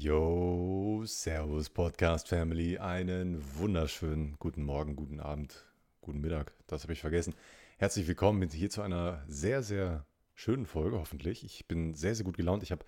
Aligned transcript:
Yo, 0.00 1.02
Servus 1.06 1.70
Podcast 1.70 2.28
Family. 2.28 2.78
Einen 2.78 3.42
wunderschönen 3.56 4.36
guten 4.38 4.62
Morgen, 4.62 4.94
guten 4.94 5.18
Abend, 5.18 5.66
guten 6.02 6.20
Mittag. 6.20 6.52
Das 6.68 6.84
habe 6.84 6.92
ich 6.92 7.00
vergessen. 7.00 7.34
Herzlich 7.78 8.06
willkommen 8.06 8.48
hier 8.48 8.70
zu 8.70 8.80
einer 8.80 9.24
sehr, 9.26 9.64
sehr 9.64 10.06
schönen 10.36 10.66
Folge, 10.66 11.00
hoffentlich. 11.00 11.42
Ich 11.42 11.66
bin 11.66 11.94
sehr, 11.94 12.14
sehr 12.14 12.24
gut 12.24 12.36
gelaunt. 12.36 12.62
Ich 12.62 12.70
habe 12.70 12.84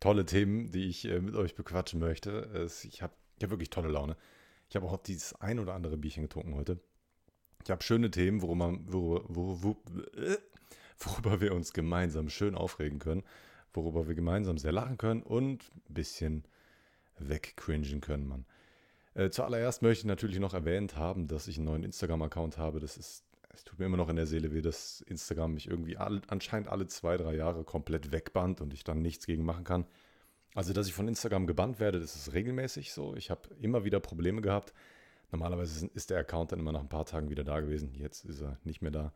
tolle 0.00 0.24
Themen, 0.24 0.70
die 0.70 0.88
ich 0.88 1.04
äh, 1.04 1.20
mit 1.20 1.34
euch 1.34 1.54
bequatschen 1.54 2.00
möchte. 2.00 2.66
Ich 2.82 3.02
habe 3.02 3.12
ich 3.36 3.42
hab 3.42 3.50
wirklich 3.50 3.68
tolle 3.68 3.90
Laune. 3.90 4.16
Ich 4.70 4.76
habe 4.76 4.86
auch 4.86 4.96
dieses 4.96 5.38
ein 5.42 5.58
oder 5.58 5.74
andere 5.74 5.98
Bierchen 5.98 6.22
getrunken 6.22 6.54
heute. 6.54 6.80
Ich 7.62 7.70
habe 7.70 7.82
schöne 7.82 8.10
Themen, 8.10 8.40
worüber, 8.40 8.74
worüber, 8.86 9.34
worüber, 9.34 10.38
worüber 10.98 11.40
wir 11.42 11.52
uns 11.52 11.74
gemeinsam 11.74 12.30
schön 12.30 12.54
aufregen 12.54 13.00
können 13.00 13.22
worüber 13.84 14.08
wir 14.08 14.14
gemeinsam 14.14 14.58
sehr 14.58 14.72
lachen 14.72 14.98
können 14.98 15.22
und 15.22 15.70
ein 15.88 15.94
bisschen 15.94 16.44
wegcringen 17.18 18.00
können, 18.00 18.26
Mann. 18.26 18.46
Äh, 19.14 19.30
zuallererst 19.30 19.82
möchte 19.82 20.02
ich 20.02 20.06
natürlich 20.06 20.38
noch 20.38 20.54
erwähnt 20.54 20.96
haben, 20.96 21.26
dass 21.26 21.48
ich 21.48 21.56
einen 21.56 21.66
neuen 21.66 21.82
Instagram-Account 21.82 22.58
habe. 22.58 22.78
Das 22.80 22.96
ist, 22.96 23.24
es 23.48 23.64
tut 23.64 23.78
mir 23.78 23.86
immer 23.86 23.96
noch 23.96 24.08
in 24.08 24.16
der 24.16 24.26
Seele 24.26 24.52
weh, 24.52 24.60
dass 24.60 25.00
Instagram 25.02 25.54
mich 25.54 25.68
irgendwie 25.68 25.96
all, 25.96 26.20
anscheinend 26.28 26.68
alle 26.68 26.86
zwei, 26.86 27.16
drei 27.16 27.34
Jahre 27.34 27.64
komplett 27.64 28.12
wegbannt 28.12 28.60
und 28.60 28.72
ich 28.72 28.84
dann 28.84 29.02
nichts 29.02 29.26
gegen 29.26 29.44
machen 29.44 29.64
kann. 29.64 29.86
Also, 30.54 30.72
dass 30.72 30.86
ich 30.86 30.94
von 30.94 31.08
Instagram 31.08 31.46
gebannt 31.46 31.78
werde, 31.80 32.00
das 32.00 32.16
ist 32.16 32.32
regelmäßig 32.32 32.92
so. 32.92 33.14
Ich 33.16 33.30
habe 33.30 33.42
immer 33.60 33.84
wieder 33.84 34.00
Probleme 34.00 34.40
gehabt. 34.40 34.72
Normalerweise 35.30 35.88
ist 35.94 36.10
der 36.10 36.18
Account 36.18 36.52
dann 36.52 36.60
immer 36.60 36.72
nach 36.72 36.80
ein 36.80 36.88
paar 36.88 37.04
Tagen 37.04 37.28
wieder 37.28 37.44
da 37.44 37.60
gewesen. 37.60 37.94
Jetzt 37.94 38.24
ist 38.24 38.40
er 38.40 38.58
nicht 38.64 38.82
mehr 38.82 38.90
da. 38.90 39.12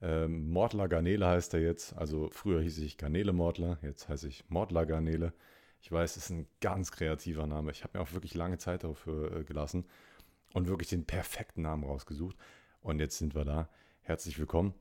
Ähm, 0.00 0.50
Mordler 0.50 0.88
Garnele 0.88 1.26
heißt 1.26 1.54
er 1.54 1.60
jetzt. 1.60 1.96
Also 1.96 2.28
früher 2.32 2.60
hieß 2.60 2.78
ich 2.78 2.98
Garnele 2.98 3.32
Mordler, 3.32 3.78
jetzt 3.82 4.08
heiße 4.08 4.28
ich 4.28 4.48
Mordler 4.48 4.86
Garnele. 4.86 5.32
Ich 5.80 5.92
weiß, 5.92 6.16
es 6.16 6.24
ist 6.24 6.30
ein 6.30 6.46
ganz 6.60 6.92
kreativer 6.92 7.46
Name. 7.46 7.70
Ich 7.70 7.84
habe 7.84 7.98
mir 7.98 8.02
auch 8.02 8.12
wirklich 8.12 8.34
lange 8.34 8.58
Zeit 8.58 8.84
dafür 8.84 9.36
äh, 9.36 9.44
gelassen 9.44 9.84
und 10.54 10.68
wirklich 10.68 10.88
den 10.88 11.04
perfekten 11.04 11.62
Namen 11.62 11.84
rausgesucht. 11.84 12.36
Und 12.80 13.00
jetzt 13.00 13.18
sind 13.18 13.34
wir 13.34 13.44
da. 13.44 13.68
Herzlich 14.00 14.38
willkommen. 14.38 14.74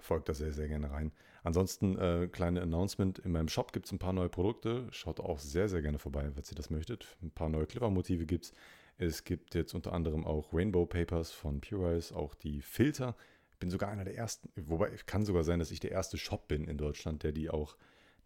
Folgt 0.00 0.28
da 0.28 0.34
sehr, 0.34 0.52
sehr 0.52 0.68
gerne 0.68 0.90
rein. 0.90 1.12
Ansonsten, 1.42 1.96
äh, 1.96 2.28
kleine 2.30 2.60
Announcement: 2.60 3.20
In 3.20 3.32
meinem 3.32 3.48
Shop 3.48 3.72
gibt 3.72 3.86
es 3.86 3.92
ein 3.92 4.00
paar 4.00 4.12
neue 4.12 4.28
Produkte. 4.28 4.88
Schaut 4.90 5.20
auch 5.20 5.38
sehr, 5.38 5.68
sehr 5.68 5.80
gerne 5.80 5.98
vorbei, 5.98 6.28
falls 6.34 6.50
ihr 6.50 6.56
das 6.56 6.70
möchtet. 6.70 7.16
Ein 7.22 7.30
paar 7.30 7.48
neue 7.48 7.66
Clipper-Motive 7.66 8.26
gibt 8.26 8.46
es. 8.46 8.52
Es 8.98 9.24
gibt 9.24 9.54
jetzt 9.54 9.74
unter 9.74 9.92
anderem 9.92 10.24
auch 10.24 10.52
Rainbow 10.52 10.86
Papers 10.86 11.30
von 11.30 11.60
Purize, 11.60 12.16
auch 12.16 12.34
die 12.34 12.62
Filter 12.62 13.14
bin 13.58 13.70
sogar 13.70 13.90
einer 13.90 14.04
der 14.04 14.16
ersten, 14.16 14.50
wobei 14.56 14.90
kann 15.06 15.24
sogar 15.24 15.44
sein, 15.44 15.58
dass 15.58 15.70
ich 15.70 15.80
der 15.80 15.92
erste 15.92 16.18
Shop 16.18 16.48
bin 16.48 16.68
in 16.68 16.78
Deutschland, 16.78 17.22
der 17.22 17.32
die 17.32 17.50
auch, 17.50 17.76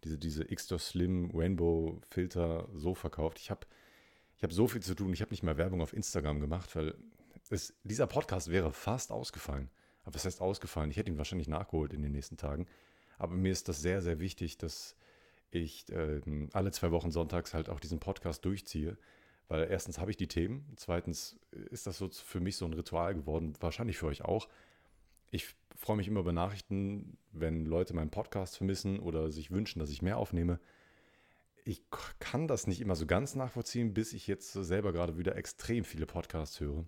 diese, 0.03 0.17
diese 0.17 0.45
Xtor 0.45 0.79
Slim 0.79 1.31
Rainbow 1.33 1.99
Filter 2.09 2.67
so 2.73 2.95
verkauft. 2.95 3.39
Ich 3.39 3.51
habe 3.51 3.67
ich 4.37 4.43
hab 4.43 4.51
so 4.51 4.67
viel 4.67 4.81
zu 4.81 4.95
tun, 4.95 5.13
ich 5.13 5.21
habe 5.21 5.29
nicht 5.29 5.43
mal 5.43 5.57
Werbung 5.57 5.81
auf 5.81 5.93
Instagram 5.93 6.39
gemacht, 6.39 6.75
weil 6.75 6.95
es, 7.49 7.75
dieser 7.83 8.07
Podcast 8.07 8.49
wäre 8.49 8.71
fast 8.71 9.11
ausgefallen. 9.11 9.69
Aber 10.03 10.15
was 10.15 10.25
heißt 10.25 10.41
ausgefallen? 10.41 10.89
Ich 10.89 10.97
hätte 10.97 11.11
ihn 11.11 11.17
wahrscheinlich 11.17 11.47
nachgeholt 11.47 11.93
in 11.93 12.01
den 12.01 12.11
nächsten 12.11 12.37
Tagen. 12.37 12.65
Aber 13.19 13.35
mir 13.35 13.51
ist 13.51 13.69
das 13.69 13.81
sehr, 13.81 14.01
sehr 14.01 14.19
wichtig, 14.19 14.57
dass 14.57 14.95
ich 15.51 15.87
äh, 15.91 16.21
alle 16.53 16.71
zwei 16.71 16.89
Wochen 16.91 17.11
sonntags 17.11 17.53
halt 17.53 17.69
auch 17.69 17.79
diesen 17.79 17.99
Podcast 17.99 18.43
durchziehe. 18.45 18.97
Weil 19.47 19.69
erstens 19.69 19.99
habe 19.99 20.09
ich 20.09 20.17
die 20.17 20.27
Themen, 20.27 20.65
zweitens 20.77 21.37
ist 21.51 21.85
das 21.85 21.97
so 21.97 22.09
für 22.09 22.39
mich 22.39 22.55
so 22.55 22.65
ein 22.65 22.73
Ritual 22.73 23.13
geworden, 23.13 23.53
wahrscheinlich 23.59 23.97
für 23.97 24.07
euch 24.07 24.23
auch 24.23 24.47
ich 25.31 25.55
freue 25.75 25.97
mich 25.97 26.07
immer 26.07 26.19
über 26.19 26.33
Nachrichten, 26.33 27.17
wenn 27.31 27.65
Leute 27.65 27.95
meinen 27.95 28.11
Podcast 28.11 28.57
vermissen 28.57 28.99
oder 28.99 29.31
sich 29.31 29.49
wünschen, 29.49 29.79
dass 29.79 29.89
ich 29.89 30.01
mehr 30.01 30.17
aufnehme. 30.17 30.59
Ich 31.63 31.81
kann 32.19 32.47
das 32.47 32.67
nicht 32.67 32.81
immer 32.81 32.95
so 32.95 33.05
ganz 33.05 33.35
nachvollziehen, 33.35 33.93
bis 33.93 34.13
ich 34.13 34.27
jetzt 34.27 34.51
selber 34.51 34.93
gerade 34.93 35.17
wieder 35.17 35.35
extrem 35.35 35.83
viele 35.83 36.05
Podcasts 36.05 36.59
höre 36.59 36.85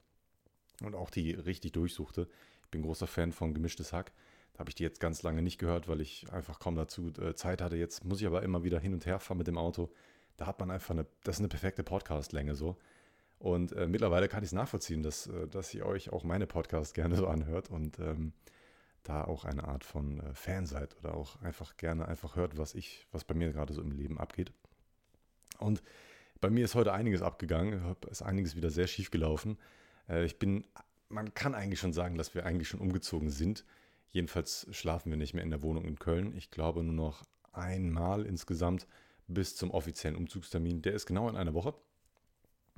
und 0.81 0.95
auch 0.95 1.09
die 1.09 1.31
richtig 1.31 1.72
durchsuchte. 1.72 2.27
Ich 2.63 2.69
bin 2.69 2.81
großer 2.81 3.08
Fan 3.08 3.31
von 3.31 3.53
Gemischtes 3.53 3.94
Hack. 3.94 4.12
Da 4.53 4.59
habe 4.59 4.69
ich 4.69 4.75
die 4.75 4.84
jetzt 4.84 5.00
ganz 5.00 5.23
lange 5.23 5.41
nicht 5.41 5.57
gehört, 5.57 5.88
weil 5.88 6.01
ich 6.01 6.31
einfach 6.31 6.59
kaum 6.59 6.75
dazu 6.75 7.12
äh, 7.19 7.34
Zeit 7.34 7.62
hatte. 7.62 7.75
Jetzt 7.75 8.03
muss 8.03 8.22
ich 8.22 8.28
aber 8.28 8.44
immer 8.44 8.63
wieder 8.63 8.79
hin 8.79 8.94
und 8.94 9.06
her 9.06 9.19
fahren 9.19 9.38
mit 9.38 9.47
dem 9.47 9.57
Auto. 9.57 9.91
Da 10.38 10.47
hat 10.47 10.59
man 10.59 10.69
einfach 10.69 10.91
eine, 10.91 11.06
das 11.23 11.38
ist 11.38 11.39
eine 11.39 11.47
perfekte 11.47 11.84
Podcastlänge 11.84 12.56
so. 12.56 12.78
Und 13.44 13.74
äh, 13.74 13.88
mittlerweile 13.88 14.30
kann 14.30 14.42
ich 14.42 14.48
es 14.48 14.54
nachvollziehen, 14.54 15.04
dass, 15.04 15.28
äh, 15.28 15.50
dass 15.50 15.74
ihr 15.74 15.86
euch 15.86 16.14
auch 16.14 16.24
meine 16.24 16.48
Podcasts 16.48 16.94
gerne 16.94 17.18
so 17.18 17.28
anhört 17.28 17.70
und 17.70 18.00
ähm, 18.00 18.31
da 19.04 19.26
auch 19.26 19.44
eine 19.44 19.66
Art 19.66 19.84
von 19.84 20.22
äh, 20.22 20.34
Fan 20.34 20.66
seid 20.66 20.96
oder 21.00 21.14
auch 21.14 21.42
einfach 21.42 21.76
gerne 21.76 22.08
einfach 22.08 22.38
hört, 22.38 22.58
was 22.58 22.74
ich, 22.74 23.06
was 23.12 23.26
bei 23.26 23.34
mir 23.34 23.52
gerade 23.52 23.74
so 23.74 23.81
im 23.81 23.92
Leben 23.92 24.18
abgeht. 24.18 24.54
Und 25.59 25.84
bei 26.40 26.50
mir 26.50 26.64
ist 26.64 26.74
heute 26.74 26.94
einiges 26.94 27.22
abgegangen, 27.22 27.98
ist 28.09 28.22
einiges 28.22 28.56
wieder 28.56 28.70
sehr 28.70 28.88
schief 28.88 29.12
gelaufen. 29.12 29.58
Äh, 30.08 30.24
ich 30.24 30.40
bin, 30.40 30.66
man 31.10 31.34
kann 31.34 31.54
eigentlich 31.54 31.81
schon 31.81 31.92
sagen, 31.92 32.18
dass 32.18 32.34
wir 32.36 32.46
eigentlich 32.46 32.70
schon 32.70 32.80
umgezogen 32.80 33.30
sind. 33.30 33.66
Jedenfalls 34.12 34.68
schlafen 34.72 35.10
wir 35.10 35.18
nicht 35.18 35.34
mehr 35.34 35.44
in 35.44 35.50
der 35.50 35.64
Wohnung 35.64 35.84
in 35.84 36.00
Köln. 36.00 36.34
Ich 36.38 36.50
glaube 36.50 36.81
nur 36.81 36.96
noch 36.96 37.25
einmal 37.52 38.25
insgesamt 38.25 38.88
bis 39.28 39.58
zum 39.58 39.70
offiziellen 39.72 40.16
Umzugstermin. 40.16 40.81
Der 40.81 40.94
ist 40.94 41.08
genau 41.08 41.28
in 41.28 41.36
einer 41.36 41.54
Woche. 41.54 41.74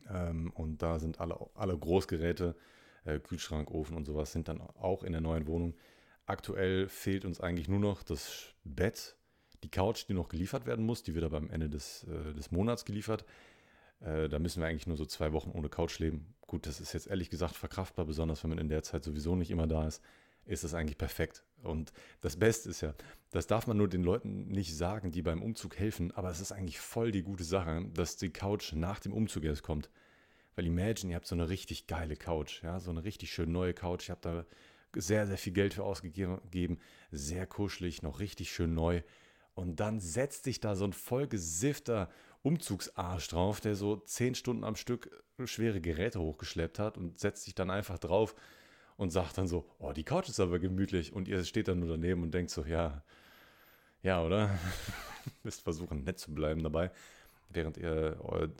Ähm, 0.10 0.52
und 0.52 0.82
da 0.82 1.00
sind 1.00 1.20
alle, 1.20 1.38
alle 1.56 1.78
Großgeräte, 1.78 2.56
äh, 3.06 3.20
Kühlschrank, 3.20 3.72
Ofen 3.72 3.96
und 3.96 4.06
sowas, 4.06 4.32
sind 4.32 4.48
dann 4.48 4.62
auch 4.62 5.04
in 5.04 5.12
der 5.12 5.22
neuen 5.22 5.48
Wohnung. 5.48 5.76
Aktuell 6.26 6.88
fehlt 6.88 7.26
uns 7.26 7.40
eigentlich 7.40 7.68
nur 7.68 7.80
noch 7.80 8.04
das 8.04 8.54
Bett, 8.64 9.16
die 9.64 9.70
Couch, 9.70 10.06
die 10.08 10.14
noch 10.14 10.30
geliefert 10.30 10.66
werden 10.66 10.86
muss. 10.86 11.04
Die 11.04 11.16
wird 11.16 11.26
aber 11.26 11.38
am 11.38 11.50
Ende 11.50 11.70
des, 11.70 12.04
äh, 12.04 12.34
des 12.34 12.52
Monats 12.52 12.86
geliefert. 12.86 13.26
Äh, 14.00 14.30
da 14.30 14.40
müssen 14.40 14.62
wir 14.62 14.68
eigentlich 14.68 14.88
nur 14.88 14.98
so 14.98 15.06
zwei 15.06 15.34
Wochen 15.34 15.52
ohne 15.52 15.70
Couch 15.70 16.00
leben. 16.00 16.36
Gut, 16.42 16.66
das 16.68 16.80
ist 16.80 16.94
jetzt 16.94 17.08
ehrlich 17.08 17.30
gesagt 17.30 17.56
verkraftbar, 17.56 18.06
besonders 18.06 18.44
wenn 18.44 18.50
man 18.50 18.60
in 18.60 18.70
der 18.70 18.84
Zeit 18.84 19.04
sowieso 19.04 19.36
nicht 19.36 19.52
immer 19.52 19.68
da 19.68 19.88
ist 19.88 20.02
ist 20.46 20.64
das 20.64 20.74
eigentlich 20.74 20.98
perfekt. 20.98 21.44
Und 21.64 21.92
das 22.22 22.38
Beste 22.38 22.70
ist 22.70 22.82
ja, 22.82 22.94
das 23.32 23.48
darf 23.48 23.68
man 23.68 23.78
nur 23.78 23.88
den 23.88 24.04
Leuten 24.04 24.48
nicht 24.48 24.76
sagen, 24.76 25.12
die 25.12 25.22
beim 25.22 25.42
Umzug 25.42 25.78
helfen, 25.78 26.12
aber 26.12 26.30
es 26.30 26.40
ist 26.40 26.52
eigentlich 26.52 26.80
voll 26.80 27.12
die 27.12 27.24
gute 27.24 27.44
Sache, 27.44 27.86
dass 27.94 28.18
die 28.18 28.30
Couch 28.30 28.74
nach 28.74 29.00
dem 29.00 29.14
Umzug 29.14 29.44
erst 29.44 29.64
kommt. 29.64 29.90
Weil 30.56 30.68
imagine, 30.68 31.12
ihr 31.12 31.16
habt 31.16 31.28
so 31.28 31.36
eine 31.36 31.50
richtig 31.50 31.88
geile 31.88 32.16
Couch, 32.16 32.64
ja, 32.64 32.80
so 32.80 32.92
eine 32.92 33.04
richtig 33.04 33.32
schön 33.32 33.52
neue 33.52 33.74
Couch, 33.74 34.08
ihr 34.08 34.14
habt 34.14 34.26
da 34.26 34.46
sehr, 34.96 35.28
sehr 35.28 35.38
viel 35.38 35.54
Geld 35.54 35.74
für 35.74 35.84
ausgegeben, 35.84 36.80
sehr 37.12 37.46
kuschelig, 37.46 38.02
noch 38.02 38.20
richtig 38.20 38.52
schön 38.52 38.74
neu. 38.74 39.02
Und 39.54 39.80
dann 39.80 40.00
setzt 40.00 40.44
sich 40.46 40.60
da 40.60 40.76
so 40.76 40.86
ein 40.86 40.94
vollgesiffter 40.94 42.10
Umzugsarsch 42.42 43.28
drauf, 43.30 43.60
der 43.60 43.76
so 43.76 43.98
zehn 43.98 44.36
Stunden 44.36 44.64
am 44.64 44.76
Stück 44.76 45.10
schwere 45.46 45.82
Geräte 45.82 46.20
hochgeschleppt 46.20 46.80
hat 46.80 46.98
und 46.98 47.20
setzt 47.20 47.44
sich 47.44 47.56
dann 47.56 47.70
einfach 47.70 47.98
drauf 47.98 48.36
und 48.98 49.12
sagt 49.12 49.38
dann 49.38 49.48
so, 49.48 49.66
oh, 49.80 49.94
die 49.94 50.04
Couch 50.04 50.30
ist 50.30 50.40
aber 50.40 50.60
gemütlich 50.60 51.14
und 51.14 51.28
ihr 51.28 51.44
steht 51.44 51.68
dann 51.68 51.80
nur 51.80 51.90
daneben 51.90 52.24
und 52.24 52.34
denkt 52.34 52.52
so, 52.52 52.64
ja, 52.64 53.04
ja, 54.02 54.24
oder? 54.24 54.58
Müsst 55.44 55.62
versuchen, 55.62 56.04
nett 56.04 56.20
zu 56.20 56.34
bleiben 56.34 56.62
dabei, 56.64 56.92
während 57.50 57.78
ihr 57.78 58.18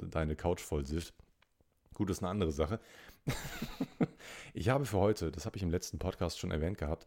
deine 0.10 0.36
Couch 0.36 0.62
voll 0.62 0.86
sifft. 0.86 1.14
Gut, 1.94 2.10
ist 2.10 2.22
eine 2.22 2.30
andere 2.30 2.52
Sache. 2.52 2.80
ich 4.54 4.70
habe 4.70 4.86
für 4.86 4.98
heute, 4.98 5.32
das 5.32 5.46
habe 5.46 5.56
ich 5.56 5.64
im 5.64 5.70
letzten 5.70 6.00
Podcast 6.00 6.40
schon 6.40 6.52
erwähnt 6.52 6.78
gehabt, 6.78 7.06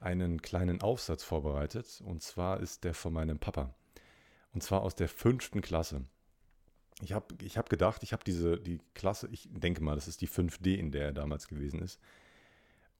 einen 0.00 0.40
kleinen 0.42 0.80
Aufsatz 0.80 1.24
vorbereitet. 1.24 2.02
Und 2.04 2.22
zwar 2.22 2.60
ist 2.60 2.84
der 2.84 2.94
von 2.94 3.12
meinem 3.12 3.38
Papa. 3.38 3.74
Und 4.52 4.62
zwar 4.62 4.82
aus 4.82 4.94
der 4.94 5.08
fünften 5.08 5.60
Klasse. 5.60 6.04
Ich 7.00 7.12
habe 7.12 7.34
ich 7.42 7.58
hab 7.58 7.68
gedacht, 7.68 8.02
ich 8.02 8.12
habe 8.12 8.24
diese 8.24 8.58
die 8.58 8.80
Klasse, 8.94 9.28
ich 9.30 9.48
denke 9.50 9.82
mal, 9.82 9.94
das 9.94 10.08
ist 10.08 10.20
die 10.20 10.28
5D, 10.28 10.74
in 10.74 10.90
der 10.90 11.06
er 11.06 11.12
damals 11.12 11.48
gewesen 11.48 11.80
ist. 11.80 12.00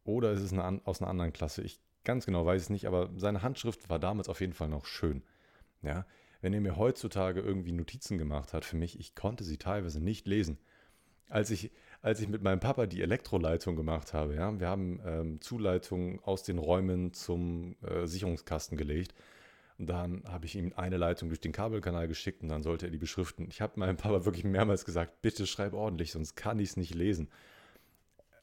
Oder 0.05 0.33
ist 0.33 0.43
es 0.43 0.53
eine, 0.53 0.81
aus 0.85 1.01
einer 1.01 1.11
anderen 1.11 1.33
Klasse? 1.33 1.63
Ich 1.63 1.81
ganz 2.05 2.25
genau 2.25 2.47
weiß 2.47 2.63
es 2.63 2.71
nicht, 2.71 2.87
aber 2.87 3.11
seine 3.17 3.43
Handschrift 3.43 3.91
war 3.91 3.99
damals 3.99 4.29
auf 4.29 4.41
jeden 4.41 4.55
Fall 4.55 4.69
noch 4.69 4.87
schön. 4.87 5.23
Ja, 5.83 6.07
wenn 6.41 6.55
er 6.55 6.61
mir 6.61 6.77
heutzutage 6.77 7.41
irgendwie 7.41 7.73
Notizen 7.73 8.19
gemacht 8.19 8.53
hat 8.53 8.65
für 8.65 8.77
mich, 8.77 8.99
ich 8.99 9.15
konnte 9.15 9.45
sie 9.45 9.59
teilweise 9.59 10.03
nicht 10.03 10.27
lesen. 10.27 10.59
Als 11.29 11.51
ich, 11.51 11.71
als 12.01 12.21
ich 12.21 12.29
mit 12.29 12.43
meinem 12.43 12.61
Papa 12.61 12.87
die 12.87 13.03
Elektroleitung 13.03 13.77
gemacht 13.77 14.15
habe, 14.15 14.35
ja, 14.35 14.59
wir 14.59 14.69
haben 14.69 15.01
ähm, 15.05 15.41
Zuleitungen 15.43 16.21
aus 16.25 16.43
den 16.43 16.59
Räumen 16.59 17.13
zum 17.13 17.77
äh, 17.83 18.07
Sicherungskasten 18.07 18.79
gelegt. 18.79 19.15
Dann 19.77 20.25
habe 20.27 20.47
ich 20.47 20.57
ihm 20.57 20.73
eine 20.75 20.97
Leitung 20.97 21.29
durch 21.29 21.41
den 21.41 21.53
Kabelkanal 21.53 22.09
geschickt 22.09 22.43
und 22.43 22.49
dann 22.49 22.63
sollte 22.63 22.87
er 22.87 22.91
die 22.91 22.99
beschriften. 22.99 23.47
Ich 23.51 23.61
habe 23.61 23.79
meinem 23.79 23.97
Papa 23.99 24.25
wirklich 24.25 24.45
mehrmals 24.45 24.85
gesagt, 24.85 25.21
bitte 25.21 25.47
schreib 25.47 25.75
ordentlich, 25.75 26.11
sonst 26.11 26.35
kann 26.35 26.59
ich 26.59 26.71
es 26.71 26.77
nicht 26.79 26.95
lesen 26.95 27.29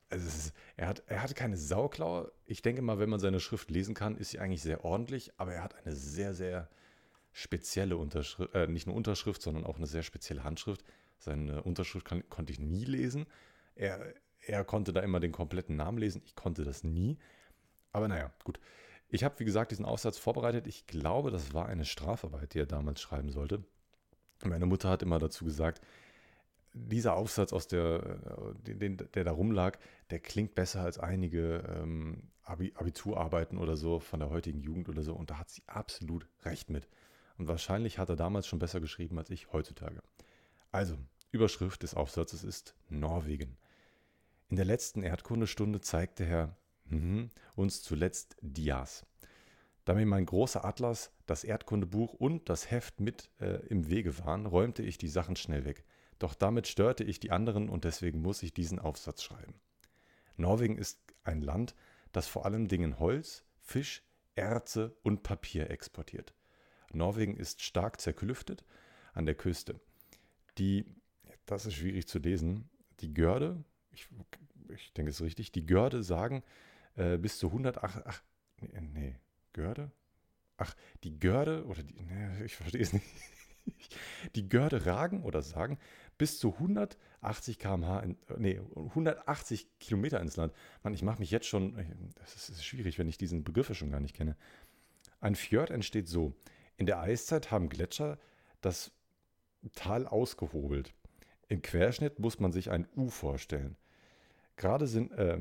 also 0.10 0.28
ist, 0.28 0.54
er, 0.78 0.88
hat, 0.88 1.04
er 1.08 1.22
hatte 1.22 1.34
keine 1.34 1.58
Sauklaue. 1.58 2.32
Ich 2.46 2.62
denke 2.62 2.82
mal, 2.82 3.00
wenn 3.00 3.10
man 3.10 3.20
seine 3.20 3.40
Schrift 3.40 3.72
lesen 3.72 3.96
kann, 3.96 4.18
ist 4.18 4.32
sie 4.32 4.40
eigentlich 4.40 4.62
sehr 4.62 4.86
ordentlich, 4.86 5.32
aber 5.38 5.54
er 5.54 5.64
hat 5.64 5.76
eine 5.76 5.96
sehr, 5.96 6.34
sehr 6.34 6.70
spezielle 7.32 7.98
Unterschrift, 7.98 8.54
äh, 8.56 8.68
nicht 8.68 8.88
nur 8.88 8.96
Unterschrift, 8.96 9.42
sondern 9.42 9.66
auch 9.66 9.78
eine 9.78 9.88
sehr 9.88 10.04
spezielle 10.04 10.44
Handschrift. 10.44 10.84
Seine 11.18 11.64
Unterschrift 11.64 12.06
kann, 12.06 12.28
konnte 12.30 12.54
ich 12.54 12.60
nie 12.60 12.86
lesen. 12.86 13.26
Er, 13.76 14.14
er 14.42 14.64
konnte 14.64 14.94
da 14.94 15.02
immer 15.02 15.20
den 15.20 15.32
kompletten 15.32 15.76
Namen 15.76 15.98
lesen. 15.98 16.22
Ich 16.26 16.36
konnte 16.36 16.64
das 16.64 16.84
nie. 16.84 17.18
Aber 17.92 18.08
naja, 18.08 18.32
gut. 18.44 18.60
Ich 19.10 19.24
habe, 19.24 19.40
wie 19.40 19.46
gesagt, 19.46 19.72
diesen 19.72 19.86
Aufsatz 19.86 20.18
vorbereitet. 20.18 20.68
Ich 20.68 20.88
glaube, 20.88 21.32
das 21.32 21.54
war 21.54 21.68
eine 21.68 21.86
Strafarbeit, 21.86 22.54
die 22.54 22.60
er 22.60 22.66
damals 22.66 23.02
schreiben 23.02 23.32
sollte. 23.32 23.64
Meine 24.44 24.66
Mutter 24.66 24.90
hat 24.90 25.04
immer 25.04 25.20
dazu 25.20 25.46
gesagt, 25.46 25.82
dieser 26.74 27.16
Aufsatz 27.16 27.54
aus 27.54 27.68
der, 27.68 28.20
äh, 28.68 28.90
der 28.90 29.24
da 29.24 29.32
rumlag, 29.32 29.78
der 30.10 30.20
klingt 30.20 30.56
besser 30.56 30.82
als 30.82 31.00
einige 31.00 31.64
ähm, 31.68 32.30
Abiturarbeiten 32.44 33.58
oder 33.58 33.76
so 33.76 34.00
von 34.00 34.20
der 34.20 34.30
heutigen 34.30 34.62
Jugend 34.62 34.88
oder 34.90 35.04
so. 35.04 35.14
Und 35.14 35.32
da 35.32 35.40
hat 35.40 35.50
sie 35.50 35.64
absolut 35.68 36.28
recht 36.44 36.70
mit. 36.70 36.88
Und 37.38 37.48
wahrscheinlich 37.48 37.98
hat 37.98 38.10
er 38.10 38.16
damals 38.16 38.48
schon 38.48 38.60
besser 38.60 38.80
geschrieben 38.80 39.18
als 39.18 39.30
ich 39.30 39.52
heutzutage. 39.52 40.02
Also, 40.72 40.98
Überschrift 41.32 41.84
des 41.84 41.96
Aufsatzes 41.96 42.44
ist 42.44 42.76
Norwegen. 42.90 43.58
In 44.50 44.58
der 44.58 44.66
letzten 44.66 45.02
Erdkundestunde 45.02 45.82
zeigte 45.82 46.24
Herr 46.24 46.56
mhm, 46.86 47.30
uns 47.56 47.82
zuletzt 47.82 48.38
Dias. 48.42 49.06
Da 49.86 49.94
mir 49.94 50.06
mein 50.06 50.26
großer 50.26 50.64
Atlas, 50.64 51.12
das 51.26 51.44
Erdkundebuch 51.44 52.14
und 52.14 52.50
das 52.50 52.72
Heft 52.72 53.00
mit 53.00 53.30
äh, 53.40 53.66
im 53.68 53.88
Wege 53.88 54.18
waren, 54.20 54.46
räumte 54.46 54.84
ich 54.84 54.98
die 54.98 55.10
Sachen 55.10 55.36
schnell 55.36 55.66
weg. 55.66 55.84
Doch 56.20 56.34
damit 56.34 56.68
störte 56.68 57.04
ich 57.04 57.20
die 57.20 57.32
anderen 57.32 57.70
und 57.70 57.84
deswegen 57.84 58.22
muss 58.22 58.42
ich 58.44 58.54
diesen 58.54 58.80
Aufsatz 58.80 59.22
schreiben. 59.22 59.56
Norwegen 60.38 60.78
ist 60.78 61.00
ein 61.24 61.42
Land, 61.42 61.76
das 62.12 62.28
vor 62.28 62.46
allem 62.46 62.68
Dingen 62.68 63.00
Holz, 63.00 63.44
Fisch, 63.60 64.04
Erze 64.36 64.96
und 65.04 65.24
Papier 65.24 65.70
exportiert. 65.70 66.34
Norwegen 66.92 67.36
ist 67.36 67.62
stark 67.62 68.00
zerklüftet 68.00 68.64
an 69.14 69.26
der 69.26 69.36
Küste. 69.36 69.80
Die, 70.58 70.86
das 71.46 71.66
ist 71.66 71.76
schwierig 71.76 72.08
zu 72.08 72.20
lesen, 72.20 72.70
die 73.02 73.14
Görde, 73.14 73.64
ich, 73.92 74.08
ich 74.70 74.94
denke 74.94 75.10
es 75.10 75.20
ist 75.20 75.26
richtig, 75.26 75.52
die 75.52 75.66
Görde 75.66 76.04
sagen 76.04 76.44
äh, 76.96 77.18
bis 77.18 77.38
zu 77.38 77.48
108, 77.48 78.06
ach, 78.06 78.24
nee, 78.62 78.82
nee, 78.82 79.16
Görde? 79.54 79.92
Ach, 80.58 80.76
die 81.04 81.20
Görde, 81.20 81.66
oder 81.66 81.84
die, 81.84 82.02
nee, 82.02 82.46
ich 82.46 82.56
verstehe 82.56 82.82
es 82.82 82.94
nicht. 82.94 83.06
Die 84.36 84.48
Görde 84.48 84.86
ragen 84.86 85.24
oder 85.24 85.42
sagen 85.42 85.80
bis 86.18 86.40
zu 86.40 86.54
180 86.54 87.60
km/h, 87.60 88.00
in, 88.00 88.18
nee, 88.38 88.60
180 88.76 89.80
Kilometer 89.80 90.20
ins 90.22 90.36
Land. 90.38 90.54
Mann, 90.84 90.94
ich 90.94 91.04
mache 91.04 91.20
mich 91.20 91.32
jetzt 91.32 91.48
schon, 91.48 91.76
das 92.16 92.50
ist 92.50 92.66
schwierig, 92.66 92.98
wenn 93.00 93.08
ich 93.08 93.18
diesen 93.18 93.44
Begriff 93.44 93.76
schon 93.76 93.92
gar 93.92 94.00
nicht 94.00 94.16
kenne. 94.16 94.36
Ein 95.20 95.36
Fjord 95.36 95.72
entsteht 95.72 96.08
so. 96.08 96.34
In 96.78 96.86
der 96.86 97.00
Eiszeit 97.00 97.52
haben 97.52 97.70
Gletscher 97.70 98.18
das 98.62 98.92
Tal 99.74 100.06
ausgehobelt. 100.06 100.94
Im 101.48 101.62
Querschnitt 101.62 102.20
muss 102.20 102.40
man 102.40 102.52
sich 102.52 102.72
ein 102.72 102.88
U 102.96 103.10
vorstellen. 103.10 103.78
Gerade 104.58 104.88
sind 104.88 105.12
äh, 105.14 105.40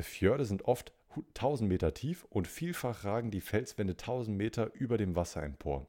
Fjorde 0.00 0.44
sind 0.44 0.62
oft 0.62 0.92
1000 1.34 1.68
Meter 1.68 1.94
tief 1.94 2.24
und 2.28 2.46
vielfach 2.46 3.04
ragen 3.04 3.30
die 3.30 3.40
Felswände 3.40 3.92
1000 3.92 4.36
Meter 4.36 4.72
über 4.74 4.98
dem 4.98 5.16
Wasser 5.16 5.42
empor. 5.42 5.86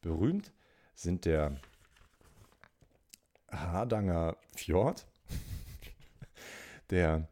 Berühmt 0.00 0.52
sind 0.94 1.24
der 1.24 1.56
Hardanger 3.50 4.36
Fjord, 4.54 5.06
der 6.90 7.28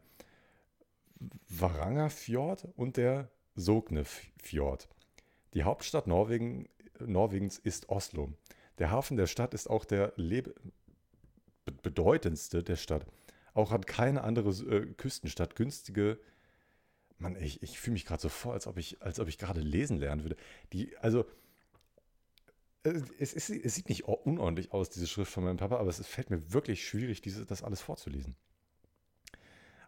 Varanger 1.49 2.09
Fjord 2.09 2.67
und 2.75 2.97
der 2.97 3.29
Sogne 3.55 4.05
Fjord. 4.41 4.87
Die 5.53 5.63
Hauptstadt 5.63 6.07
Norwegen, 6.07 6.69
Norwegens 6.99 7.57
ist 7.57 7.89
Oslo. 7.89 8.33
Der 8.77 8.91
Hafen 8.91 9.17
der 9.17 9.27
Stadt 9.27 9.53
ist 9.53 9.69
auch 9.69 9.85
der 9.85 10.13
Lebe 10.15 10.53
bedeutendste 11.81 12.63
der 12.63 12.75
Stadt. 12.75 13.05
Auch 13.53 13.71
hat 13.71 13.87
keine 13.87 14.23
andere 14.23 14.49
äh, 14.49 14.85
Küstenstadt 14.93 15.55
günstige. 15.55 16.19
Mann, 17.17 17.35
ich, 17.41 17.63
ich 17.63 17.79
fühle 17.79 17.93
mich 17.93 18.05
gerade 18.05 18.21
so 18.21 18.29
vor, 18.29 18.53
als 18.53 18.67
ob 18.67 18.77
ich, 18.77 19.01
als 19.01 19.19
ob 19.19 19.27
ich 19.27 19.37
gerade 19.37 19.61
lesen 19.61 19.97
lernen 19.97 20.23
würde. 20.23 20.37
Die, 20.73 20.95
also, 20.97 21.25
es, 22.83 23.33
es, 23.33 23.49
es, 23.49 23.75
sieht 23.75 23.89
nicht 23.89 24.05
unordentlich 24.05 24.71
aus, 24.71 24.89
diese 24.89 25.07
Schrift 25.07 25.31
von 25.31 25.43
meinem 25.43 25.57
Papa, 25.57 25.77
aber 25.77 25.89
es 25.89 26.05
fällt 26.05 26.29
mir 26.29 26.53
wirklich 26.53 26.87
schwierig, 26.87 27.21
diese, 27.21 27.45
das 27.45 27.63
alles 27.63 27.81
vorzulesen. 27.81 28.35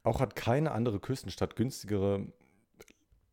Auch 0.04 0.20
hat 0.20 0.36
keine 0.36 0.72
andere 0.72 1.00
Küstenstadt 1.00 1.56
günstigere 1.56 2.32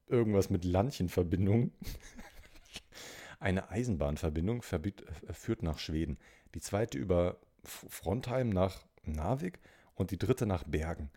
irgendwas 0.06 0.50
mit 0.50 0.64
Landchenverbindung. 0.64 1.72
Eine 3.38 3.70
Eisenbahnverbindung 3.70 4.62
äh, 4.62 5.32
führt 5.32 5.62
nach 5.62 5.78
Schweden. 5.78 6.18
Die 6.54 6.60
zweite 6.60 6.98
über 6.98 7.40
Frontheim 7.64 8.48
nach 8.48 8.86
Narvik 9.04 9.60
und 9.94 10.10
die 10.10 10.18
dritte 10.18 10.46
nach 10.46 10.64
Bergen. 10.64 11.10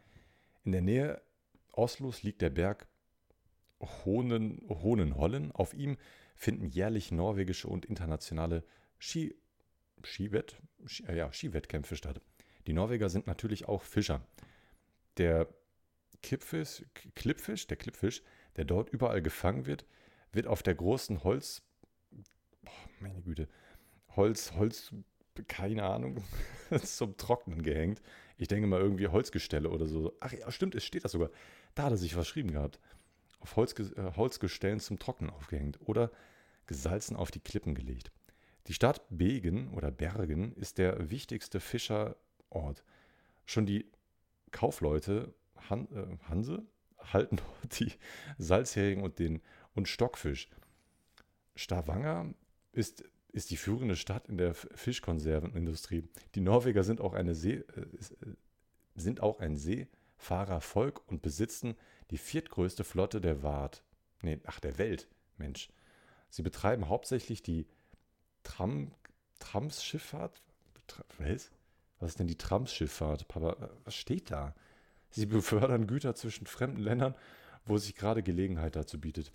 In 0.64 0.72
der 0.72 0.82
Nähe 0.82 1.22
Oslos 1.72 2.24
liegt 2.24 2.42
der 2.42 2.50
Berg 2.50 2.88
Hohnen, 3.80 4.62
Hohenhollen. 4.68 5.52
Auf 5.52 5.74
ihm 5.74 5.98
finden 6.40 6.66
jährlich 6.66 7.12
norwegische 7.12 7.68
und 7.68 7.86
internationale 7.86 8.64
Ski, 8.98 9.36
Skiwett, 10.06 10.58
Ski, 10.86 11.04
äh, 11.08 11.18
ja, 11.18 11.32
Skiwettkämpfe 11.32 11.98
statt. 11.98 12.22
Die 12.66 12.72
Norweger 12.72 13.10
sind 13.10 13.28
natürlich 13.28 13.68
auch 13.68 13.84
Fischer. 13.84 14.26
Der 15.18 15.50
Klippfisch, 16.24 16.86
Klippfisch, 17.14 17.68
der 17.68 17.76
Klippfisch, 17.76 18.24
der 18.56 18.64
dort 18.64 18.90
überall 18.90 19.22
gefangen 19.22 19.66
wird, 19.66 19.86
wird 20.32 20.48
auf 20.48 20.64
der 20.64 20.76
großen 20.76 21.26
Holz, 21.26 21.62
oh, 22.66 22.70
meine 23.02 23.22
Güte, 23.22 23.50
Holz, 24.16 24.54
Holz, 24.54 24.94
keine 25.50 25.84
Ahnung, 25.84 26.24
zum 26.84 27.18
Trocknen 27.18 27.64
gehängt. 27.64 28.02
Ich 28.38 28.48
denke 28.48 28.68
mal 28.68 28.80
irgendwie 28.80 29.10
Holzgestelle 29.10 29.70
oder 29.70 29.88
so. 29.88 30.16
Ach 30.22 30.32
ja, 30.32 30.50
stimmt, 30.52 30.74
es 30.76 30.86
steht 30.86 31.04
das 31.04 31.12
sogar. 31.12 31.32
Da 31.76 31.84
hat 31.84 31.92
er 31.92 31.98
sich 31.98 32.14
verschrieben 32.14 32.52
gehabt. 32.52 32.80
Auf 33.40 33.56
Holzge 33.56 33.84
äh, 33.96 34.16
Holzgestellen 34.16 34.80
zum 34.80 35.00
Trocknen 35.00 35.30
aufgehängt 35.30 35.80
oder 35.82 36.12
gesalzen 36.68 37.16
auf 37.16 37.32
die 37.32 37.40
Klippen 37.40 37.74
gelegt. 37.74 38.12
Die 38.68 38.74
Stadt 38.74 39.02
Begen 39.10 39.70
oder 39.70 39.92
Bergen 39.92 40.54
ist 40.54 40.78
der 40.78 41.10
wichtigste 41.10 41.60
Fischerort. 41.60 42.84
Schon 43.46 43.66
die 43.66 43.90
Kaufleute 44.52 45.34
Han 45.70 45.88
äh, 45.92 46.30
Hanse 46.30 46.64
halten 47.00 47.38
dort 47.62 47.80
die 47.80 47.94
Salzhering 48.38 49.02
und 49.02 49.20
den 49.20 49.42
und 49.76 49.88
Stockfisch. 49.88 50.50
Stavanger 51.56 52.34
ist, 52.72 53.04
ist 53.32 53.52
die 53.52 53.58
führende 53.58 53.96
Stadt 53.96 54.28
in 54.28 54.38
der 54.38 54.54
Fischkonservenindustrie. 54.54 56.04
Die 56.36 56.42
Norweger 56.42 56.84
sind 56.84 57.02
auch, 57.02 57.14
eine 57.14 57.36
See, 57.36 57.54
äh, 57.54 57.82
äh, 57.82 58.36
sind 58.96 59.22
auch 59.22 59.40
ein 59.40 59.58
Seefahrervolk 60.19 61.01
und 61.07 61.21
besitzen 61.21 61.75
die 62.12 62.18
viertgrößte 62.18 62.83
Flotte 62.83 63.21
der 63.21 63.42
Wart. 63.42 63.83
Nee, 64.21 64.39
ach, 64.45 64.60
der 64.60 64.77
Welt, 64.77 65.07
Mensch. 65.38 65.69
Sie 66.30 66.44
betreiben 66.44 66.89
hauptsächlich 66.89 67.42
die 67.42 67.68
Tram, 68.44 68.92
Tramsschifffahrt. 69.39 70.42
Was? 71.18 71.51
Was 72.00 72.12
ist 72.12 72.19
denn 72.19 72.27
die 72.27 72.38
Tramsschifffahrt? 72.38 73.28
Papa, 73.28 73.69
was 73.83 73.95
steht 73.95 74.31
da? 74.31 74.54
Sie 75.09 75.26
befördern 75.26 75.88
Güter 75.88 76.16
zwischen 76.16 76.45
fremden 76.45 76.81
Ländern, 76.81 77.16
wo 77.66 77.78
sich 77.78 77.95
gerade 77.95 78.21
Gelegenheit 78.21 78.76
dazu 78.76 78.99
bietet. 78.99 79.31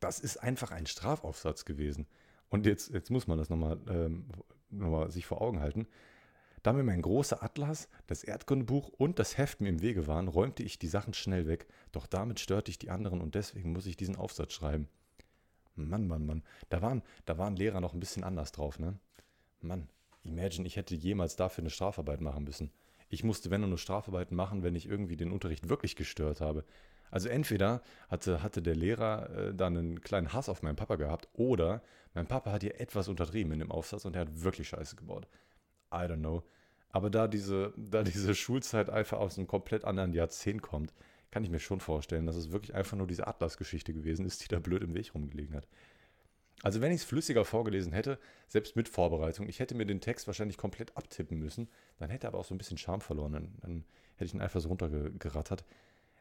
Das 0.00 0.18
ist 0.18 0.38
einfach 0.38 0.70
ein 0.72 0.86
Strafaufsatz 0.86 1.64
gewesen. 1.64 2.06
Und 2.48 2.66
jetzt, 2.66 2.90
jetzt 2.90 3.10
muss 3.10 3.26
man 3.26 3.38
das 3.38 3.50
nochmal 3.50 3.78
ähm, 3.88 4.26
noch 4.70 5.08
sich 5.10 5.26
vor 5.26 5.40
Augen 5.40 5.60
halten. 5.60 5.86
Da 6.64 6.72
mir 6.72 6.82
mein 6.82 7.02
großer 7.02 7.42
Atlas, 7.42 7.90
das 8.06 8.24
Erdkundebuch 8.24 8.88
und 8.88 9.18
das 9.18 9.36
Heft 9.36 9.60
mir 9.60 9.68
im 9.68 9.82
Wege 9.82 10.06
waren, 10.06 10.28
räumte 10.28 10.62
ich 10.62 10.78
die 10.78 10.88
Sachen 10.88 11.12
schnell 11.12 11.46
weg. 11.46 11.66
Doch 11.92 12.06
damit 12.06 12.40
störte 12.40 12.70
ich 12.70 12.78
die 12.78 12.88
anderen 12.88 13.20
und 13.20 13.34
deswegen 13.34 13.70
muss 13.72 13.84
ich 13.84 13.98
diesen 13.98 14.16
Aufsatz 14.16 14.54
schreiben. 14.54 14.88
Mann, 15.74 16.08
Mann, 16.08 16.24
Mann. 16.24 16.42
Da 16.70 16.80
waren, 16.80 17.02
da 17.26 17.36
waren 17.36 17.54
Lehrer 17.54 17.82
noch 17.82 17.92
ein 17.92 18.00
bisschen 18.00 18.24
anders 18.24 18.50
drauf, 18.50 18.78
ne? 18.78 18.98
Mann, 19.60 19.90
imagine, 20.22 20.66
ich 20.66 20.76
hätte 20.76 20.94
jemals 20.94 21.36
dafür 21.36 21.60
eine 21.60 21.68
Strafarbeit 21.68 22.22
machen 22.22 22.44
müssen. 22.44 22.72
Ich 23.10 23.24
musste, 23.24 23.50
wenn 23.50 23.60
nur 23.60 23.76
Strafarbeiten 23.76 24.34
machen, 24.34 24.62
wenn 24.62 24.74
ich 24.74 24.88
irgendwie 24.88 25.18
den 25.18 25.32
Unterricht 25.32 25.68
wirklich 25.68 25.96
gestört 25.96 26.40
habe. 26.40 26.64
Also 27.10 27.28
entweder 27.28 27.82
hatte, 28.08 28.42
hatte 28.42 28.62
der 28.62 28.74
Lehrer 28.74 29.28
äh, 29.36 29.54
dann 29.54 29.76
einen 29.76 30.00
kleinen 30.00 30.32
Hass 30.32 30.48
auf 30.48 30.62
meinen 30.62 30.76
Papa 30.76 30.96
gehabt 30.96 31.28
oder 31.34 31.82
mein 32.14 32.26
Papa 32.26 32.52
hat 32.52 32.62
hier 32.62 32.80
etwas 32.80 33.08
untertrieben 33.08 33.52
in 33.52 33.58
dem 33.58 33.70
Aufsatz 33.70 34.06
und 34.06 34.16
er 34.16 34.22
hat 34.22 34.42
wirklich 34.42 34.68
Scheiße 34.68 34.96
gebaut. 34.96 35.28
I 35.94 36.06
don't 36.06 36.18
know. 36.18 36.42
Aber 36.90 37.10
da 37.10 37.26
diese, 37.26 37.72
da 37.76 38.02
diese 38.02 38.34
Schulzeit 38.34 38.88
einfach 38.88 39.18
aus 39.18 39.36
einem 39.36 39.46
komplett 39.46 39.84
anderen 39.84 40.12
Jahrzehnt 40.12 40.62
kommt, 40.62 40.92
kann 41.30 41.42
ich 41.42 41.50
mir 41.50 41.58
schon 41.58 41.80
vorstellen, 41.80 42.26
dass 42.26 42.36
es 42.36 42.52
wirklich 42.52 42.74
einfach 42.74 42.96
nur 42.96 43.08
diese 43.08 43.26
Atlas-Geschichte 43.26 43.92
gewesen 43.92 44.24
ist, 44.24 44.44
die 44.44 44.48
da 44.48 44.60
blöd 44.60 44.82
im 44.84 44.94
Weg 44.94 45.12
rumgelegen 45.14 45.56
hat. 45.56 45.66
Also 46.62 46.80
wenn 46.80 46.92
ich 46.92 47.00
es 47.00 47.04
flüssiger 47.04 47.44
vorgelesen 47.44 47.92
hätte, 47.92 48.18
selbst 48.46 48.76
mit 48.76 48.88
Vorbereitung, 48.88 49.48
ich 49.48 49.58
hätte 49.58 49.74
mir 49.74 49.86
den 49.86 50.00
Text 50.00 50.26
wahrscheinlich 50.28 50.56
komplett 50.56 50.96
abtippen 50.96 51.38
müssen, 51.38 51.68
dann 51.98 52.10
hätte 52.10 52.26
er 52.26 52.28
aber 52.28 52.38
auch 52.38 52.44
so 52.44 52.54
ein 52.54 52.58
bisschen 52.58 52.78
Charme 52.78 53.00
verloren. 53.00 53.32
Dann, 53.32 53.52
dann 53.60 53.84
hätte 54.14 54.26
ich 54.26 54.34
ihn 54.34 54.40
einfach 54.40 54.60
so 54.60 54.68
runtergerattert. 54.68 55.64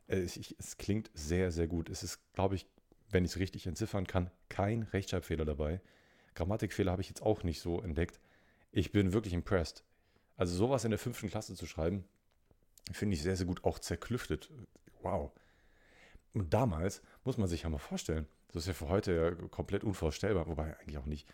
Äh, 0.08 0.18
es, 0.18 0.38
es 0.58 0.78
klingt 0.78 1.12
sehr, 1.14 1.52
sehr 1.52 1.68
gut. 1.68 1.90
Es 1.90 2.02
ist, 2.04 2.20
glaube 2.34 2.56
ich, 2.56 2.66
wenn 3.10 3.24
ich 3.24 3.32
es 3.32 3.40
richtig 3.40 3.68
entziffern 3.68 4.08
kann, 4.08 4.32
kein 4.50 4.84
Rechtschreibfehler 4.84 5.46
dabei. 5.46 5.80
Grammatikfehler 6.34 6.92
habe 6.92 7.04
ich 7.04 7.10
jetzt 7.10 7.22
auch 7.22 7.44
nicht 7.44 7.62
so 7.62 7.82
entdeckt. 7.82 8.20
Ich 8.76 8.92
bin 8.92 9.14
wirklich 9.14 9.34
impressed. 9.34 9.84
Also 10.36 10.56
sowas 10.56 10.84
in 10.84 10.90
der 10.90 11.00
fünften 11.00 11.30
Klasse 11.30 11.54
zu 11.54 11.68
schreiben, 11.68 12.06
finde 12.92 13.14
ich 13.14 13.22
sehr, 13.22 13.38
sehr 13.38 13.46
gut. 13.46 13.64
Auch 13.64 13.78
zerklüftet. 13.78 14.50
Wow. 15.04 15.32
Und 16.34 16.54
damals 16.54 17.04
muss 17.24 17.38
man 17.38 17.48
sich 17.48 17.62
ja 17.62 17.70
mal 17.70 17.78
vorstellen, 17.78 18.28
das 18.48 18.64
ist 18.64 18.68
ja 18.68 18.74
für 18.74 18.90
heute 18.90 19.14
ja 19.14 19.48
komplett 19.50 19.84
unvorstellbar, 19.84 20.48
wobei 20.48 20.76
eigentlich 20.80 20.98
auch 20.98 21.06
nicht. 21.06 21.28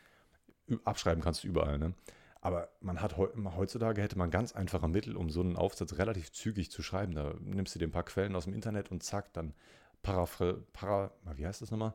abschreiben 0.84 1.24
kannst 1.24 1.44
du 1.44 1.48
überall, 1.48 1.80
ne? 1.80 1.94
Aber 2.42 2.70
man 2.82 3.02
hat 3.02 3.18
heutzutage 3.18 4.02
hätte 4.02 4.18
man 4.18 4.32
ganz 4.32 4.54
einfache 4.54 4.88
Mittel, 4.88 5.18
um 5.18 5.30
so 5.30 5.42
einen 5.42 5.58
Aufsatz 5.58 5.98
relativ 5.98 6.32
zügig 6.32 6.72
zu 6.72 6.82
schreiben. 6.82 7.14
Da 7.16 7.36
nimmst 7.40 7.76
du 7.76 7.80
dir 7.80 7.88
ein 7.88 7.92
paar 7.92 8.04
Quellen 8.04 8.36
aus 8.36 8.46
dem 8.46 8.54
Internet 8.54 8.92
und 8.92 9.04
zack, 9.04 9.34
dann 9.34 9.54
paraphr, 10.04 10.56
para, 10.72 11.12
wie 11.36 11.46
heißt 11.46 11.62
das 11.62 11.72
nochmal? 11.72 11.94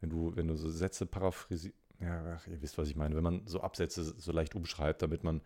Wenn 0.00 0.10
du, 0.10 0.36
wenn 0.36 0.48
du 0.48 0.56
so 0.56 0.70
Sätze 0.70 1.06
paraphrasierst, 1.06 1.74
ja, 2.00 2.36
ach, 2.36 2.46
ihr 2.46 2.60
wisst, 2.60 2.78
was 2.78 2.88
ich 2.88 2.96
meine, 2.96 3.16
wenn 3.16 3.22
man 3.22 3.46
so 3.46 3.60
Absätze 3.60 4.04
so 4.04 4.32
leicht 4.32 4.54
umschreibt, 4.54 5.02
damit 5.02 5.24
man 5.24 5.40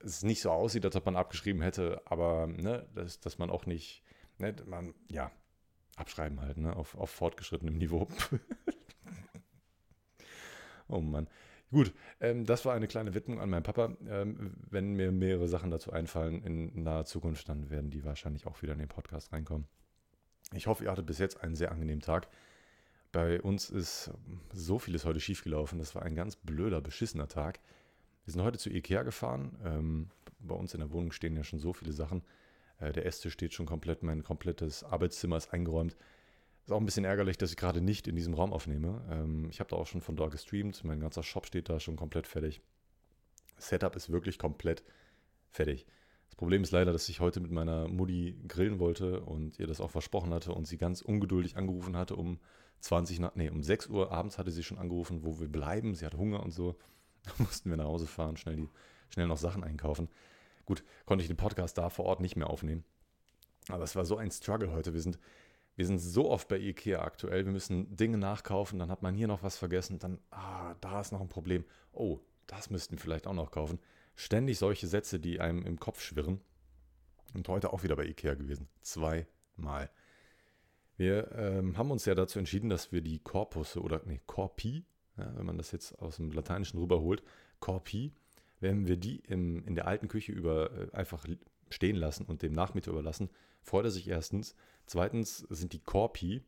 es 0.00 0.22
nicht 0.22 0.40
so 0.40 0.50
aussieht, 0.50 0.84
als 0.84 0.96
ob 0.96 1.06
man 1.06 1.16
abgeschrieben 1.16 1.62
hätte, 1.62 2.02
aber 2.04 2.46
ne, 2.46 2.86
dass, 2.94 3.20
dass 3.20 3.38
man 3.38 3.50
auch 3.50 3.66
nicht, 3.66 4.02
ne, 4.38 4.54
man, 4.66 4.94
ja, 5.08 5.30
abschreiben 5.96 6.40
halt, 6.40 6.58
ne, 6.58 6.76
auf, 6.76 6.96
auf 6.96 7.10
fortgeschrittenem 7.10 7.76
Niveau. 7.76 8.06
oh 10.88 11.00
Mann. 11.00 11.28
Gut, 11.70 11.92
ähm, 12.20 12.46
das 12.46 12.64
war 12.64 12.74
eine 12.74 12.88
kleine 12.88 13.14
Widmung 13.14 13.40
an 13.40 13.50
meinen 13.50 13.62
Papa. 13.62 13.94
Ähm, 14.08 14.54
wenn 14.70 14.94
mir 14.94 15.12
mehrere 15.12 15.48
Sachen 15.48 15.70
dazu 15.70 15.92
einfallen 15.92 16.42
in 16.42 16.82
naher 16.82 17.04
Zukunft, 17.04 17.48
dann 17.48 17.68
werden 17.68 17.90
die 17.90 18.04
wahrscheinlich 18.04 18.46
auch 18.46 18.62
wieder 18.62 18.72
in 18.72 18.78
den 18.78 18.88
Podcast 18.88 19.32
reinkommen. 19.32 19.66
Ich 20.54 20.66
hoffe, 20.66 20.84
ihr 20.84 20.90
hattet 20.90 21.04
bis 21.04 21.18
jetzt 21.18 21.42
einen 21.42 21.56
sehr 21.56 21.70
angenehmen 21.70 22.00
Tag. 22.00 22.28
Bei 23.12 23.40
uns 23.40 23.70
ist 23.70 24.10
so 24.52 24.78
vieles 24.78 25.04
heute 25.04 25.20
schiefgelaufen. 25.20 25.78
Das 25.78 25.94
war 25.94 26.02
ein 26.02 26.14
ganz 26.14 26.36
blöder, 26.36 26.80
beschissener 26.80 27.28
Tag. 27.28 27.60
Wir 28.24 28.32
sind 28.32 28.42
heute 28.42 28.58
zu 28.58 28.70
Ikea 28.70 29.02
gefahren. 29.02 29.56
Ähm, 29.64 30.10
bei 30.40 30.54
uns 30.54 30.74
in 30.74 30.80
der 30.80 30.90
Wohnung 30.90 31.12
stehen 31.12 31.34
ja 31.34 31.42
schon 31.42 31.58
so 31.58 31.72
viele 31.72 31.92
Sachen. 31.92 32.22
Äh, 32.78 32.92
der 32.92 33.06
Esstisch 33.06 33.32
steht 33.32 33.54
schon 33.54 33.64
komplett, 33.64 34.02
mein 34.02 34.22
komplettes 34.22 34.84
Arbeitszimmer 34.84 35.38
ist 35.38 35.52
eingeräumt. 35.54 35.96
Ist 36.66 36.72
auch 36.72 36.80
ein 36.80 36.84
bisschen 36.84 37.06
ärgerlich, 37.06 37.38
dass 37.38 37.50
ich 37.50 37.56
gerade 37.56 37.80
nicht 37.80 38.08
in 38.08 38.14
diesem 38.14 38.34
Raum 38.34 38.52
aufnehme. 38.52 39.02
Ähm, 39.10 39.48
ich 39.48 39.60
habe 39.60 39.70
da 39.70 39.76
auch 39.76 39.86
schon 39.86 40.02
von 40.02 40.16
dort 40.16 40.32
gestreamt. 40.32 40.84
Mein 40.84 41.00
ganzer 41.00 41.22
Shop 41.22 41.46
steht 41.46 41.70
da 41.70 41.80
schon 41.80 41.96
komplett 41.96 42.26
fertig. 42.26 42.60
Setup 43.56 43.96
ist 43.96 44.10
wirklich 44.10 44.38
komplett 44.38 44.84
fertig. 45.50 45.86
Das 46.26 46.36
Problem 46.36 46.62
ist 46.62 46.72
leider, 46.72 46.92
dass 46.92 47.08
ich 47.08 47.20
heute 47.20 47.40
mit 47.40 47.50
meiner 47.50 47.88
Mutti 47.88 48.38
grillen 48.46 48.78
wollte 48.78 49.22
und 49.22 49.58
ihr 49.58 49.66
das 49.66 49.80
auch 49.80 49.90
versprochen 49.90 50.34
hatte 50.34 50.52
und 50.52 50.66
sie 50.66 50.76
ganz 50.76 51.00
ungeduldig 51.00 51.56
angerufen 51.56 51.96
hatte 51.96 52.14
um 52.16 52.38
20 52.80 53.20
nach, 53.20 53.34
nee, 53.34 53.50
um 53.50 53.62
6 53.62 53.88
Uhr 53.88 54.12
abends 54.12 54.38
hatte 54.38 54.50
sie 54.50 54.62
schon 54.62 54.78
angerufen, 54.78 55.24
wo 55.24 55.40
wir 55.40 55.48
bleiben. 55.48 55.94
Sie 55.94 56.06
hat 56.06 56.14
Hunger 56.14 56.42
und 56.42 56.52
so. 56.52 56.76
Da 57.24 57.32
mussten 57.38 57.68
wir 57.68 57.76
nach 57.76 57.84
Hause 57.84 58.06
fahren, 58.06 58.38
schnell, 58.38 58.56
die, 58.56 58.68
schnell 59.10 59.26
noch 59.26 59.36
Sachen 59.36 59.62
einkaufen. 59.62 60.08
Gut, 60.64 60.82
konnte 61.04 61.20
ich 61.22 61.28
den 61.28 61.36
Podcast 61.36 61.76
da 61.76 61.90
vor 61.90 62.06
Ort 62.06 62.20
nicht 62.20 62.36
mehr 62.36 62.48
aufnehmen. 62.48 62.84
Aber 63.68 63.84
es 63.84 63.96
war 63.96 64.06
so 64.06 64.16
ein 64.16 64.30
Struggle 64.30 64.72
heute. 64.72 64.94
Wir 64.94 65.02
sind 65.02 65.18
wir 65.78 65.86
sind 65.86 66.00
so 66.00 66.28
oft 66.28 66.48
bei 66.48 66.58
Ikea 66.58 67.02
aktuell, 67.02 67.44
wir 67.44 67.52
müssen 67.52 67.94
Dinge 67.94 68.18
nachkaufen, 68.18 68.80
dann 68.80 68.90
hat 68.90 69.02
man 69.02 69.14
hier 69.14 69.28
noch 69.28 69.44
was 69.44 69.56
vergessen, 69.56 70.00
dann, 70.00 70.18
ah, 70.32 70.74
da 70.80 71.00
ist 71.00 71.12
noch 71.12 71.20
ein 71.20 71.28
Problem. 71.28 71.64
Oh, 71.92 72.18
das 72.48 72.68
müssten 72.68 72.96
wir 72.96 72.98
vielleicht 72.98 73.28
auch 73.28 73.32
noch 73.32 73.52
kaufen. 73.52 73.78
Ständig 74.16 74.58
solche 74.58 74.88
Sätze, 74.88 75.20
die 75.20 75.38
einem 75.38 75.64
im 75.64 75.78
Kopf 75.78 76.02
schwirren. 76.02 76.40
Und 77.32 77.46
heute 77.46 77.72
auch 77.72 77.84
wieder 77.84 77.94
bei 77.94 78.06
Ikea 78.06 78.34
gewesen. 78.34 78.68
Zweimal. 78.80 79.88
Wir 80.98 81.30
ähm, 81.32 81.78
haben 81.78 81.92
uns 81.92 82.04
ja 82.04 82.14
dazu 82.16 82.40
entschieden, 82.40 82.68
dass 82.68 82.90
wir 82.90 83.00
die 83.00 83.20
Korpusse 83.20 83.80
oder, 83.80 84.02
nee, 84.04 84.20
Korpi, 84.26 84.84
ja, 85.16 85.32
wenn 85.36 85.46
man 85.46 85.56
das 85.56 85.70
jetzt 85.70 85.96
aus 86.00 86.16
dem 86.16 86.32
Lateinischen 86.32 86.78
rüberholt, 86.80 87.22
Korpi, 87.60 88.12
wenn 88.58 88.88
wir 88.88 88.96
die 88.96 89.20
im, 89.20 89.64
in 89.64 89.76
der 89.76 89.86
alten 89.86 90.08
Küche 90.08 90.32
über 90.32 90.72
äh, 90.72 90.96
einfach 90.96 91.24
stehen 91.70 91.94
lassen 91.94 92.26
und 92.26 92.42
dem 92.42 92.52
Nachmieter 92.52 92.90
überlassen, 92.90 93.30
freut 93.62 93.84
er 93.84 93.92
sich 93.92 94.08
erstens. 94.08 94.56
Zweitens 94.86 95.38
sind 95.50 95.72
die 95.72 95.78
Korpi 95.78 96.42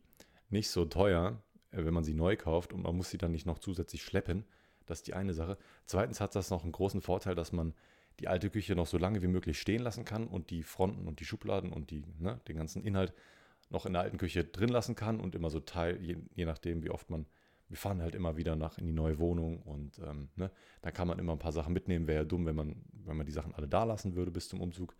nicht 0.49 0.69
so 0.69 0.83
teuer, 0.83 1.41
äh, 1.71 1.85
wenn 1.85 1.93
man 1.93 2.03
sie 2.03 2.13
neu 2.13 2.35
kauft 2.35 2.73
und 2.73 2.81
man 2.81 2.97
muss 2.97 3.09
sie 3.09 3.17
dann 3.17 3.31
nicht 3.31 3.45
noch 3.45 3.59
zusätzlich 3.59 4.03
schleppen. 4.03 4.43
Das 4.85 4.99
ist 4.99 5.07
die 5.07 5.13
eine 5.13 5.33
Sache. 5.33 5.57
Zweitens 5.85 6.19
hat 6.19 6.35
das 6.35 6.49
noch 6.49 6.63
einen 6.63 6.73
großen 6.73 6.99
Vorteil, 6.99 7.35
dass 7.35 7.53
man 7.53 7.73
die 8.19 8.27
alte 8.27 8.49
Küche 8.49 8.75
noch 8.75 8.87
so 8.87 8.97
lange 8.97 9.21
wie 9.21 9.27
möglich 9.27 9.61
stehen 9.61 9.81
lassen 9.81 10.03
kann 10.03 10.27
und 10.27 10.49
die 10.49 10.63
Fronten 10.63 11.07
und 11.07 11.21
die 11.21 11.25
Schubladen 11.25 11.71
und 11.71 11.89
die, 11.91 12.03
ne, 12.19 12.41
den 12.49 12.57
ganzen 12.57 12.83
Inhalt 12.83 13.13
noch 13.71 13.85
in 13.85 13.93
der 13.93 14.01
alten 14.01 14.17
Küche 14.17 14.43
drin 14.43 14.69
lassen 14.69 14.95
kann 14.95 15.19
und 15.19 15.35
immer 15.35 15.49
so 15.49 15.59
teil, 15.59 15.97
je, 16.01 16.17
je 16.35 16.45
nachdem, 16.45 16.83
wie 16.83 16.89
oft 16.89 17.09
man, 17.09 17.25
wir 17.69 17.77
fahren 17.77 18.01
halt 18.01 18.15
immer 18.15 18.37
wieder 18.37 18.55
nach 18.55 18.77
in 18.77 18.85
die 18.85 18.91
neue 18.91 19.17
Wohnung 19.19 19.61
und 19.61 19.99
ähm, 19.99 20.29
ne, 20.35 20.51
da 20.81 20.91
kann 20.91 21.07
man 21.07 21.19
immer 21.19 21.31
ein 21.31 21.39
paar 21.39 21.53
Sachen 21.53 21.73
mitnehmen. 21.73 22.07
Wäre 22.07 22.23
ja 22.23 22.25
dumm, 22.25 22.45
wenn 22.45 22.55
man, 22.55 22.75
wenn 22.91 23.17
man 23.17 23.25
die 23.25 23.31
Sachen 23.31 23.55
alle 23.55 23.67
da 23.67 23.83
lassen 23.85 24.15
würde 24.15 24.31
bis 24.31 24.49
zum 24.49 24.61
Umzug. 24.61 24.95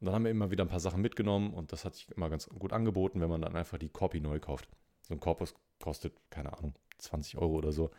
Und 0.00 0.06
dann 0.06 0.14
haben 0.14 0.24
wir 0.24 0.30
immer 0.30 0.52
wieder 0.52 0.64
ein 0.64 0.68
paar 0.68 0.80
Sachen 0.80 1.02
mitgenommen 1.02 1.52
und 1.52 1.72
das 1.72 1.84
hat 1.84 1.96
sich 1.96 2.08
immer 2.16 2.30
ganz 2.30 2.48
gut 2.48 2.72
angeboten, 2.72 3.20
wenn 3.20 3.28
man 3.28 3.42
dann 3.42 3.56
einfach 3.56 3.78
die 3.78 3.88
Copy 3.88 4.20
neu 4.20 4.38
kauft. 4.38 4.68
So 5.02 5.14
ein 5.14 5.20
Korpus 5.20 5.54
kostet, 5.80 6.14
keine 6.30 6.56
Ahnung, 6.56 6.74
20 6.98 7.38
Euro 7.38 7.54
oder 7.54 7.72
so. 7.72 7.90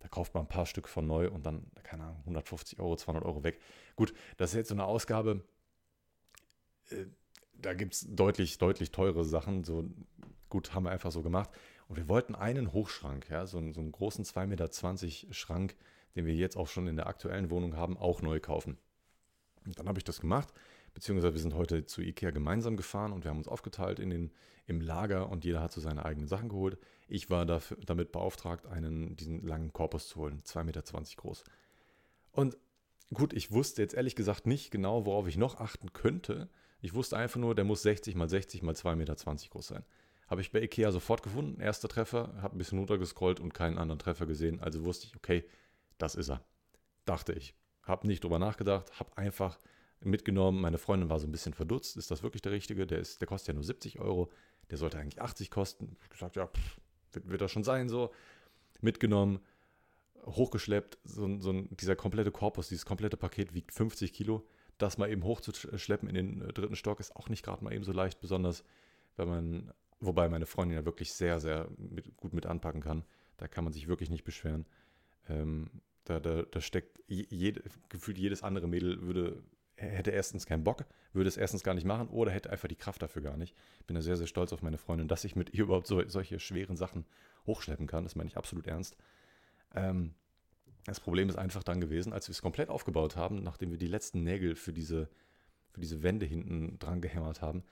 Da 0.00 0.08
kauft 0.08 0.34
man 0.34 0.44
ein 0.44 0.48
paar 0.48 0.66
Stück 0.66 0.88
von 0.88 1.06
neu 1.06 1.30
und 1.30 1.46
dann, 1.46 1.70
keine 1.84 2.04
Ahnung, 2.04 2.18
150 2.20 2.80
Euro, 2.80 2.96
200 2.96 3.24
Euro 3.24 3.44
weg. 3.44 3.60
Gut, 3.94 4.12
das 4.36 4.50
ist 4.50 4.56
jetzt 4.56 4.68
so 4.68 4.74
eine 4.74 4.84
Ausgabe. 4.84 5.44
Äh, 6.90 7.06
da 7.60 7.74
gibt 7.74 7.94
es 7.94 8.06
deutlich, 8.08 8.58
deutlich 8.58 8.90
teure 8.90 9.24
Sachen. 9.24 9.64
So 9.64 9.90
gut, 10.48 10.74
haben 10.74 10.84
wir 10.84 10.90
einfach 10.90 11.12
so 11.12 11.22
gemacht. 11.22 11.50
Und 11.88 11.96
wir 11.96 12.08
wollten 12.08 12.34
einen 12.34 12.72
Hochschrank, 12.72 13.28
ja, 13.28 13.46
so, 13.46 13.58
einen, 13.58 13.74
so 13.74 13.80
einen 13.80 13.92
großen 13.92 14.24
2,20 14.24 14.46
Meter 14.46 15.32
Schrank, 15.32 15.76
den 16.16 16.26
wir 16.26 16.34
jetzt 16.34 16.56
auch 16.56 16.68
schon 16.68 16.86
in 16.86 16.96
der 16.96 17.06
aktuellen 17.06 17.50
Wohnung 17.50 17.76
haben, 17.76 17.96
auch 17.96 18.22
neu 18.22 18.40
kaufen. 18.40 18.78
Und 19.66 19.78
dann 19.78 19.88
habe 19.88 19.98
ich 19.98 20.04
das 20.04 20.20
gemacht 20.20 20.52
beziehungsweise 20.94 21.34
wir 21.34 21.40
sind 21.40 21.54
heute 21.54 21.84
zu 21.84 22.00
Ikea 22.00 22.30
gemeinsam 22.30 22.76
gefahren 22.76 23.12
und 23.12 23.24
wir 23.24 23.30
haben 23.30 23.38
uns 23.38 23.48
aufgeteilt 23.48 23.98
in 23.98 24.10
den, 24.10 24.30
im 24.66 24.80
Lager 24.80 25.28
und 25.28 25.44
jeder 25.44 25.60
hat 25.60 25.72
so 25.72 25.80
seine 25.80 26.04
eigenen 26.04 26.28
Sachen 26.28 26.48
geholt. 26.48 26.78
Ich 27.08 27.28
war 27.28 27.44
dafür, 27.44 27.76
damit 27.84 28.12
beauftragt, 28.12 28.66
einen, 28.66 29.16
diesen 29.16 29.44
langen 29.46 29.72
Korpus 29.72 30.08
zu 30.08 30.20
holen, 30.20 30.42
2,20 30.44 30.64
Meter 30.64 30.82
groß. 31.16 31.44
Und 32.30 32.56
gut, 33.12 33.32
ich 33.32 33.50
wusste 33.50 33.82
jetzt 33.82 33.94
ehrlich 33.94 34.16
gesagt 34.16 34.46
nicht 34.46 34.70
genau, 34.70 35.04
worauf 35.04 35.26
ich 35.26 35.36
noch 35.36 35.60
achten 35.60 35.92
könnte. 35.92 36.48
Ich 36.84 36.92
wusste 36.92 37.16
einfach 37.16 37.40
nur, 37.40 37.54
der 37.54 37.64
muss 37.64 37.80
60 37.80 38.14
mal 38.14 38.28
60 38.28 38.62
mal 38.62 38.74
2,20 38.74 38.96
Meter 38.96 39.14
groß 39.48 39.68
sein. 39.68 39.84
Habe 40.28 40.42
ich 40.42 40.52
bei 40.52 40.60
Ikea 40.60 40.92
sofort 40.92 41.22
gefunden, 41.22 41.58
erster 41.58 41.88
Treffer, 41.88 42.34
habe 42.42 42.54
ein 42.54 42.58
bisschen 42.58 42.76
runtergescrollt 42.78 43.40
und 43.40 43.54
keinen 43.54 43.78
anderen 43.78 43.98
Treffer 43.98 44.26
gesehen. 44.26 44.60
Also 44.60 44.84
wusste 44.84 45.06
ich, 45.06 45.16
okay, 45.16 45.46
das 45.96 46.14
ist 46.14 46.28
er. 46.28 46.44
Dachte 47.06 47.32
ich. 47.32 47.54
Habe 47.84 48.06
nicht 48.06 48.22
drüber 48.22 48.38
nachgedacht, 48.38 49.00
habe 49.00 49.16
einfach 49.16 49.58
mitgenommen. 50.00 50.60
Meine 50.60 50.76
Freundin 50.76 51.08
war 51.08 51.18
so 51.20 51.26
ein 51.26 51.32
bisschen 51.32 51.54
verdutzt. 51.54 51.96
Ist 51.96 52.10
das 52.10 52.22
wirklich 52.22 52.42
der 52.42 52.52
richtige? 52.52 52.86
Der, 52.86 52.98
ist, 52.98 53.18
der 53.18 53.28
kostet 53.28 53.48
ja 53.48 53.54
nur 53.54 53.64
70 53.64 54.00
Euro. 54.00 54.30
Der 54.68 54.76
sollte 54.76 54.98
eigentlich 54.98 55.22
80 55.22 55.50
kosten. 55.50 55.96
Ich 56.02 56.10
gesagt, 56.10 56.36
ja, 56.36 56.48
pff, 56.48 56.80
wird, 57.12 57.30
wird 57.30 57.40
das 57.40 57.50
schon 57.50 57.64
sein 57.64 57.88
so. 57.88 58.10
Mitgenommen, 58.82 59.40
hochgeschleppt. 60.26 60.98
So, 61.04 61.40
so 61.40 61.50
ein, 61.50 61.74
dieser 61.78 61.96
komplette 61.96 62.30
Korpus, 62.30 62.68
dieses 62.68 62.84
komplette 62.84 63.16
Paket 63.16 63.54
wiegt 63.54 63.72
50 63.72 64.12
Kilo. 64.12 64.46
Das 64.84 64.98
mal 64.98 65.10
eben 65.10 65.24
hochzuschleppen 65.24 66.08
in 66.08 66.14
den 66.14 66.42
äh, 66.42 66.52
dritten 66.52 66.76
Stock 66.76 67.00
ist 67.00 67.16
auch 67.16 67.28
nicht 67.28 67.44
gerade 67.44 67.64
mal 67.64 67.72
eben 67.72 67.84
so 67.84 67.92
leicht, 67.92 68.20
besonders 68.20 68.64
wenn 69.16 69.28
man, 69.28 69.72
wobei 70.00 70.28
meine 70.28 70.46
Freundin 70.46 70.76
ja 70.76 70.84
wirklich 70.84 71.12
sehr, 71.12 71.40
sehr 71.40 71.68
mit, 71.78 72.16
gut 72.16 72.32
mit 72.32 72.46
anpacken 72.46 72.80
kann. 72.80 73.04
Da 73.36 73.48
kann 73.48 73.64
man 73.64 73.72
sich 73.72 73.88
wirklich 73.88 74.10
nicht 74.10 74.24
beschweren. 74.24 74.66
Ähm, 75.28 75.70
da, 76.04 76.20
da, 76.20 76.42
da 76.42 76.60
steckt 76.60 77.00
jede, 77.06 77.62
gefühlt 77.88 78.18
jedes 78.18 78.42
andere 78.42 78.68
Mädel 78.68 79.00
würde 79.02 79.42
hätte 79.76 80.10
erstens 80.10 80.46
keinen 80.46 80.64
Bock, 80.64 80.84
würde 81.12 81.28
es 81.28 81.36
erstens 81.36 81.64
gar 81.64 81.74
nicht 81.74 81.84
machen 81.84 82.08
oder 82.08 82.30
hätte 82.30 82.50
einfach 82.50 82.68
die 82.68 82.76
Kraft 82.76 83.02
dafür 83.02 83.22
gar 83.22 83.36
nicht. 83.36 83.54
Ich 83.80 83.86
bin 83.86 83.96
da 83.96 84.02
sehr, 84.02 84.16
sehr 84.16 84.26
stolz 84.26 84.52
auf 84.52 84.62
meine 84.62 84.78
Freundin, 84.78 85.08
dass 85.08 85.24
ich 85.24 85.34
mit 85.34 85.52
ihr 85.52 85.64
überhaupt 85.64 85.86
so, 85.86 86.06
solche 86.08 86.38
schweren 86.38 86.76
Sachen 86.76 87.04
hochschleppen 87.46 87.86
kann. 87.86 88.04
Das 88.04 88.14
meine 88.14 88.28
ich 88.28 88.36
absolut 88.36 88.66
ernst. 88.66 88.96
Ähm, 89.74 90.14
das 90.84 91.00
Problem 91.00 91.28
ist 91.28 91.36
einfach 91.36 91.62
dann 91.62 91.80
gewesen, 91.80 92.12
als 92.12 92.28
wir 92.28 92.32
es 92.32 92.42
komplett 92.42 92.68
aufgebaut 92.68 93.16
haben, 93.16 93.42
nachdem 93.42 93.70
wir 93.70 93.78
die 93.78 93.86
letzten 93.86 94.22
Nägel 94.22 94.54
für 94.54 94.72
diese, 94.72 95.08
für 95.72 95.80
diese 95.80 96.02
Wände 96.02 96.26
hinten 96.26 96.78
dran 96.78 97.00
gehämmert 97.00 97.40
haben, 97.40 97.64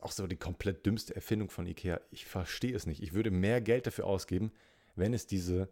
auch 0.00 0.12
so 0.12 0.26
die 0.26 0.36
komplett 0.36 0.84
dümmste 0.86 1.14
Erfindung 1.14 1.50
von 1.50 1.66
Ikea. 1.66 2.00
Ich 2.10 2.26
verstehe 2.26 2.74
es 2.74 2.86
nicht. 2.86 3.02
Ich 3.02 3.12
würde 3.12 3.30
mehr 3.30 3.60
Geld 3.60 3.86
dafür 3.86 4.06
ausgeben, 4.06 4.52
wenn 4.96 5.14
es 5.14 5.26
diese 5.26 5.68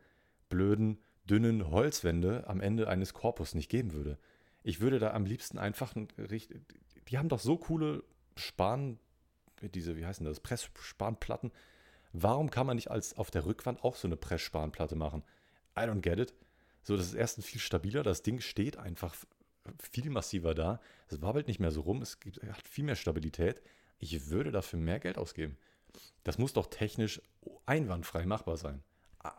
blöden, 0.48 1.00
dünnen 1.28 1.70
Holzwände 1.70 2.44
am 2.46 2.60
Ende 2.60 2.88
eines 2.88 3.14
Korpus 3.14 3.54
nicht 3.54 3.68
geben 3.68 3.92
würde. 3.92 4.18
Ich 4.62 4.80
würde 4.80 4.98
da 4.98 5.12
am 5.12 5.26
liebsten 5.26 5.58
einfach, 5.58 5.94
die 5.94 7.18
haben 7.18 7.28
doch 7.28 7.40
so 7.40 7.56
coole 7.56 8.04
Span, 8.36 8.98
diese, 9.60 9.96
wie 9.96 10.06
heißen 10.06 10.24
das, 10.24 10.40
Pressspanplatten. 10.40 11.50
Warum 12.12 12.50
kann 12.50 12.66
man 12.66 12.76
nicht 12.76 12.90
als 12.90 13.16
auf 13.16 13.30
der 13.30 13.46
Rückwand 13.46 13.82
auch 13.84 13.96
so 13.96 14.06
eine 14.06 14.16
Pressspanplatte 14.16 14.96
machen? 14.96 15.22
I 15.76 15.82
don't 15.82 16.00
get 16.00 16.18
it. 16.18 16.34
So, 16.86 16.96
das 16.96 17.06
ist 17.06 17.14
erstens 17.14 17.46
viel 17.46 17.60
stabiler, 17.60 18.04
das 18.04 18.22
Ding 18.22 18.38
steht 18.38 18.76
einfach 18.76 19.12
viel 19.80 20.08
massiver 20.08 20.54
da. 20.54 20.80
Es 21.08 21.20
wabbelt 21.20 21.48
nicht 21.48 21.58
mehr 21.58 21.72
so 21.72 21.80
rum, 21.80 22.00
es 22.00 22.16
hat 22.48 22.62
viel 22.62 22.84
mehr 22.84 22.94
Stabilität. 22.94 23.60
Ich 23.98 24.30
würde 24.30 24.52
dafür 24.52 24.78
mehr 24.78 25.00
Geld 25.00 25.18
ausgeben. 25.18 25.58
Das 26.22 26.38
muss 26.38 26.52
doch 26.52 26.68
technisch 26.68 27.20
einwandfrei 27.64 28.24
machbar 28.24 28.56
sein. 28.56 28.84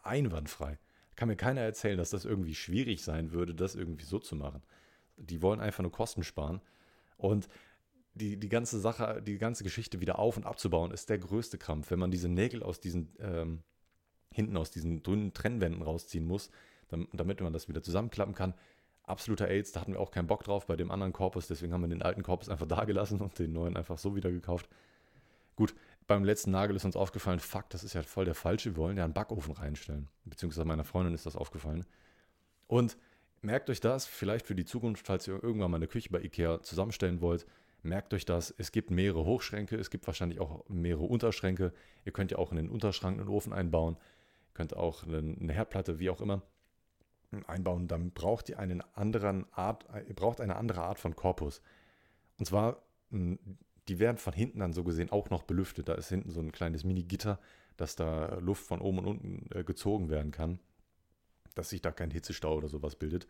Einwandfrei. 0.03 0.77
Kann 1.15 1.29
mir 1.29 1.37
keiner 1.37 1.61
erzählen, 1.61 1.97
dass 1.97 2.09
das 2.09 2.25
irgendwie 2.25 2.53
schwierig 2.53 3.01
sein 3.01 3.31
würde, 3.31 3.55
das 3.55 3.75
irgendwie 3.75 4.03
so 4.03 4.19
zu 4.19 4.35
machen. 4.35 4.61
Die 5.15 5.41
wollen 5.41 5.61
einfach 5.61 5.83
nur 5.83 5.91
Kosten 5.93 6.23
sparen. 6.23 6.59
Und 7.15 7.47
die, 8.13 8.35
die 8.35 8.49
ganze 8.49 8.77
Sache, 8.77 9.21
die 9.25 9.37
ganze 9.37 9.63
Geschichte 9.63 10.01
wieder 10.01 10.19
auf- 10.19 10.35
und 10.35 10.45
abzubauen, 10.45 10.91
ist 10.91 11.09
der 11.09 11.19
größte 11.19 11.57
Krampf. 11.57 11.91
Wenn 11.91 11.99
man 11.99 12.11
diese 12.11 12.27
Nägel 12.27 12.61
aus 12.61 12.81
diesen, 12.81 13.15
ähm, 13.19 13.63
hinten 14.33 14.57
aus 14.57 14.69
diesen 14.69 15.01
dünnen 15.01 15.33
Trennwänden 15.33 15.81
rausziehen 15.81 16.25
muss, 16.25 16.51
damit 17.13 17.41
man 17.41 17.53
das 17.53 17.67
wieder 17.67 17.81
zusammenklappen 17.83 18.35
kann. 18.35 18.53
Absoluter 19.03 19.47
AIDS, 19.47 19.71
da 19.71 19.81
hatten 19.81 19.93
wir 19.93 19.99
auch 19.99 20.11
keinen 20.11 20.27
Bock 20.27 20.43
drauf 20.43 20.67
bei 20.67 20.75
dem 20.75 20.91
anderen 20.91 21.13
Korpus, 21.13 21.47
deswegen 21.47 21.73
haben 21.73 21.81
wir 21.81 21.87
den 21.87 22.01
alten 22.01 22.23
Korpus 22.23 22.49
einfach 22.49 22.65
da 22.67 22.85
gelassen 22.85 23.21
und 23.21 23.37
den 23.39 23.53
neuen 23.53 23.77
einfach 23.77 23.97
so 23.97 24.15
wieder 24.15 24.31
gekauft. 24.31 24.67
Gut, 25.55 25.73
beim 26.07 26.23
letzten 26.23 26.51
Nagel 26.51 26.75
ist 26.75 26.85
uns 26.85 26.95
aufgefallen, 26.95 27.39
fuck, 27.39 27.69
das 27.69 27.83
ist 27.83 27.93
ja 27.93 28.03
voll 28.03 28.25
der 28.25 28.35
falsche, 28.35 28.75
wir 28.75 28.77
wollen 28.77 28.97
ja 28.97 29.03
einen 29.03 29.13
Backofen 29.13 29.53
reinstellen. 29.53 30.07
Beziehungsweise 30.25 30.65
meiner 30.65 30.83
Freundin 30.83 31.13
ist 31.13 31.25
das 31.25 31.35
aufgefallen. 31.35 31.85
Und 32.67 32.97
merkt 33.41 33.69
euch 33.69 33.79
das, 33.79 34.05
vielleicht 34.05 34.45
für 34.45 34.55
die 34.55 34.65
Zukunft, 34.65 35.07
falls 35.07 35.27
ihr 35.27 35.41
irgendwann 35.41 35.71
mal 35.71 35.77
eine 35.77 35.87
Küche 35.87 36.09
bei 36.09 36.21
Ikea 36.21 36.61
zusammenstellen 36.61 37.21
wollt, 37.21 37.45
merkt 37.83 38.13
euch 38.13 38.25
das, 38.25 38.53
es 38.57 38.71
gibt 38.71 38.91
mehrere 38.91 39.25
Hochschränke, 39.25 39.75
es 39.77 39.89
gibt 39.89 40.07
wahrscheinlich 40.07 40.39
auch 40.39 40.67
mehrere 40.67 41.05
Unterschränke. 41.05 41.73
Ihr 42.05 42.11
könnt 42.11 42.31
ja 42.31 42.37
auch 42.37 42.51
in 42.51 42.57
den 42.57 42.69
Unterschrank 42.69 43.19
einen 43.19 43.29
Ofen 43.29 43.53
einbauen, 43.53 43.97
könnt 44.53 44.75
auch 44.75 45.03
eine 45.03 45.53
Herdplatte, 45.53 45.99
wie 45.99 46.09
auch 46.09 46.21
immer, 46.21 46.41
einbauen. 47.47 47.87
Dann 47.87 48.11
braucht 48.11 48.49
ihr 48.49 48.59
einen 48.59 48.81
anderen 48.93 49.45
Art, 49.53 49.85
braucht 50.15 50.41
eine 50.41 50.55
andere 50.55 50.81
Art 50.83 50.99
von 50.99 51.15
Korpus. 51.15 51.61
Und 52.39 52.45
zwar, 52.45 52.81
die 53.09 53.99
werden 53.99 54.17
von 54.17 54.33
hinten 54.33 54.59
dann 54.59 54.73
so 54.73 54.83
gesehen 54.83 55.11
auch 55.11 55.29
noch 55.29 55.43
belüftet. 55.43 55.89
Da 55.89 55.95
ist 55.95 56.09
hinten 56.09 56.31
so 56.31 56.39
ein 56.39 56.51
kleines 56.51 56.83
Mini-Gitter, 56.83 57.39
dass 57.77 57.95
da 57.95 58.35
Luft 58.35 58.65
von 58.65 58.81
oben 58.81 58.99
und 58.99 59.07
unten 59.07 59.49
äh, 59.55 59.63
gezogen 59.63 60.09
werden 60.09 60.31
kann 60.31 60.59
dass 61.57 61.69
sich 61.69 61.81
da 61.81 61.91
kein 61.91 62.11
Hitzestau 62.11 62.55
oder 62.55 62.69
sowas 62.69 62.95
bildet. 62.95 63.27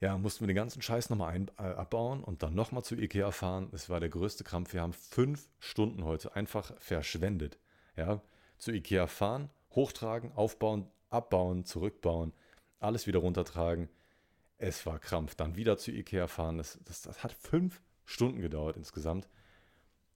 Ja, 0.00 0.18
mussten 0.18 0.40
wir 0.40 0.48
den 0.48 0.56
ganzen 0.56 0.82
Scheiß 0.82 1.08
nochmal 1.08 1.32
ein, 1.32 1.50
äh, 1.58 1.62
abbauen 1.62 2.22
und 2.22 2.42
dann 2.42 2.54
nochmal 2.54 2.84
zu 2.84 2.96
Ikea 2.96 3.30
fahren. 3.30 3.70
Es 3.72 3.88
war 3.88 4.00
der 4.00 4.10
größte 4.10 4.44
Krampf. 4.44 4.74
Wir 4.74 4.82
haben 4.82 4.92
fünf 4.92 5.48
Stunden 5.58 6.04
heute 6.04 6.36
einfach 6.36 6.72
verschwendet. 6.78 7.58
Ja, 7.96 8.20
zu 8.58 8.72
Ikea 8.72 9.06
fahren, 9.06 9.50
hochtragen, 9.74 10.32
aufbauen, 10.32 10.86
abbauen, 11.08 11.64
zurückbauen, 11.64 12.34
alles 12.78 13.06
wieder 13.06 13.20
runtertragen. 13.20 13.88
Es 14.58 14.86
war 14.86 14.98
Krampf. 14.98 15.34
Dann 15.34 15.56
wieder 15.56 15.76
zu 15.78 15.92
Ikea 15.92 16.26
fahren. 16.28 16.58
Das, 16.58 16.78
das, 16.84 17.02
das 17.02 17.22
hat 17.22 17.32
fünf 17.32 17.80
Stunden 18.04 18.40
gedauert 18.40 18.76
insgesamt. 18.76 19.28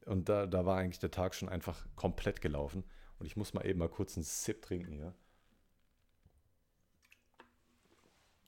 Und 0.07 0.29
da, 0.29 0.47
da 0.47 0.65
war 0.65 0.79
eigentlich 0.79 0.99
der 0.99 1.11
Tag 1.11 1.35
schon 1.35 1.49
einfach 1.49 1.87
komplett 1.97 2.41
gelaufen. 2.41 2.85
Und 3.19 3.27
ich 3.27 3.37
muss 3.37 3.53
mal 3.53 3.67
eben 3.67 3.79
mal 3.79 3.89
kurz 3.89 4.17
einen 4.17 4.25
Sip 4.25 4.63
trinken 4.63 4.93
hier. 4.93 5.15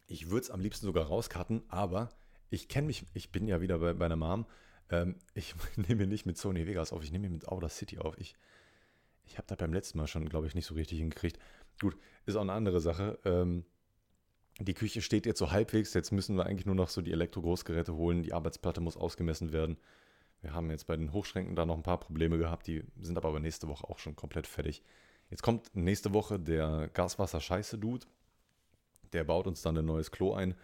Ich 0.07 0.31
würde 0.31 0.45
es 0.45 0.51
am 0.51 0.61
liebsten 0.61 0.87
sogar 0.87 1.07
rauskarten, 1.07 1.63
aber 1.69 2.11
ich 2.51 2.69
kenne 2.69 2.87
mich, 2.87 3.07
ich 3.15 3.33
bin 3.33 3.49
ja 3.49 3.61
wieder 3.61 3.79
bei, 3.79 3.95
bei 3.95 4.07
einer 4.07 4.17
Mom. 4.17 4.47
Ähm, 4.91 5.17
ich 5.35 5.55
nehme 5.77 6.07
nicht 6.07 6.27
mit 6.27 6.37
Sony 6.39 6.67
Vegas 6.67 6.93
auf, 6.93 7.03
ich 7.03 7.13
nehme 7.13 7.29
mit 7.29 7.47
City 7.71 7.99
auf. 7.99 8.17
Ich, 8.19 8.35
ich 9.25 9.39
habe 9.39 9.47
da 9.47 9.55
beim 9.55 9.73
letzten 9.73 9.99
Mal 9.99 10.07
schon, 10.07 10.29
glaube 10.29 10.47
ich, 10.47 10.55
nicht 10.55 10.67
so 10.67 10.75
richtig 10.75 10.99
hingekriegt. 10.99 11.39
Gut, 11.81 11.97
ist 12.27 12.37
auch 12.37 12.43
eine 12.43 12.53
andere 12.53 12.81
Sache. 12.81 13.19
Ähm, 13.25 13.65
die 14.59 14.75
Küche 14.75 15.03
steht 15.03 15.27
jetzt 15.27 15.39
so 15.39 15.51
halbwegs. 15.51 15.95
Jetzt 15.95 16.13
müssen 16.13 16.37
wir 16.37 16.47
eigentlich 16.47 16.67
nur 16.67 16.75
noch 16.75 16.89
so 16.89 17.01
die 17.01 17.13
Elektro-Großgeräte 17.13 17.95
holen. 17.95 18.23
Die 18.23 18.33
Arbeitsplatte 18.33 18.81
muss 18.81 18.97
ausgemessen 18.97 19.53
werden. 19.53 19.77
Wir 20.41 20.53
haben 20.53 20.71
jetzt 20.71 20.87
bei 20.87 20.97
den 20.97 21.13
Hochschränken 21.13 21.57
da 21.57 21.65
noch 21.65 21.77
ein 21.77 21.83
paar 21.83 22.01
Probleme 22.01 22.39
gehabt. 22.39 22.67
Die 22.67 22.85
sind 23.01 23.17
aber 23.17 23.39
nächste 23.41 23.69
Woche 23.69 23.89
auch 23.89 23.99
schon 23.99 24.17
komplett 24.17 24.47
fertig. 24.47 24.83
Jetzt 25.31 25.43
kommt 25.43 25.75
nächste 25.75 26.13
Woche 26.13 26.39
der 26.39 26.89
Gaswasser-Scheiße-Dude 26.93 28.07
der 29.13 29.25
baut 29.25 29.47
uns 29.47 29.63
dann 29.63 29.77
ein 29.77 29.85
neues 29.85 30.11
Klo 30.11 30.35
ein. 30.35 30.55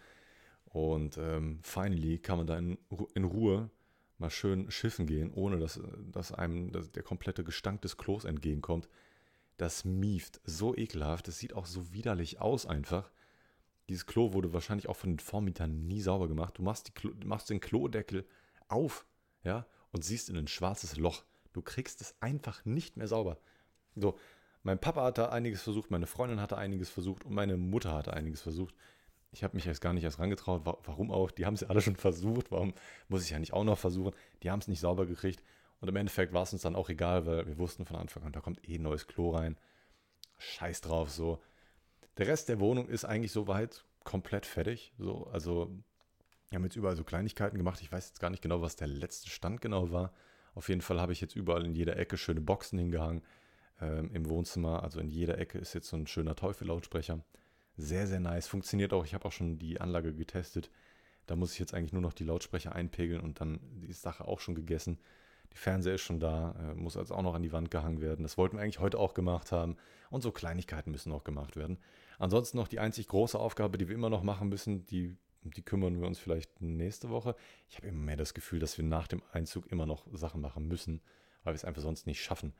Und 0.65 1.17
ähm, 1.17 1.59
finally 1.63 2.19
kann 2.19 2.37
man 2.37 2.47
da 2.47 2.57
in, 2.57 2.77
in, 3.15 3.23
Ruhe 3.23 3.69
mal 4.17 4.29
schön 4.29 4.69
schiffen 4.69 5.07
gehen, 5.07 5.31
ohne 5.33 5.57
dass, 5.57 5.81
dass 6.11 6.31
einem 6.31 6.71
dass 6.71 6.91
der 6.91 7.03
komplette 7.03 7.43
Gestank 7.43 7.81
des 7.81 7.97
Klos 7.97 8.25
entgegenkommt. 8.25 8.87
Das 9.57 9.83
mieft 9.83 10.39
so 10.43 10.75
ekelhaft, 10.75 11.27
das 11.27 11.39
sieht 11.39 11.53
auch 11.53 11.65
so 11.65 11.91
widerlich 11.91 12.39
aus 12.39 12.65
einfach. 12.65 13.09
Dieses 13.89 14.05
Klo 14.05 14.33
wurde 14.33 14.53
wahrscheinlich 14.53 14.87
auch 14.87 14.95
von 14.95 15.11
den 15.11 15.19
Vormietern 15.19 15.87
nie 15.87 16.01
sauber 16.01 16.27
gemacht. 16.27 16.57
Du 16.57 16.61
machst, 16.61 16.93
Klo, 16.95 17.11
machst 17.25 17.49
den 17.49 17.59
Klodeckel 17.59 18.25
auf, 18.67 19.05
ja, 19.43 19.65
und 19.91 20.03
siehst 20.03 20.29
in 20.29 20.37
ein 20.37 20.47
schwarzes 20.47 20.95
Loch. 20.97 21.25
Du 21.53 21.61
kriegst 21.61 21.99
es 22.01 22.15
einfach 22.21 22.63
nicht 22.65 22.97
mehr 22.97 23.07
sauber. 23.07 23.39
So, 23.95 24.17
mein 24.61 24.79
Papa 24.79 25.03
hatte 25.03 25.31
einiges 25.31 25.63
versucht, 25.63 25.89
meine 25.89 26.05
Freundin 26.05 26.39
hatte 26.39 26.57
einiges 26.57 26.89
versucht 26.89 27.25
und 27.25 27.33
meine 27.33 27.57
Mutter 27.57 27.93
hatte 27.93 28.13
einiges 28.13 28.41
versucht. 28.41 28.75
Ich 29.31 29.43
habe 29.43 29.55
mich 29.55 29.65
jetzt 29.65 29.81
gar 29.81 29.93
nicht 29.93 30.03
erst 30.03 30.19
rangetraut. 30.19 30.61
Warum 30.65 31.11
auch? 31.11 31.31
Die 31.31 31.45
haben 31.45 31.53
es 31.53 31.61
ja 31.61 31.69
alle 31.69 31.81
schon 31.81 31.95
versucht. 31.95 32.51
Warum 32.51 32.73
muss 33.07 33.23
ich 33.23 33.29
ja 33.29 33.39
nicht 33.39 33.53
auch 33.53 33.63
noch 33.63 33.77
versuchen? 33.77 34.13
Die 34.43 34.49
haben 34.49 34.59
es 34.59 34.67
nicht 34.67 34.79
sauber 34.79 35.05
gekriegt. 35.05 35.43
Und 35.81 35.87
im 35.87 35.95
Endeffekt 35.95 36.33
war 36.33 36.43
es 36.43 36.53
uns 36.53 36.63
dann 36.63 36.75
auch 36.75 36.89
egal, 36.89 37.25
weil 37.25 37.47
wir 37.47 37.57
wussten 37.57 37.85
von 37.85 37.95
Anfang 37.95 38.23
an, 38.23 38.33
da 38.33 38.41
kommt 38.41 38.67
eh 38.67 38.77
neues 38.79 39.07
Klo 39.07 39.31
rein. 39.31 39.57
Scheiß 40.37 40.81
drauf, 40.81 41.09
so. 41.09 41.39
Der 42.19 42.27
Rest 42.27 42.49
der 42.49 42.59
Wohnung 42.59 42.89
ist 42.89 43.05
eigentlich 43.05 43.31
soweit 43.31 43.85
komplett 44.03 44.45
fertig. 44.45 44.93
So, 44.97 45.27
also, 45.27 45.71
wir 46.49 46.57
haben 46.57 46.65
jetzt 46.65 46.75
überall 46.75 46.97
so 46.97 47.05
Kleinigkeiten 47.05 47.57
gemacht. 47.57 47.81
Ich 47.81 47.93
weiß 47.93 48.09
jetzt 48.09 48.19
gar 48.19 48.29
nicht 48.29 48.43
genau, 48.43 48.61
was 48.61 48.75
der 48.75 48.87
letzte 48.87 49.29
Stand 49.29 49.61
genau 49.61 49.91
war. 49.91 50.11
Auf 50.53 50.67
jeden 50.67 50.81
Fall 50.81 50.99
habe 50.99 51.13
ich 51.13 51.21
jetzt 51.21 51.37
überall 51.37 51.65
in 51.65 51.75
jeder 51.75 51.95
Ecke 51.95 52.17
schöne 52.17 52.41
Boxen 52.41 52.77
hingehangen 52.77 53.21
ähm, 53.79 54.11
im 54.13 54.27
Wohnzimmer. 54.27 54.83
Also 54.83 54.99
in 54.99 55.07
jeder 55.07 55.37
Ecke 55.37 55.59
ist 55.59 55.73
jetzt 55.73 55.87
so 55.87 55.95
ein 55.95 56.07
schöner 56.07 56.35
Teufel-Lautsprecher. 56.35 57.23
Sehr, 57.77 58.05
sehr 58.05 58.19
nice. 58.19 58.49
Funktioniert 58.49 58.91
auch. 58.91 59.05
Ich 59.05 59.13
habe 59.13 59.23
auch 59.23 59.31
schon 59.31 59.57
die 59.57 59.79
Anlage 59.79 60.13
getestet. 60.13 60.69
Da 61.25 61.37
muss 61.37 61.53
ich 61.53 61.59
jetzt 61.59 61.73
eigentlich 61.73 61.93
nur 61.93 62.01
noch 62.01 62.11
die 62.11 62.25
Lautsprecher 62.25 62.75
einpegeln 62.75 63.21
und 63.21 63.39
dann 63.39 63.61
die 63.79 63.93
Sache 63.93 64.27
auch 64.27 64.41
schon 64.41 64.55
gegessen. 64.55 64.99
Die 65.53 65.57
Fernseher 65.57 65.95
ist 65.95 66.01
schon 66.01 66.19
da, 66.19 66.55
äh, 66.59 66.75
muss 66.75 66.97
also 66.97 67.15
auch 67.15 67.21
noch 67.21 67.33
an 67.33 67.43
die 67.43 67.51
Wand 67.51 67.71
gehangen 67.71 68.01
werden. 68.01 68.23
Das 68.23 68.37
wollten 68.37 68.57
wir 68.57 68.63
eigentlich 68.63 68.79
heute 68.79 68.99
auch 68.99 69.13
gemacht 69.13 69.51
haben. 69.51 69.77
Und 70.09 70.21
so 70.21 70.31
Kleinigkeiten 70.31 70.91
müssen 70.91 71.09
noch 71.09 71.23
gemacht 71.23 71.55
werden. 71.55 71.77
Ansonsten 72.17 72.57
noch 72.57 72.67
die 72.67 72.79
einzig 72.79 73.07
große 73.07 73.39
Aufgabe, 73.39 73.77
die 73.77 73.87
wir 73.87 73.95
immer 73.95 74.09
noch 74.09 74.23
machen 74.23 74.49
müssen, 74.49 74.85
die, 74.85 75.15
die 75.43 75.61
kümmern 75.61 75.99
wir 75.99 76.07
uns 76.07 76.19
vielleicht 76.19 76.61
nächste 76.61 77.09
Woche. 77.09 77.35
Ich 77.67 77.77
habe 77.77 77.87
immer 77.87 78.03
mehr 78.03 78.17
das 78.17 78.33
Gefühl, 78.33 78.59
dass 78.59 78.77
wir 78.77 78.85
nach 78.85 79.07
dem 79.07 79.21
Einzug 79.31 79.67
immer 79.71 79.85
noch 79.85 80.05
Sachen 80.11 80.41
machen 80.41 80.67
müssen, 80.67 81.01
weil 81.43 81.53
wir 81.53 81.55
es 81.55 81.65
einfach 81.65 81.81
sonst 81.81 82.07
nicht 82.07 82.21
schaffen. 82.21 82.53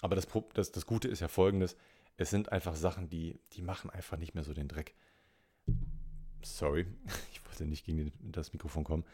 Aber 0.00 0.14
das, 0.14 0.28
das, 0.54 0.72
das 0.72 0.86
Gute 0.86 1.08
ist 1.08 1.20
ja 1.20 1.28
folgendes: 1.28 1.76
Es 2.16 2.30
sind 2.30 2.52
einfach 2.52 2.76
Sachen, 2.76 3.08
die, 3.08 3.40
die 3.52 3.62
machen 3.62 3.90
einfach 3.90 4.18
nicht 4.18 4.34
mehr 4.34 4.44
so 4.44 4.54
den 4.54 4.68
Dreck. 4.68 4.94
Sorry, 6.42 6.86
ich 7.32 7.44
wollte 7.46 7.66
nicht 7.66 7.84
gegen 7.84 8.12
das 8.20 8.52
Mikrofon 8.52 8.84
kommen. 8.84 9.04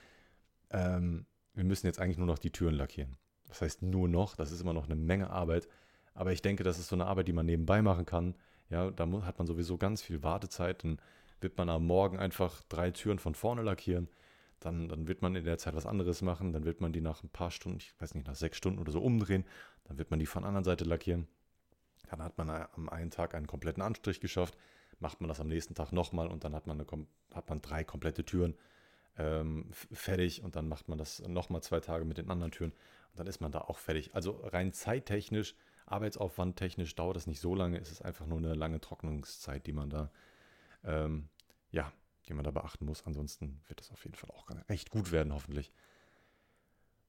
Ähm, 0.70 1.26
wir 1.58 1.64
müssen 1.64 1.86
jetzt 1.86 2.00
eigentlich 2.00 2.18
nur 2.18 2.26
noch 2.28 2.38
die 2.38 2.52
Türen 2.52 2.76
lackieren. 2.76 3.16
Das 3.48 3.62
heißt 3.62 3.82
nur 3.82 4.08
noch, 4.08 4.36
das 4.36 4.52
ist 4.52 4.60
immer 4.60 4.72
noch 4.72 4.84
eine 4.84 4.94
Menge 4.94 5.30
Arbeit. 5.30 5.68
Aber 6.14 6.32
ich 6.32 6.40
denke, 6.40 6.62
das 6.62 6.78
ist 6.78 6.86
so 6.86 6.94
eine 6.94 7.06
Arbeit, 7.06 7.26
die 7.26 7.32
man 7.32 7.46
nebenbei 7.46 7.82
machen 7.82 8.06
kann. 8.06 8.36
Ja, 8.70 8.92
da 8.92 9.10
hat 9.22 9.38
man 9.38 9.46
sowieso 9.48 9.76
ganz 9.76 10.00
viel 10.00 10.22
Wartezeit. 10.22 10.84
Dann 10.84 11.00
wird 11.40 11.58
man 11.58 11.68
am 11.68 11.84
Morgen 11.84 12.16
einfach 12.16 12.62
drei 12.68 12.92
Türen 12.92 13.18
von 13.18 13.34
vorne 13.34 13.62
lackieren. 13.62 14.08
Dann, 14.60 14.88
dann 14.88 15.08
wird 15.08 15.20
man 15.20 15.34
in 15.34 15.44
der 15.44 15.58
Zeit 15.58 15.74
was 15.74 15.84
anderes 15.84 16.22
machen. 16.22 16.52
Dann 16.52 16.64
wird 16.64 16.80
man 16.80 16.92
die 16.92 17.00
nach 17.00 17.24
ein 17.24 17.28
paar 17.28 17.50
Stunden, 17.50 17.78
ich 17.78 17.92
weiß 17.98 18.14
nicht, 18.14 18.28
nach 18.28 18.36
sechs 18.36 18.56
Stunden 18.56 18.78
oder 18.78 18.92
so 18.92 19.00
umdrehen. 19.00 19.44
Dann 19.82 19.98
wird 19.98 20.12
man 20.12 20.20
die 20.20 20.26
von 20.26 20.42
der 20.42 20.48
anderen 20.48 20.64
Seite 20.64 20.84
lackieren. 20.84 21.26
Dann 22.08 22.22
hat 22.22 22.38
man 22.38 22.50
am 22.50 22.88
einen 22.88 23.10
Tag 23.10 23.34
einen 23.34 23.48
kompletten 23.48 23.82
Anstrich 23.82 24.20
geschafft. 24.20 24.56
Macht 25.00 25.20
man 25.20 25.26
das 25.26 25.40
am 25.40 25.48
nächsten 25.48 25.74
Tag 25.74 25.90
nochmal 25.90 26.28
und 26.28 26.44
dann 26.44 26.54
hat 26.54 26.68
man, 26.68 26.80
eine, 26.80 27.06
hat 27.34 27.48
man 27.48 27.60
drei 27.60 27.82
komplette 27.82 28.24
Türen 28.24 28.54
ähm, 29.18 29.70
fertig. 29.92 30.42
Und 30.42 30.56
dann 30.56 30.68
macht 30.68 30.88
man 30.88 30.98
das 30.98 31.20
nochmal 31.26 31.62
zwei 31.62 31.80
Tage 31.80 32.04
mit 32.04 32.18
den 32.18 32.30
anderen 32.30 32.52
Türen. 32.52 32.72
Und 32.72 33.18
dann 33.20 33.26
ist 33.26 33.40
man 33.40 33.52
da 33.52 33.60
auch 33.60 33.78
fertig. 33.78 34.14
Also 34.14 34.40
rein 34.44 34.72
zeittechnisch, 34.72 35.54
arbeitsaufwandtechnisch 35.86 36.94
dauert 36.94 37.16
das 37.16 37.26
nicht 37.26 37.40
so 37.40 37.54
lange. 37.54 37.78
Es 37.78 37.90
ist 37.90 38.02
einfach 38.02 38.26
nur 38.26 38.38
eine 38.38 38.54
lange 38.54 38.80
Trocknungszeit, 38.80 39.66
die 39.66 39.72
man 39.72 39.90
da 39.90 40.10
ähm, 40.84 41.28
ja, 41.70 41.92
die 42.28 42.34
man 42.34 42.44
da 42.44 42.50
beachten 42.50 42.84
muss. 42.84 43.06
Ansonsten 43.06 43.60
wird 43.68 43.80
das 43.80 43.90
auf 43.90 44.04
jeden 44.04 44.16
Fall 44.16 44.30
auch 44.30 44.48
recht 44.68 44.90
gut 44.90 45.12
werden, 45.12 45.32
hoffentlich. 45.32 45.72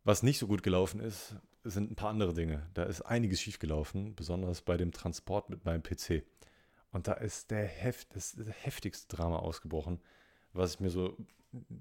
Was 0.04 0.24
nicht 0.24 0.39
so 0.39 0.48
gut 0.48 0.63
gelaufen 0.63 1.00
ist, 1.00 1.36
sind 1.63 1.91
ein 1.91 1.95
paar 1.95 2.10
andere 2.10 2.34
Dinge. 2.34 2.67
Da 2.74 2.84
ist 2.84 3.02
einiges 3.02 3.41
schiefgelaufen, 3.41 4.15
besonders 4.15 4.62
bei 4.62 4.78
dem 4.78 4.91
Transport 4.91 5.50
mit 5.50 5.65
meinem 5.65 5.84
PC. 5.84 6.24
Und 6.91 7.08
da 7.08 7.13
ist 7.13 7.52
der 7.52 7.65
Heft, 7.65 8.15
das 8.15 8.38
heftigste 8.62 9.15
Drama 9.15 9.38
ausgebrochen, 9.38 10.00
was 10.54 10.76
ich 10.76 10.80
mir 10.80 10.90
so 10.90 11.16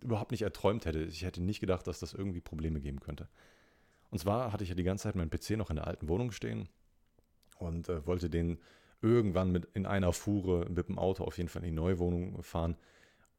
überhaupt 0.02 0.30
nicht 0.30 0.42
erträumt 0.42 0.86
hätte. 0.86 1.02
Ich 1.02 1.22
hätte 1.22 1.42
nicht 1.42 1.60
gedacht, 1.60 1.86
dass 1.86 2.00
das 2.00 2.14
irgendwie 2.14 2.40
Probleme 2.40 2.80
geben 2.80 3.00
könnte. 3.00 3.28
Und 4.10 4.18
zwar 4.18 4.52
hatte 4.52 4.64
ich 4.64 4.70
ja 4.70 4.76
die 4.76 4.84
ganze 4.84 5.04
Zeit 5.04 5.14
meinen 5.14 5.30
PC 5.30 5.50
noch 5.50 5.70
in 5.70 5.76
der 5.76 5.86
alten 5.86 6.08
Wohnung 6.08 6.32
stehen 6.32 6.68
und 7.58 7.88
äh, 7.88 8.06
wollte 8.06 8.30
den 8.30 8.58
irgendwann 9.02 9.52
mit 9.52 9.66
in 9.74 9.86
einer 9.86 10.12
Fuhre 10.12 10.68
mit 10.70 10.88
dem 10.88 10.98
Auto 10.98 11.24
auf 11.24 11.36
jeden 11.36 11.48
Fall 11.48 11.62
in 11.62 11.70
die 11.70 11.74
neue 11.74 11.98
Wohnung 11.98 12.42
fahren 12.42 12.76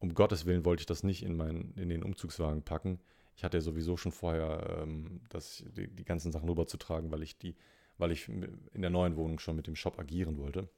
um 0.00 0.14
Gottes 0.14 0.46
Willen 0.46 0.64
wollte 0.64 0.80
ich 0.80 0.86
das 0.86 1.02
nicht 1.04 1.22
in, 1.22 1.36
mein, 1.36 1.74
in 1.76 1.90
den 1.90 2.02
Umzugswagen 2.02 2.62
packen. 2.62 2.98
Ich 3.36 3.44
hatte 3.44 3.58
ja 3.58 3.60
sowieso 3.60 3.96
schon 3.96 4.12
vorher 4.12 4.80
ähm, 4.82 5.20
das, 5.28 5.62
die, 5.76 5.88
die, 5.88 6.04
ganzen 6.04 6.32
Sachen 6.32 6.48
rüberzutragen, 6.48 7.12
weil 7.12 7.22
ich 7.22 7.38
die, 7.38 7.54
weil 7.98 8.10
ich 8.10 8.28
in 8.28 8.80
der 8.80 8.90
neuen 8.90 9.16
Wohnung 9.16 9.38
schon 9.38 9.56
mit 9.56 9.66
dem 9.66 9.76
Shop 9.76 9.98
agieren 9.98 10.38
wollte. 10.38 10.68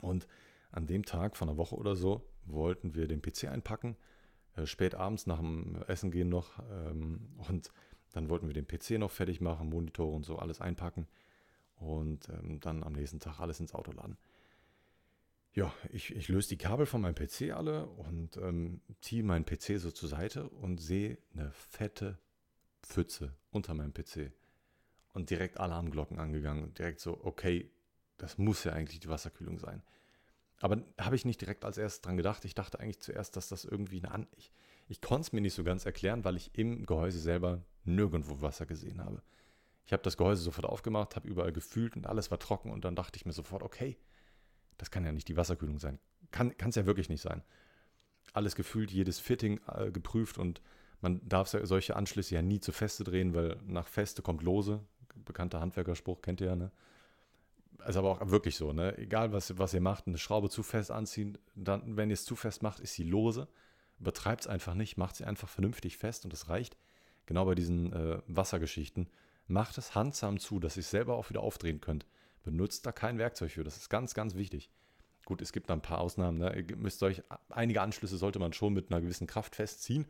Und 0.00 0.26
an 0.72 0.86
dem 0.86 1.04
Tag 1.04 1.36
von 1.36 1.48
einer 1.48 1.56
Woche 1.56 1.76
oder 1.76 1.94
so 1.94 2.28
wollten 2.46 2.94
wir 2.94 3.06
den 3.06 3.22
PC 3.22 3.44
einpacken, 3.44 3.96
äh, 4.56 4.66
spät 4.66 4.94
abends 4.94 5.26
nach 5.26 5.38
dem 5.38 5.82
Essen 5.86 6.10
gehen 6.10 6.28
noch 6.28 6.58
ähm, 6.70 7.28
und 7.48 7.70
dann 8.12 8.28
wollten 8.30 8.46
wir 8.46 8.54
den 8.54 8.66
PC 8.66 8.98
noch 8.98 9.10
fertig 9.10 9.40
machen, 9.40 9.68
Monitore 9.68 10.14
und 10.14 10.24
so 10.24 10.38
alles 10.38 10.60
einpacken 10.60 11.06
und 11.76 12.28
ähm, 12.30 12.60
dann 12.60 12.82
am 12.82 12.94
nächsten 12.94 13.20
Tag 13.20 13.40
alles 13.40 13.60
ins 13.60 13.74
Auto 13.74 13.92
laden. 13.92 14.16
ja, 15.52 15.72
ich, 15.90 16.14
ich 16.14 16.28
löse 16.28 16.48
die 16.50 16.58
Kabel 16.58 16.86
von 16.86 17.00
meinem 17.00 17.14
PC 17.14 17.52
alle 17.54 17.86
und 17.86 18.36
ähm, 18.38 18.80
ziehe 19.00 19.22
meinen 19.22 19.44
PC 19.44 19.78
so 19.78 19.90
zur 19.90 20.08
Seite 20.08 20.48
und 20.48 20.78
sehe 20.78 21.18
eine 21.34 21.50
fette 21.52 22.18
Pfütze 22.82 23.34
unter 23.50 23.74
meinem 23.74 23.92
PC. 23.92 24.32
Und 25.12 25.30
direkt 25.30 25.58
Alarmglocken 25.58 26.18
angegangen. 26.18 26.74
Direkt 26.74 27.00
so, 27.00 27.18
okay, 27.24 27.70
das 28.18 28.36
muss 28.38 28.64
ja 28.64 28.72
eigentlich 28.72 29.00
die 29.00 29.08
Wasserkühlung 29.08 29.58
sein. 29.58 29.82
Aber 30.60 30.82
habe 30.98 31.16
ich 31.16 31.24
nicht 31.24 31.40
direkt 31.40 31.64
als 31.64 31.78
erstes 31.78 32.00
dran 32.00 32.16
gedacht. 32.16 32.44
Ich 32.44 32.54
dachte 32.54 32.80
eigentlich 32.80 33.00
zuerst, 33.00 33.36
dass 33.36 33.48
das 33.48 33.64
irgendwie 33.64 33.98
eine 33.98 34.12
An. 34.12 34.26
Ich, 34.36 34.50
ich 34.88 35.00
konnte 35.00 35.22
es 35.22 35.32
mir 35.32 35.40
nicht 35.40 35.54
so 35.54 35.64
ganz 35.64 35.84
erklären, 35.84 36.24
weil 36.24 36.36
ich 36.36 36.50
im 36.54 36.86
Gehäuse 36.86 37.18
selber 37.18 37.62
nirgendwo 37.84 38.40
Wasser 38.40 38.66
gesehen 38.66 39.04
habe. 39.04 39.22
Ich 39.84 39.92
habe 39.92 40.02
das 40.02 40.16
Gehäuse 40.16 40.42
sofort 40.42 40.66
aufgemacht, 40.66 41.14
habe 41.14 41.28
überall 41.28 41.52
gefühlt 41.52 41.94
und 41.96 42.06
alles 42.06 42.30
war 42.30 42.38
trocken 42.38 42.70
und 42.70 42.84
dann 42.84 42.96
dachte 42.96 43.16
ich 43.16 43.26
mir 43.26 43.32
sofort, 43.32 43.62
okay, 43.62 43.96
das 44.78 44.90
kann 44.90 45.04
ja 45.04 45.12
nicht 45.12 45.28
die 45.28 45.36
Wasserkühlung 45.36 45.78
sein. 45.78 45.98
Kann 46.32 46.54
es 46.60 46.74
ja 46.74 46.86
wirklich 46.86 47.08
nicht 47.08 47.20
sein. 47.20 47.42
Alles 48.32 48.56
gefühlt, 48.56 48.90
jedes 48.90 49.20
Fitting 49.20 49.60
äh, 49.68 49.90
geprüft 49.92 50.38
und 50.38 50.60
man 51.00 51.20
darf 51.28 51.48
solche 51.48 51.94
Anschlüsse 51.94 52.34
ja 52.34 52.42
nie 52.42 52.58
zu 52.58 52.72
Feste 52.72 53.04
drehen, 53.04 53.34
weil 53.34 53.58
nach 53.64 53.86
Feste 53.86 54.22
kommt 54.22 54.42
Lose. 54.42 54.80
Bekannter 55.14 55.60
Handwerkerspruch, 55.60 56.20
kennt 56.20 56.40
ihr 56.40 56.48
ja, 56.48 56.56
ne? 56.56 56.72
Ist 57.86 57.96
aber 57.96 58.10
auch 58.10 58.30
wirklich 58.30 58.56
so, 58.56 58.72
ne? 58.72 58.96
Egal, 58.98 59.32
was, 59.32 59.58
was 59.58 59.74
ihr 59.74 59.80
macht, 59.80 60.06
eine 60.06 60.18
Schraube 60.18 60.48
zu 60.48 60.62
fest 60.62 60.90
anziehen, 60.90 61.38
dann, 61.54 61.96
wenn 61.96 62.10
ihr 62.10 62.14
es 62.14 62.24
zu 62.24 62.36
fest 62.36 62.62
macht, 62.62 62.80
ist 62.80 62.94
sie 62.94 63.04
lose. 63.04 63.48
Übertreibt 63.98 64.42
es 64.42 64.46
einfach 64.46 64.74
nicht, 64.74 64.96
macht 64.96 65.16
sie 65.16 65.24
einfach 65.24 65.48
vernünftig 65.48 65.96
fest 65.96 66.24
und 66.24 66.32
das 66.32 66.48
reicht. 66.48 66.76
Genau 67.26 67.44
bei 67.44 67.54
diesen 67.54 67.92
äh, 67.92 68.20
Wassergeschichten. 68.26 69.08
Macht 69.48 69.78
es 69.78 69.94
handsam 69.94 70.38
zu, 70.38 70.58
dass 70.58 70.76
ihr 70.76 70.80
es 70.80 70.90
selber 70.90 71.16
auch 71.16 71.30
wieder 71.30 71.42
aufdrehen 71.42 71.80
könnt. 71.80 72.06
Benutzt 72.44 72.86
da 72.86 72.92
kein 72.92 73.18
Werkzeug 73.18 73.52
für. 73.52 73.64
Das 73.64 73.76
ist 73.76 73.88
ganz, 73.88 74.14
ganz 74.14 74.34
wichtig. 74.34 74.70
Gut, 75.24 75.42
es 75.42 75.52
gibt 75.52 75.68
da 75.70 75.74
ein 75.74 75.82
paar 75.82 75.98
Ausnahmen. 75.98 76.38
Ne? 76.38 76.56
Ihr 76.56 76.76
müsst 76.76 77.02
euch, 77.02 77.22
einige 77.48 77.82
Anschlüsse 77.82 78.16
sollte 78.16 78.38
man 78.38 78.52
schon 78.52 78.72
mit 78.72 78.90
einer 78.90 79.00
gewissen 79.00 79.26
Kraft 79.26 79.56
festziehen. 79.56 80.06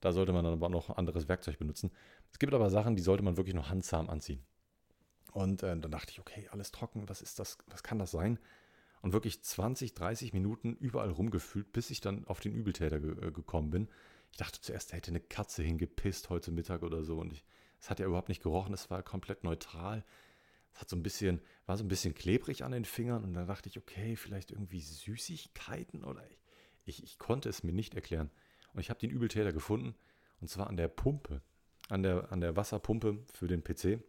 Da 0.00 0.12
sollte 0.12 0.32
man 0.32 0.44
dann 0.44 0.54
aber 0.54 0.68
noch 0.68 0.90
anderes 0.90 1.28
Werkzeug 1.28 1.58
benutzen. 1.58 1.90
Es 2.30 2.38
gibt 2.38 2.54
aber 2.54 2.70
Sachen, 2.70 2.96
die 2.96 3.02
sollte 3.02 3.22
man 3.22 3.36
wirklich 3.36 3.54
nur 3.54 3.68
handsam 3.68 4.08
anziehen. 4.08 4.42
Und 5.32 5.62
äh, 5.62 5.76
dann 5.76 5.90
dachte 5.90 6.12
ich, 6.12 6.20
okay, 6.20 6.48
alles 6.52 6.70
trocken, 6.70 7.08
was 7.08 7.22
ist 7.22 7.38
das, 7.38 7.58
was 7.66 7.82
kann 7.82 7.98
das 7.98 8.10
sein? 8.10 8.38
Und 9.00 9.12
wirklich 9.12 9.42
20, 9.42 9.94
30 9.94 10.32
Minuten 10.32 10.76
überall 10.76 11.10
rumgefühlt, 11.10 11.72
bis 11.72 11.90
ich 11.90 12.00
dann 12.00 12.24
auf 12.26 12.38
den 12.38 12.52
Übeltäter 12.52 13.00
ge 13.00 13.28
äh, 13.28 13.32
gekommen 13.32 13.70
bin. 13.70 13.88
Ich 14.30 14.36
dachte 14.36 14.60
zuerst, 14.60 14.92
da 14.92 14.96
hätte 14.96 15.10
eine 15.10 15.20
Katze 15.20 15.62
hingepisst 15.62 16.30
heute 16.30 16.52
Mittag 16.52 16.82
oder 16.82 17.02
so. 17.02 17.18
Und 17.18 17.42
es 17.80 17.90
hat 17.90 17.98
ja 17.98 18.06
überhaupt 18.06 18.28
nicht 18.28 18.42
gerochen, 18.42 18.74
es 18.74 18.90
war 18.90 19.02
komplett 19.02 19.42
neutral. 19.42 20.04
Es 20.72 20.80
hat 20.80 20.88
so 20.88 20.96
ein 20.96 21.02
bisschen, 21.02 21.40
war 21.66 21.76
so 21.76 21.84
ein 21.84 21.88
bisschen 21.88 22.14
klebrig 22.14 22.62
an 22.62 22.72
den 22.72 22.84
Fingern 22.84 23.24
und 23.24 23.34
dann 23.34 23.46
dachte 23.46 23.68
ich, 23.68 23.76
okay, 23.76 24.16
vielleicht 24.16 24.52
irgendwie 24.52 24.80
Süßigkeiten 24.80 26.04
oder 26.04 26.24
ich, 26.30 26.38
ich, 26.84 27.02
ich 27.02 27.18
konnte 27.18 27.48
es 27.48 27.62
mir 27.62 27.72
nicht 27.72 27.94
erklären. 27.94 28.30
Und 28.72 28.80
ich 28.80 28.88
habe 28.88 29.00
den 29.00 29.10
Übeltäter 29.10 29.52
gefunden 29.52 29.94
und 30.40 30.48
zwar 30.48 30.68
an 30.68 30.76
der 30.76 30.88
Pumpe, 30.88 31.42
an 31.88 32.02
der, 32.02 32.30
an 32.32 32.40
der 32.40 32.56
Wasserpumpe 32.56 33.18
für 33.34 33.48
den 33.48 33.62
PC. 33.64 34.02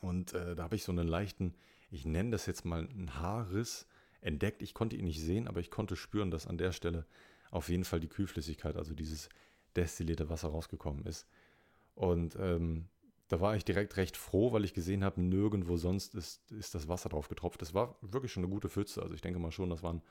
Und 0.00 0.32
äh, 0.34 0.54
da 0.54 0.64
habe 0.64 0.76
ich 0.76 0.84
so 0.84 0.92
einen 0.92 1.08
leichten, 1.08 1.54
ich 1.90 2.04
nenne 2.04 2.30
das 2.30 2.46
jetzt 2.46 2.64
mal 2.64 2.88
einen 2.88 3.14
Haarriss 3.20 3.86
entdeckt. 4.20 4.62
Ich 4.62 4.74
konnte 4.74 4.96
ihn 4.96 5.04
nicht 5.04 5.22
sehen, 5.22 5.48
aber 5.48 5.60
ich 5.60 5.70
konnte 5.70 5.96
spüren, 5.96 6.30
dass 6.30 6.46
an 6.46 6.58
der 6.58 6.72
Stelle 6.72 7.06
auf 7.50 7.68
jeden 7.68 7.84
Fall 7.84 8.00
die 8.00 8.08
Kühlflüssigkeit, 8.08 8.76
also 8.76 8.94
dieses 8.94 9.28
destillierte 9.76 10.28
Wasser 10.28 10.48
rausgekommen 10.48 11.04
ist. 11.06 11.26
Und 11.94 12.36
ähm, 12.38 12.88
da 13.28 13.40
war 13.40 13.56
ich 13.56 13.64
direkt 13.64 13.96
recht 13.96 14.16
froh, 14.16 14.52
weil 14.52 14.64
ich 14.64 14.74
gesehen 14.74 15.02
habe, 15.02 15.20
nirgendwo 15.20 15.76
sonst 15.76 16.14
ist, 16.14 16.50
ist 16.52 16.74
das 16.74 16.88
Wasser 16.88 17.08
drauf 17.08 17.28
getropft. 17.28 17.62
Das 17.62 17.74
war 17.74 17.96
wirklich 18.00 18.32
schon 18.32 18.44
eine 18.44 18.52
gute 18.52 18.68
Pfütze. 18.68 19.02
Also 19.02 19.14
ich 19.14 19.20
denke 19.20 19.38
mal 19.38 19.50
schon, 19.50 19.70
das 19.70 19.82
waren 19.82 20.02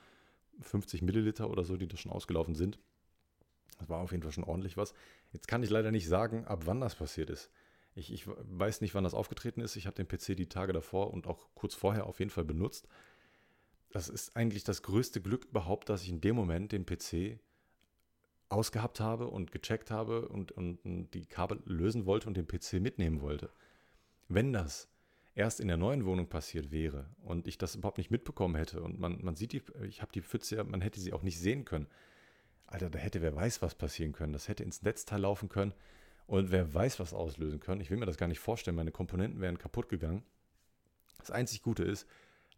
50 0.60 1.02
Milliliter 1.02 1.48
oder 1.50 1.64
so, 1.64 1.76
die 1.76 1.88
da 1.88 1.96
schon 1.96 2.12
ausgelaufen 2.12 2.54
sind. 2.54 2.78
Das 3.78 3.88
war 3.88 4.00
auf 4.00 4.12
jeden 4.12 4.22
Fall 4.22 4.32
schon 4.32 4.44
ordentlich 4.44 4.76
was. 4.76 4.94
Jetzt 5.32 5.48
kann 5.48 5.62
ich 5.62 5.70
leider 5.70 5.90
nicht 5.90 6.08
sagen, 6.08 6.46
ab 6.46 6.62
wann 6.64 6.80
das 6.80 6.94
passiert 6.94 7.30
ist. 7.30 7.50
Ich, 7.96 8.12
ich 8.12 8.26
weiß 8.26 8.82
nicht, 8.82 8.94
wann 8.94 9.04
das 9.04 9.14
aufgetreten 9.14 9.62
ist. 9.62 9.74
Ich 9.74 9.86
habe 9.86 9.96
den 9.96 10.06
PC 10.06 10.36
die 10.36 10.50
Tage 10.50 10.74
davor 10.74 11.12
und 11.12 11.26
auch 11.26 11.48
kurz 11.54 11.74
vorher 11.74 12.06
auf 12.06 12.18
jeden 12.18 12.30
Fall 12.30 12.44
benutzt. 12.44 12.86
Das 13.90 14.10
ist 14.10 14.36
eigentlich 14.36 14.64
das 14.64 14.82
größte 14.82 15.22
Glück 15.22 15.46
überhaupt, 15.46 15.88
dass 15.88 16.02
ich 16.02 16.10
in 16.10 16.20
dem 16.20 16.36
Moment 16.36 16.72
den 16.72 16.84
PC 16.84 17.40
ausgehabt 18.50 19.00
habe 19.00 19.28
und 19.28 19.50
gecheckt 19.50 19.90
habe 19.90 20.28
und, 20.28 20.52
und, 20.52 20.78
die 21.14 21.24
Kabel 21.24 21.62
lösen 21.64 22.04
wollte 22.04 22.28
und 22.28 22.36
den 22.36 22.46
PC 22.46 22.74
mitnehmen 22.74 23.22
wollte. 23.22 23.50
Wenn 24.28 24.52
das 24.52 24.88
erst 25.34 25.58
in 25.58 25.68
der 25.68 25.78
neuen 25.78 26.04
Wohnung 26.04 26.28
passiert 26.28 26.70
wäre 26.70 27.08
und 27.22 27.48
ich 27.48 27.56
das 27.56 27.74
überhaupt 27.76 27.98
nicht 27.98 28.10
mitbekommen 28.10 28.56
hätte 28.56 28.82
und 28.82 29.00
man, 29.00 29.24
man 29.24 29.36
sieht 29.36 29.52
die, 29.52 29.62
ich 29.88 30.02
habe 30.02 30.12
die 30.12 30.22
Pfütze 30.22 30.56
ja, 30.56 30.64
man 30.64 30.82
hätte 30.82 31.00
sie 31.00 31.14
auch 31.14 31.22
nicht 31.22 31.38
sehen 31.38 31.64
können. 31.64 31.86
Alter, 32.66 32.90
da 32.90 32.98
hätte 32.98 33.22
wer 33.22 33.34
weiß 33.34 33.62
was 33.62 33.74
passieren 33.74 34.12
können. 34.12 34.34
Das 34.34 34.48
hätte 34.48 34.64
ins 34.64 34.82
Netzteil 34.82 35.20
laufen 35.20 35.48
können 35.48 35.72
und 36.26 36.50
wer 36.50 36.72
weiß 36.74 36.98
was 37.00 37.14
auslösen 37.14 37.60
können. 37.60 37.80
Ich 37.80 37.90
will 37.90 37.98
mir 37.98 38.06
das 38.06 38.16
gar 38.16 38.26
nicht 38.26 38.40
vorstellen. 38.40 38.76
Meine 38.76 38.90
Komponenten 38.90 39.40
wären 39.40 39.58
kaputt 39.58 39.88
gegangen. 39.88 40.22
Das 41.18 41.30
einzig 41.30 41.62
Gute 41.62 41.84
ist, 41.84 42.06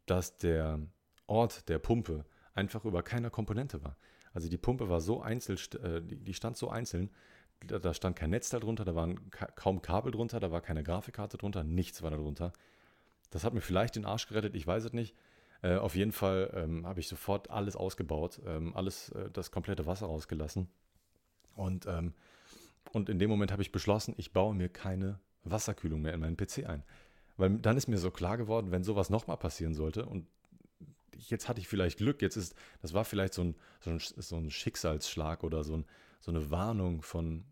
dass 0.07 0.37
der 0.38 0.81
Ort 1.26 1.68
der 1.68 1.78
Pumpe 1.78 2.24
einfach 2.54 2.85
über 2.85 3.02
keiner 3.02 3.31
Komponente 3.31 3.83
war. 3.85 3.96
Also 4.33 4.48
die 4.48 4.59
Pumpe 4.59 4.88
war 4.88 5.00
so 5.00 5.20
einzeln, 5.20 5.59
äh, 5.83 6.00
die 6.02 6.35
stand 6.35 6.57
so 6.57 6.70
einzeln, 6.70 7.11
da 7.66 7.92
stand 7.92 8.16
kein 8.16 8.31
Netzteil 8.31 8.61
drunter, 8.61 8.85
da 8.85 8.94
waren 8.94 9.31
kaum 9.57 9.83
Kabel 9.83 10.12
drunter, 10.12 10.38
da 10.38 10.50
war 10.50 10.61
keine 10.61 10.83
Grafikkarte 10.83 11.38
drunter, 11.38 11.64
nichts 11.64 12.02
war 12.02 12.11
da 12.11 12.16
drunter. 12.16 12.52
Das 13.31 13.44
hat 13.44 13.52
mir 13.52 13.61
vielleicht 13.61 13.96
den 13.96 14.04
Arsch 14.04 14.28
gerettet, 14.28 14.54
ich 14.54 14.66
weiß 14.66 14.85
es 14.85 14.92
nicht. 14.92 15.14
Äh, 15.62 15.76
auf 15.76 15.96
jeden 15.96 16.12
Fall 16.12 16.52
ähm, 16.54 16.87
habe 16.87 17.00
ich 17.00 17.09
sofort 17.09 17.50
alles 17.50 17.74
ausgebaut, 17.74 18.40
ähm, 18.46 18.76
alles, 18.76 19.11
äh, 19.11 19.31
das 19.31 19.50
komplette 19.50 19.87
Wasser 19.87 20.07
rausgelassen. 20.07 20.68
Und, 21.57 21.87
ähm, 21.87 22.14
und 22.92 23.09
in 23.09 23.18
dem 23.18 23.31
Moment 23.31 23.53
habe 23.53 23.62
ich 23.62 23.72
beschlossen, 23.72 24.14
ich 24.16 24.33
baue 24.33 24.55
mir 24.55 24.68
keine 24.68 25.20
Wasserkühlung 25.44 26.03
mehr 26.03 26.14
in 26.14 26.20
meinen 26.20 26.37
PC 26.37 26.66
ein. 26.66 26.85
Weil 27.37 27.59
dann 27.59 27.77
ist 27.77 27.88
mir 27.88 27.98
so 27.98 28.11
klar 28.11 28.37
geworden, 28.37 28.70
wenn 28.70 28.83
sowas 28.83 29.11
nochmal 29.11 29.37
passieren 29.37 29.74
sollte 29.74 30.05
und 30.07 30.27
jetzt 31.16 31.48
hatte 31.48 31.61
ich 31.61 31.68
vielleicht 31.68 31.98
Glück, 31.98 32.22
jetzt 32.22 32.37
ist, 32.37 32.55
das 32.81 32.94
war 32.94 33.05
vielleicht 33.05 33.35
so 33.35 33.42
ein, 33.42 33.57
so 33.81 33.90
ein, 33.90 33.98
so 33.98 34.37
ein 34.37 34.51
Schicksalsschlag 34.51 35.44
oder 35.44 35.64
so, 35.64 35.77
ein, 35.77 35.85
so 36.20 36.31
eine 36.31 36.51
Warnung 36.51 37.03
von, 37.03 37.44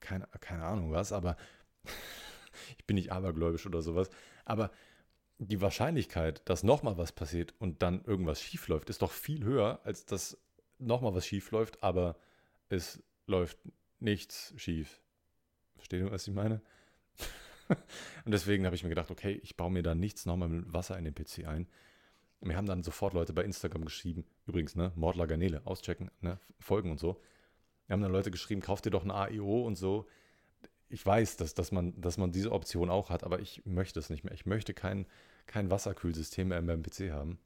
keine, 0.00 0.26
keine 0.40 0.64
Ahnung 0.64 0.92
was, 0.92 1.12
aber 1.12 1.36
ich 2.78 2.86
bin 2.86 2.96
nicht 2.96 3.12
abergläubisch 3.12 3.66
oder 3.66 3.82
sowas, 3.82 4.10
aber 4.44 4.70
die 5.38 5.60
Wahrscheinlichkeit, 5.60 6.48
dass 6.48 6.62
nochmal 6.62 6.98
was 6.98 7.12
passiert 7.12 7.54
und 7.58 7.82
dann 7.82 8.04
irgendwas 8.04 8.40
schief 8.40 8.68
läuft, 8.68 8.90
ist 8.90 9.02
doch 9.02 9.10
viel 9.10 9.44
höher, 9.44 9.80
als 9.84 10.06
dass 10.06 10.38
nochmal 10.78 11.14
was 11.14 11.26
schief 11.26 11.50
läuft, 11.50 11.82
aber 11.82 12.16
es 12.68 13.02
läuft 13.26 13.58
nichts 14.02 14.52
schief. 14.56 15.00
Versteht 15.76 16.00
ihr, 16.00 16.10
was 16.10 16.26
ich 16.26 16.34
meine? 16.34 16.60
und 17.68 18.32
deswegen 18.32 18.66
habe 18.66 18.76
ich 18.76 18.82
mir 18.82 18.88
gedacht, 18.88 19.10
okay, 19.10 19.40
ich 19.42 19.56
baue 19.56 19.70
mir 19.70 19.82
da 19.82 19.94
nichts 19.94 20.26
nochmal 20.26 20.48
mit 20.48 20.72
Wasser 20.72 20.98
in 20.98 21.04
den 21.04 21.14
PC 21.14 21.46
ein. 21.46 21.68
Mir 22.40 22.56
haben 22.56 22.66
dann 22.66 22.82
sofort 22.82 23.14
Leute 23.14 23.32
bei 23.32 23.44
Instagram 23.44 23.84
geschrieben, 23.84 24.24
übrigens, 24.46 24.74
ne, 24.74 24.92
Mordler 24.96 25.28
Garnele, 25.28 25.62
auschecken, 25.64 26.10
ne, 26.20 26.40
folgen 26.58 26.90
und 26.90 26.98
so. 26.98 27.20
Wir 27.86 27.94
haben 27.94 28.02
dann 28.02 28.12
Leute 28.12 28.30
geschrieben, 28.30 28.60
kauft 28.60 28.84
dir 28.84 28.90
doch 28.90 29.04
ein 29.04 29.10
AIO 29.10 29.64
und 29.64 29.76
so. 29.76 30.08
Ich 30.88 31.04
weiß, 31.06 31.36
dass, 31.36 31.54
dass, 31.54 31.72
man, 31.72 31.98
dass 32.00 32.18
man 32.18 32.32
diese 32.32 32.50
Option 32.50 32.90
auch 32.90 33.10
hat, 33.10 33.22
aber 33.24 33.40
ich 33.40 33.64
möchte 33.64 33.98
es 34.00 34.10
nicht 34.10 34.24
mehr. 34.24 34.34
Ich 34.34 34.44
möchte 34.44 34.74
kein, 34.74 35.06
kein 35.46 35.70
Wasserkühlsystem 35.70 36.48
mehr 36.48 36.58
in 36.58 36.66
meinem 36.66 36.82
PC 36.82 37.12
haben. 37.12 37.38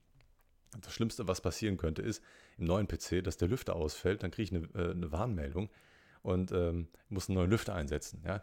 Das 0.81 0.93
Schlimmste, 0.93 1.29
was 1.29 1.41
passieren 1.41 1.77
könnte, 1.77 2.03
ist 2.03 2.23
im 2.59 2.65
neuen 2.65 2.89
PC, 2.89 3.23
dass 3.23 3.37
der 3.37 3.49
Lüfter 3.49 3.77
ausfällt, 3.77 4.23
dann 4.23 4.31
kriege 4.31 4.43
ich 4.45 4.53
eine, 4.53 4.69
äh, 4.75 4.93
eine 4.93 5.13
Warnmeldung 5.13 5.71
und 6.27 6.53
ähm, 6.53 6.89
muss 7.09 7.29
einen 7.29 7.37
neuen 7.37 7.51
Lüfter 7.51 7.75
einsetzen. 7.75 8.23
Ja? 8.25 8.43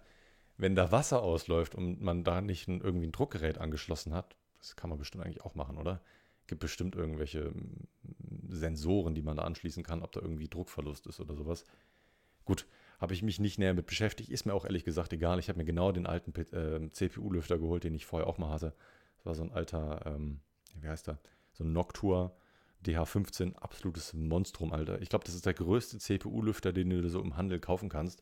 Wenn 0.57 0.75
da 0.75 0.91
Wasser 0.91 1.21
ausläuft 1.21 1.75
und 1.75 2.01
man 2.01 2.23
da 2.23 2.41
nicht 2.41 2.67
ein, 2.67 2.81
irgendwie 2.81 3.07
ein 3.07 3.11
Druckgerät 3.11 3.57
angeschlossen 3.57 4.13
hat, 4.13 4.35
das 4.59 4.75
kann 4.75 4.89
man 4.89 4.99
bestimmt 4.99 5.23
eigentlich 5.23 5.43
auch 5.43 5.55
machen, 5.55 5.77
oder? 5.77 6.01
gibt 6.47 6.61
bestimmt 6.61 6.95
irgendwelche 6.95 7.53
Sensoren, 8.49 9.15
die 9.15 9.21
man 9.21 9.37
da 9.37 9.43
anschließen 9.43 9.83
kann, 9.83 10.03
ob 10.03 10.11
da 10.11 10.21
irgendwie 10.21 10.47
Druckverlust 10.47 11.07
ist 11.07 11.19
oder 11.19 11.35
sowas. 11.35 11.65
Gut, 12.45 12.67
habe 12.99 13.13
ich 13.13 13.23
mich 13.23 13.39
nicht 13.39 13.57
näher 13.57 13.73
mit 13.73 13.85
beschäftigt, 13.85 14.29
ist 14.29 14.45
mir 14.45 14.53
auch 14.53 14.65
ehrlich 14.65 14.83
gesagt 14.83 15.13
egal. 15.13 15.39
Ich 15.39 15.49
habe 15.49 15.57
mir 15.57 15.65
genau 15.65 15.91
den 15.91 16.05
alten 16.05 16.33
äh, 16.53 16.91
CPU-Lüfter 16.91 17.57
geholt, 17.57 17.83
den 17.83 17.95
ich 17.95 18.05
vorher 18.05 18.27
auch 18.27 18.37
mal 18.37 18.49
hatte. 18.49 18.73
Das 19.17 19.25
war 19.25 19.35
so 19.35 19.43
ein 19.43 19.51
alter, 19.51 20.05
ähm, 20.05 20.41
wie 20.79 20.87
heißt 20.87 21.07
der? 21.07 21.19
So 21.53 21.63
ein 21.63 21.71
Noctua 21.71 22.35
DH15, 22.85 23.55
absolutes 23.55 24.13
Monstrum, 24.13 24.73
Alter. 24.73 25.01
Ich 25.01 25.09
glaube, 25.09 25.25
das 25.25 25.35
ist 25.35 25.45
der 25.45 25.53
größte 25.53 25.99
CPU-Lüfter, 25.99 26.73
den 26.73 26.89
du 26.89 27.09
so 27.09 27.21
im 27.21 27.37
Handel 27.37 27.59
kaufen 27.59 27.89
kannst. 27.89 28.21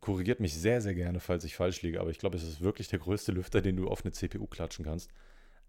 Korrigiert 0.00 0.40
mich 0.40 0.54
sehr, 0.54 0.80
sehr 0.80 0.94
gerne, 0.94 1.20
falls 1.20 1.44
ich 1.44 1.56
falsch 1.56 1.82
liege, 1.82 2.00
aber 2.00 2.10
ich 2.10 2.18
glaube, 2.18 2.36
es 2.36 2.44
ist 2.44 2.60
wirklich 2.60 2.88
der 2.88 3.00
größte 3.00 3.32
Lüfter, 3.32 3.60
den 3.60 3.76
du 3.76 3.88
auf 3.88 4.04
eine 4.04 4.12
CPU 4.12 4.46
klatschen 4.46 4.84
kannst 4.84 5.10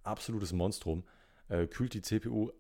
absolutes 0.04 0.54
Monstrum. 0.54 1.04
Äh, 1.50 1.68
kühlt 1.68 1.94
die 1.94 2.02
CPU 2.02 2.52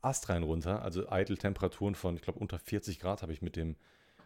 astrein 0.00 0.42
runter, 0.42 0.82
also 0.82 1.06
Idle-Temperaturen 1.10 1.94
von, 1.94 2.16
ich 2.16 2.22
glaube, 2.22 2.38
unter 2.38 2.58
40 2.58 3.00
Grad 3.00 3.22
habe 3.22 3.32
ich 3.32 3.42
mit 3.42 3.56
dem, 3.56 3.76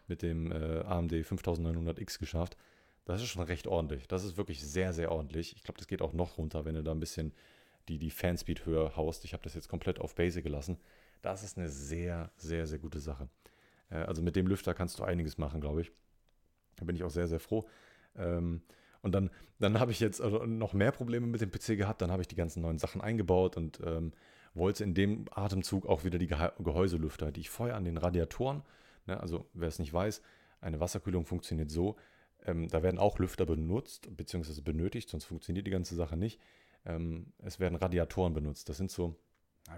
mit 0.07 0.21
dem 0.21 0.51
äh, 0.51 0.79
AMD 0.81 1.13
5900X 1.13 2.19
geschafft. 2.19 2.57
Das 3.05 3.21
ist 3.21 3.29
schon 3.29 3.43
recht 3.43 3.67
ordentlich. 3.67 4.07
Das 4.07 4.23
ist 4.23 4.37
wirklich 4.37 4.61
sehr, 4.61 4.93
sehr 4.93 5.11
ordentlich. 5.11 5.55
Ich 5.55 5.63
glaube, 5.63 5.77
das 5.77 5.87
geht 5.87 6.01
auch 6.01 6.13
noch 6.13 6.37
runter, 6.37 6.65
wenn 6.65 6.75
du 6.75 6.83
da 6.83 6.91
ein 6.91 6.99
bisschen 6.99 7.33
die 7.89 7.97
die 7.97 8.11
Fanspeed 8.11 8.65
höher 8.65 8.95
haust. 8.95 9.25
Ich 9.25 9.33
habe 9.33 9.43
das 9.43 9.55
jetzt 9.55 9.67
komplett 9.67 9.99
auf 9.99 10.15
Basic 10.15 10.43
gelassen. 10.43 10.77
Das 11.21 11.43
ist 11.43 11.57
eine 11.57 11.69
sehr, 11.69 12.31
sehr, 12.37 12.67
sehr 12.67 12.79
gute 12.79 12.99
Sache. 12.99 13.27
Äh, 13.89 13.95
also 13.95 14.21
mit 14.21 14.35
dem 14.35 14.47
Lüfter 14.47 14.73
kannst 14.73 14.99
du 14.99 15.03
einiges 15.03 15.37
machen, 15.37 15.59
glaube 15.59 15.81
ich. 15.81 15.91
Da 16.77 16.85
bin 16.85 16.95
ich 16.95 17.03
auch 17.03 17.09
sehr, 17.09 17.27
sehr 17.27 17.39
froh. 17.39 17.67
Ähm, 18.15 18.61
und 19.01 19.13
dann, 19.13 19.29
dann 19.59 19.79
habe 19.79 19.91
ich 19.91 19.99
jetzt 19.99 20.21
also 20.21 20.45
noch 20.45 20.73
mehr 20.73 20.91
Probleme 20.91 21.27
mit 21.27 21.41
dem 21.41 21.51
PC 21.51 21.77
gehabt. 21.77 22.01
Dann 22.01 22.11
habe 22.11 22.21
ich 22.21 22.27
die 22.27 22.35
ganzen 22.35 22.61
neuen 22.61 22.77
Sachen 22.77 23.01
eingebaut 23.01 23.57
und 23.57 23.79
ähm, 23.83 24.13
wollte 24.53 24.83
in 24.83 24.93
dem 24.93 25.25
Atemzug 25.31 25.85
auch 25.85 26.03
wieder 26.03 26.19
die 26.19 26.27
Gehäuselüfter, 26.27 27.31
die 27.31 27.41
ich 27.41 27.49
vorher 27.49 27.75
an 27.75 27.85
den 27.85 27.97
Radiatoren, 27.97 28.63
ne, 29.05 29.19
also 29.19 29.49
wer 29.53 29.67
es 29.67 29.79
nicht 29.79 29.93
weiß, 29.93 30.21
eine 30.61 30.79
Wasserkühlung 30.79 31.25
funktioniert 31.25 31.71
so, 31.71 31.95
ähm, 32.45 32.67
da 32.67 32.83
werden 32.83 32.99
auch 32.99 33.19
Lüfter 33.19 33.45
benutzt 33.45 34.09
bzw. 34.15 34.61
benötigt, 34.61 35.09
sonst 35.09 35.25
funktioniert 35.25 35.67
die 35.67 35.71
ganze 35.71 35.95
Sache 35.95 36.17
nicht. 36.17 36.39
Ähm, 36.85 37.33
es 37.39 37.59
werden 37.59 37.75
Radiatoren 37.75 38.33
benutzt. 38.33 38.69
Das 38.69 38.77
sind 38.77 38.91
so, 38.91 39.15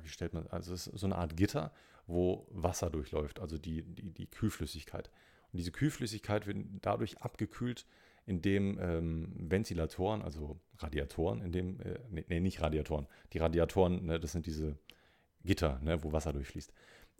wie 0.03 0.09
stellt 0.09 0.33
man, 0.33 0.47
also 0.47 0.73
es 0.73 0.87
ist 0.87 0.99
so 0.99 1.07
eine 1.07 1.15
Art 1.15 1.35
Gitter, 1.35 1.71
wo 2.07 2.47
Wasser 2.51 2.89
durchläuft, 2.89 3.39
also 3.39 3.57
die, 3.57 3.83
die, 3.83 4.11
die 4.11 4.27
Kühlflüssigkeit. 4.27 5.09
Und 5.51 5.57
diese 5.57 5.71
Kühlflüssigkeit 5.71 6.47
wird 6.47 6.57
dadurch 6.81 7.21
abgekühlt, 7.21 7.85
indem 8.25 8.77
ähm, 8.79 9.33
Ventilatoren, 9.35 10.21
also 10.21 10.59
Radiatoren, 10.77 11.41
in 11.41 11.51
dem, 11.51 11.79
äh, 11.81 11.99
nee, 12.09 12.25
nee, 12.27 12.39
nicht 12.39 12.61
Radiatoren, 12.61 13.07
die 13.33 13.39
Radiatoren, 13.39 14.05
ne, 14.05 14.19
das 14.19 14.31
sind 14.31 14.45
diese 14.45 14.77
Gitter, 15.43 15.79
ne, 15.81 16.03
wo 16.03 16.11
Wasser 16.11 16.31
durchfließt, 16.31 16.71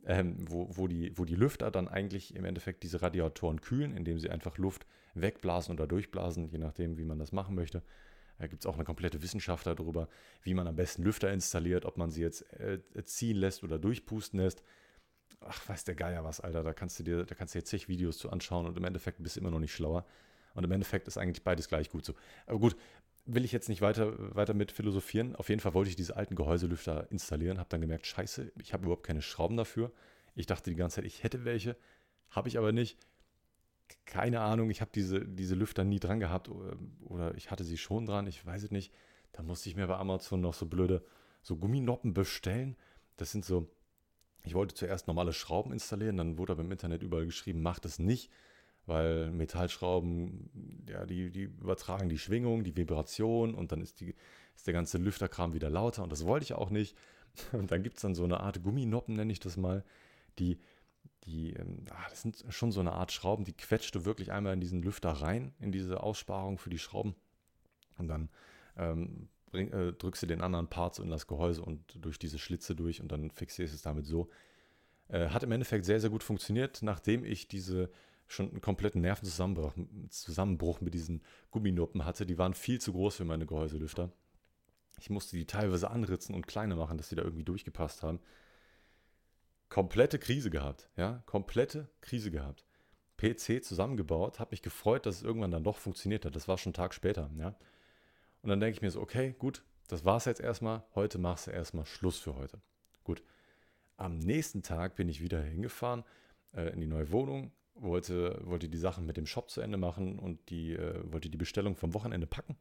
ähm, 0.06 0.36
wo, 0.50 0.70
wo, 0.72 0.88
die, 0.88 1.18
wo 1.18 1.26
die 1.26 1.36
Lüfter 1.36 1.72
dann 1.72 1.88
eigentlich 1.88 2.36
im 2.36 2.46
Endeffekt 2.46 2.84
diese 2.84 3.02
Radiatoren 3.02 3.62
kühlen, 3.62 3.96
indem 3.96 4.20
sie 4.20 4.30
einfach 4.30 4.58
Luft 4.58 4.86
wegblasen 5.14 5.74
oder 5.74 5.88
durchblasen, 5.88 6.50
je 6.50 6.60
nachdem, 6.60 6.98
wie 6.98 7.04
man 7.04 7.20
das 7.20 7.32
machen 7.32 7.56
möchte. 7.56 7.84
Da 8.38 8.48
gibt 8.48 8.64
es 8.64 8.66
auch 8.66 8.76
eine 8.76 8.84
komplette 8.84 9.22
Wissenschaft 9.22 9.68
darüber, 9.68 10.08
wie 10.44 10.54
man 10.54 10.68
am 10.68 10.76
besten 10.76 11.04
Lüfter 11.04 11.32
installiert, 11.32 11.86
ob 11.86 11.98
man 11.98 12.10
sie 12.10 12.22
jetzt 12.22 12.42
äh, 12.54 12.80
ziehen 13.06 13.38
lässt 13.38 13.64
oder 13.64 13.78
durchpusten 13.78 14.40
lässt. 14.40 14.64
Ach, 15.42 15.68
weiß 15.70 15.84
der 15.86 15.96
Geier 15.96 16.24
was, 16.24 16.40
Alter. 16.40 16.64
Da 16.64 16.74
kannst 16.74 17.00
du 17.00 17.04
dir, 17.04 17.26
da 17.26 17.36
kannst 17.36 17.56
du 17.56 17.60
dir 17.60 17.66
zig 17.66 17.88
Videos 17.88 18.18
zu 18.18 18.30
anschauen 18.30 18.66
und 18.66 18.78
im 18.78 18.84
Endeffekt 18.84 19.22
bist 19.22 19.36
du 19.36 19.40
immer 19.40 19.52
noch 19.52 19.60
nicht 19.60 19.74
schlauer. 19.74 20.06
Und 20.54 20.64
im 20.64 20.72
Endeffekt 20.72 21.08
ist 21.08 21.18
eigentlich 21.18 21.44
beides 21.44 21.68
gleich 21.68 21.90
gut 21.90 22.06
so. 22.06 22.14
Aber 22.46 22.60
gut, 22.60 22.76
will 23.26 23.46
ich 23.46 23.52
jetzt 23.52 23.70
nicht 23.70 23.82
weiter, 23.82 24.36
weiter 24.36 24.54
mit 24.54 24.72
philosophieren. 24.72 25.36
Auf 25.36 25.50
jeden 25.50 25.62
Fall 25.62 25.74
wollte 25.74 25.90
ich 25.90 25.96
diese 25.96 26.16
alten 26.16 26.36
Gehäuselüfter 26.36 27.10
installieren, 27.12 27.60
habe 27.60 27.70
dann 27.70 27.82
gemerkt, 27.82 28.08
scheiße, 28.08 28.52
ich 28.62 28.74
habe 28.74 28.84
überhaupt 28.84 29.06
keine 29.06 29.22
Schrauben 29.22 29.58
dafür. 29.58 29.92
Ich 30.36 30.46
dachte 30.46 30.70
die 30.70 30.76
ganze 30.76 30.96
Zeit, 30.96 31.06
ich 31.06 31.24
hätte 31.24 31.46
welche, 31.46 31.76
habe 32.30 32.48
ich 32.48 32.58
aber 32.58 32.72
nicht. 32.72 32.98
Keine 34.06 34.42
Ahnung, 34.42 34.70
ich 34.70 34.82
habe 34.82 34.92
diese, 34.94 35.26
diese 35.26 35.56
Lüfter 35.56 35.84
nie 35.84 36.00
dran 36.00 36.20
gehabt 36.20 36.50
oder 37.02 37.36
ich 37.36 37.52
hatte 37.52 37.64
sie 37.64 37.78
schon 37.78 38.06
dran, 38.06 38.28
ich 38.28 38.46
weiß 38.46 38.64
es 38.64 38.72
nicht. 38.72 38.94
Da 39.32 39.44
musste 39.44 39.70
ich 39.70 39.76
mir 39.76 39.88
bei 39.88 39.98
Amazon 39.98 40.42
noch 40.42 40.54
so 40.54 40.66
blöde 40.66 41.04
so 41.42 41.58
Gumminoppen 41.58 42.14
bestellen. 42.14 42.76
Das 43.18 43.32
sind 43.32 43.46
so, 43.46 43.70
ich 44.44 44.54
wollte 44.54 44.76
zuerst 44.76 45.08
normale 45.08 45.34
Schrauben 45.34 45.72
installieren, 45.72 46.18
dann 46.18 46.38
wurde 46.38 46.54
aber 46.54 46.64
im 46.64 46.72
Internet 46.72 47.04
überall 47.04 47.26
geschrieben, 47.26 47.62
mach 47.62 47.80
das 47.80 48.00
nicht 48.00 48.32
weil 48.86 49.32
Metallschrauben, 49.32 50.86
ja, 50.90 51.06
die, 51.06 51.32
die 51.32 51.44
übertragen 51.44 52.10
die 52.10 52.18
Schwingung, 52.18 52.64
die 52.64 52.76
Vibration 52.76 53.54
und 53.54 53.72
dann 53.72 53.82
ist, 53.82 54.00
die, 54.02 54.16
ist 54.56 54.68
der 54.68 54.74
ganze 54.74 54.98
Lüfterkram 54.98 55.54
wieder 55.54 55.70
lauter 55.70 56.04
und 56.04 56.12
das 56.12 56.26
wollte 56.26 56.44
ich 56.44 56.54
auch 56.54 56.70
nicht. 56.70 56.98
Und 57.54 57.72
dann 57.72 57.82
gibt 57.82 57.96
es 57.96 58.02
dann 58.02 58.14
so 58.14 58.26
eine 58.26 58.42
Art 58.42 58.62
Gumminoppen, 58.62 59.16
nenne 59.16 59.32
ich 59.32 59.40
das 59.40 59.56
mal, 59.56 59.86
die, 60.38 60.60
die, 61.26 61.54
ähm, 61.54 61.86
ach, 61.92 62.10
das 62.10 62.22
sind 62.22 62.44
schon 62.50 62.72
so 62.72 62.80
eine 62.80 62.94
Art 62.94 63.12
Schrauben, 63.12 63.46
die 63.46 63.54
quetscht 63.54 63.94
du 63.96 64.06
wirklich 64.06 64.32
einmal 64.32 64.54
in 64.54 64.62
diesen 64.62 64.82
Lüfter 64.82 65.12
rein, 65.12 65.54
in 65.60 65.72
diese 65.72 66.02
Aussparung 66.02 66.58
für 66.58 66.70
die 66.70 66.80
Schrauben 66.80 67.16
und 67.98 68.08
dann 68.08 68.30
ähm, 68.78 69.30
bring, 69.52 69.72
äh, 69.72 69.94
drückst 69.94 70.24
du 70.24 70.28
den 70.28 70.42
anderen 70.42 70.68
Part 70.68 71.00
in 71.00 71.10
das 71.10 71.28
Gehäuse 71.28 71.62
und 71.62 72.04
durch 72.04 72.18
diese 72.18 72.40
Schlitze 72.40 72.76
durch 72.76 73.02
und 73.02 73.12
dann 73.12 73.30
fixierst 73.32 73.74
du 73.74 73.76
es 73.76 73.82
damit 73.82 74.06
so. 74.06 74.30
Äh, 75.10 75.30
hat 75.30 75.44
im 75.44 75.52
Endeffekt 75.52 75.86
sehr, 75.86 76.00
sehr 76.00 76.10
gut 76.10 76.24
funktioniert, 76.24 76.82
nachdem 76.82 77.24
ich 77.24 77.48
diese 77.48 77.92
schon 78.28 78.50
einen 78.50 78.62
kompletten 78.62 79.02
Nervenzusammenbruch 79.02 79.74
Zusammenbruch 80.10 80.82
mit 80.82 80.94
diesen 80.94 81.22
Gumminoppen 81.52 82.06
hatte. 82.06 82.26
Die 82.26 82.38
waren 82.38 82.54
viel 82.54 82.80
zu 82.80 82.94
groß 82.94 83.16
für 83.16 83.26
meine 83.26 83.46
Gehäuselüfter. 83.46 84.10
Ich 85.00 85.10
musste 85.10 85.36
die 85.36 85.46
teilweise 85.46 85.92
anritzen 85.92 86.34
und 86.34 86.48
kleiner 86.48 86.76
machen, 86.76 86.98
dass 86.98 87.10
sie 87.10 87.16
da 87.16 87.24
irgendwie 87.24 87.44
durchgepasst 87.44 88.04
haben. 88.04 88.20
Komplette 89.72 90.20
Krise 90.20 90.50
gehabt, 90.50 90.90
ja, 90.98 91.24
komplette 91.26 91.88
Krise 92.02 92.30
gehabt. 92.30 92.66
PC 93.16 93.64
zusammengebaut, 93.64 94.38
habe 94.42 94.52
mich 94.52 94.62
gefreut, 94.62 95.06
dass 95.06 95.16
es 95.16 95.24
irgendwann 95.24 95.52
dann 95.52 95.64
doch 95.64 95.78
funktioniert 95.78 96.26
hat. 96.26 96.36
Das 96.36 96.50
war 96.50 96.58
schon 96.58 96.72
einen 96.72 96.74
Tag 96.74 96.94
später, 96.94 97.32
ja. 97.38 97.56
Und 98.42 98.50
dann 98.50 98.60
denke 98.60 98.76
ich 98.76 98.82
mir 98.82 98.92
so, 98.92 99.00
okay, 99.00 99.34
gut, 99.40 99.64
das 99.88 100.04
war's 100.04 100.26
jetzt 100.26 100.42
erstmal. 100.42 100.84
Heute 100.94 101.20
machst 101.20 101.48
du 101.48 101.52
erstmal 101.52 101.86
Schluss 101.86 102.20
für 102.20 102.36
heute. 102.36 102.60
Gut. 103.06 103.24
Am 103.96 104.20
nächsten 104.20 104.62
Tag 104.62 104.98
bin 104.98 105.08
ich 105.08 105.22
wieder 105.22 105.42
hingefahren 105.42 106.04
äh, 106.54 106.74
in 106.74 106.82
die 106.82 106.88
neue 106.88 107.10
Wohnung, 107.14 107.54
wollte, 107.76 108.42
wollte 108.44 108.68
die 108.68 108.78
Sachen 108.78 109.06
mit 109.06 109.16
dem 109.16 109.26
Shop 109.26 109.50
zu 109.50 109.62
Ende 109.62 109.78
machen 109.78 110.20
und 110.20 110.50
die, 110.50 110.74
äh, 110.74 111.02
wollte 111.10 111.30
die 111.30 111.38
Bestellung 111.38 111.78
vom 111.78 111.94
Wochenende 111.94 112.28
packen. 112.28 112.58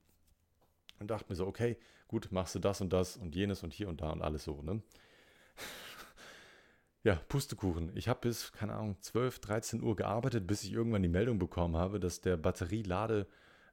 Und 1.01 1.11
dachte 1.11 1.27
mir 1.29 1.35
so, 1.35 1.49
okay, 1.49 1.77
gut, 2.07 2.31
machst 2.31 2.55
du 2.55 2.61
das 2.61 2.81
und 2.81 2.93
das 2.93 3.17
und 3.17 3.35
jenes 3.35 3.65
und 3.65 3.73
hier 3.73 3.89
und 3.89 4.01
da 4.01 4.11
und 4.11 4.23
alles 4.23 4.45
so, 4.45 4.63
ne? 4.63 4.81
Ja, 7.03 7.15
Pustekuchen. 7.29 7.91
Ich 7.97 8.09
habe 8.09 8.21
bis, 8.21 8.53
keine 8.53 8.75
Ahnung, 8.75 8.97
12, 9.01 9.39
13 9.41 9.83
Uhr 9.83 9.97
gearbeitet, 9.97 10.47
bis 10.47 10.65
ich 10.65 10.73
irgendwann 10.73 11.03
die 11.03 11.09
Meldung 11.09 11.39
bekommen 11.39 11.77
habe, 11.77 11.99
dass 12.01 12.21
der 12.21 12.37
Batterieladestand 12.37 13.27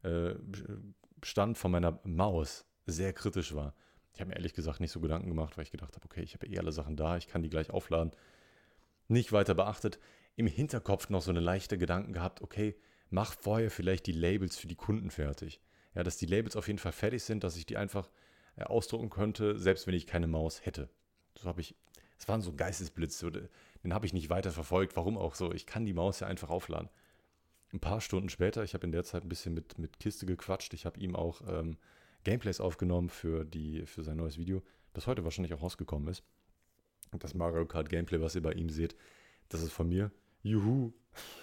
äh, 0.04 1.56
von 1.56 1.72
meiner 1.72 2.00
Maus 2.04 2.66
sehr 2.86 3.14
kritisch 3.14 3.54
war. 3.54 3.76
Ich 4.14 4.22
habe 4.22 4.30
mir 4.30 4.36
ehrlich 4.36 4.54
gesagt 4.54 4.80
nicht 4.80 4.92
so 4.92 5.00
Gedanken 5.00 5.30
gemacht, 5.30 5.58
weil 5.58 5.64
ich 5.64 5.72
gedacht 5.72 5.96
habe, 5.96 6.06
okay, 6.06 6.22
ich 6.22 6.34
habe 6.34 6.48
eh 6.48 6.58
alle 6.58 6.72
Sachen 6.72 6.96
da, 6.96 7.18
ich 7.18 7.28
kann 7.28 7.44
die 7.44 7.50
gleich 7.50 7.70
aufladen. 7.70 8.12
Nicht 9.08 9.32
weiter 9.32 9.54
beachtet 9.54 10.00
im 10.38 10.48
Hinterkopf 10.48 11.10
noch 11.10 11.22
so 11.22 11.32
eine 11.32 11.40
leichte 11.40 11.78
Gedanken 11.78 12.14
gehabt, 12.14 12.42
okay, 12.42 12.76
mach 13.10 13.34
vorher 13.34 13.72
vielleicht 13.72 14.06
die 14.06 14.12
Labels 14.14 14.56
für 14.56 14.68
die 14.68 14.76
Kunden 14.76 15.10
fertig. 15.10 15.60
Ja, 15.96 16.04
dass 16.04 16.18
die 16.18 16.28
Labels 16.28 16.56
auf 16.56 16.68
jeden 16.68 16.80
Fall 16.80 16.92
fertig 16.92 17.24
sind, 17.24 17.44
dass 17.44 17.58
ich 17.58 17.66
die 17.66 17.76
einfach 17.76 18.10
äh, 18.56 18.64
ausdrucken 18.64 19.10
könnte, 19.10 19.58
selbst 19.58 19.88
wenn 19.88 19.96
ich 19.96 20.06
keine 20.06 20.28
Maus 20.28 20.66
hätte. 20.66 20.90
So 21.36 21.50
habe 21.50 21.62
ich, 21.62 21.76
es 22.18 22.28
war 22.28 22.42
so 22.42 22.54
Geistesblitz, 22.54 23.20
den 23.84 23.94
habe 23.94 24.06
ich 24.06 24.14
nicht 24.14 24.30
weiter 24.30 24.52
verfolgt. 24.52 24.96
Warum 24.96 25.18
auch 25.18 25.36
so? 25.36 25.52
Ich 25.52 25.66
kann 25.66 25.86
die 25.86 25.94
Maus 25.94 26.20
ja 26.20 26.28
einfach 26.28 26.50
aufladen. 26.50 26.90
Ein 27.74 27.80
paar 27.80 28.02
Stunden 28.02 28.30
später, 28.30 28.64
ich 28.64 28.74
habe 28.74 28.86
in 28.86 28.92
der 28.92 29.04
Zeit 29.04 29.24
ein 29.24 29.30
bisschen 29.30 29.54
mit, 29.54 29.78
mit 29.78 30.00
Kiste 30.00 30.26
gequatscht. 30.26 30.74
Ich 30.74 30.86
habe 30.86 31.00
ihm 31.00 31.16
auch 31.16 31.42
ähm, 31.48 31.78
Gameplays 32.24 32.60
aufgenommen 32.60 33.10
für, 33.10 33.46
die, 33.46 33.86
für 33.86 34.04
sein 34.04 34.18
neues 34.18 34.38
Video, 34.38 34.64
das 34.94 35.08
heute 35.08 35.24
wahrscheinlich 35.24 35.54
auch 35.54 35.62
rausgekommen 35.62 36.08
ist. 36.08 36.24
Das 37.20 37.34
Mario 37.34 37.66
Kart 37.66 37.90
Gameplay, 37.90 38.22
was 38.22 38.36
ihr 38.36 38.42
bei 38.42 38.54
ihm 38.54 38.70
seht, 38.70 38.96
das 39.50 39.62
ist 39.62 39.72
von 39.72 39.88
mir. 39.88 40.12
Juhu. 40.44 40.94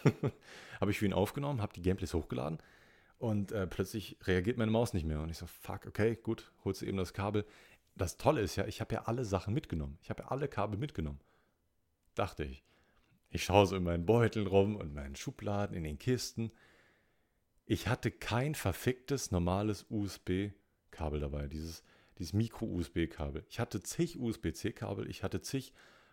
habe 0.81 0.91
ich 0.91 0.99
für 0.99 1.07
ihn 1.07 1.13
aufgenommen, 1.13 1.61
habe 1.61 1.73
die 1.73 1.83
Gameplays 1.83 2.15
hochgeladen 2.15 2.59
und 3.19 3.53
äh, 3.53 3.67
plötzlich 3.67 4.19
reagiert 4.25 4.59
meine 4.59 4.71
Maus 4.71 4.93
nicht 4.93 5.07
mehr. 5.07 5.21
Und 5.21 5.31
ich 5.31 5.39
so, 5.39 5.47
fuck, 5.47 5.87
okay, 5.87 6.17
gut, 6.17 6.53
holst 6.65 6.83
du 6.83 6.87
eben 6.87 6.99
das 6.99 7.13
Kabel. 7.13 7.45
Das 7.97 8.17
Tolle 8.17 8.41
ist 8.41 8.57
ja, 8.57 8.67
ich 8.67 8.81
habe 8.81 8.95
ja 8.95 9.03
alle 9.03 9.25
Sachen 9.25 9.55
mitgenommen. 9.55 9.99
Ich 10.03 10.11
habe 10.11 10.25
ja 10.25 10.29
alle 10.29 10.49
Kabel 10.49 10.79
mitgenommen. 10.79 11.21
Dachte 12.15 12.45
ich. 12.45 12.65
Ich 13.31 13.45
schaue 13.45 13.67
so 13.67 13.77
in 13.77 13.83
meinen 13.83 14.07
Beuteln 14.07 14.47
rum 14.47 14.77
und 14.77 14.95
meinen 14.95 15.17
Schubladen, 15.17 15.77
in 15.77 15.85
den 15.85 15.99
Kisten. 15.99 16.53
Ich 17.67 17.89
hatte 17.89 18.11
kein 18.11 18.55
verficktes 18.55 19.31
normales 19.31 19.87
USB-Kabel 19.89 21.21
dabei, 21.21 21.49
dieses, 21.49 21.83
dieses 22.19 22.33
Micro-USB-Kabel. 22.33 23.45
Ich 23.49 23.59
hatte 23.59 23.81
zig 23.83 24.19
USB-C-Kabel, 24.19 25.09
ich 25.09 25.23
hatte 25.23 25.41
zig 25.41 25.73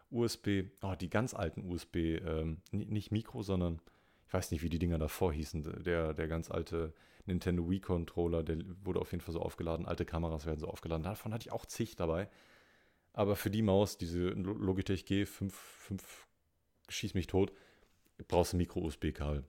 USB, 0.10 0.64
oh, 0.82 0.96
die 0.96 1.10
ganz 1.10 1.34
alten 1.34 1.70
USB, 1.70 1.96
ähm, 1.96 2.62
nicht 2.72 3.12
Mikro, 3.12 3.44
sondern 3.44 3.82
ich 4.32 4.34
weiß 4.34 4.52
nicht, 4.52 4.64
wie 4.64 4.70
die 4.70 4.80
Dinger 4.80 4.98
davor 4.98 5.34
hießen. 5.34 5.84
Der, 5.84 6.14
der 6.14 6.30
ganz 6.30 6.50
alte 6.50 6.94
Nintendo 7.26 7.70
Wii 7.70 7.82
Controller, 7.82 8.44
der 8.44 8.60
wurde 8.82 9.02
auf 9.02 9.12
jeden 9.12 9.20
Fall 9.20 9.34
so 9.34 9.42
aufgeladen. 9.42 9.86
Alte 9.86 10.06
Kameras 10.06 10.46
werden 10.46 10.62
so 10.62 10.68
aufgeladen. 10.68 11.04
Davon 11.04 11.34
hatte 11.34 11.48
ich 11.48 11.52
auch 11.52 11.66
zig 11.66 11.98
dabei. 11.98 12.30
Aber 13.12 13.36
für 13.36 13.52
die 13.52 13.62
Maus, 13.62 13.98
diese 13.98 14.30
Logitech 14.30 15.04
G5, 15.04 15.52
5, 15.52 16.28
schieß 16.88 17.14
mich 17.14 17.28
tot, 17.28 17.52
brauchst 18.30 18.54
du 18.54 18.58
Micro-USB-Kabel. 18.58 19.44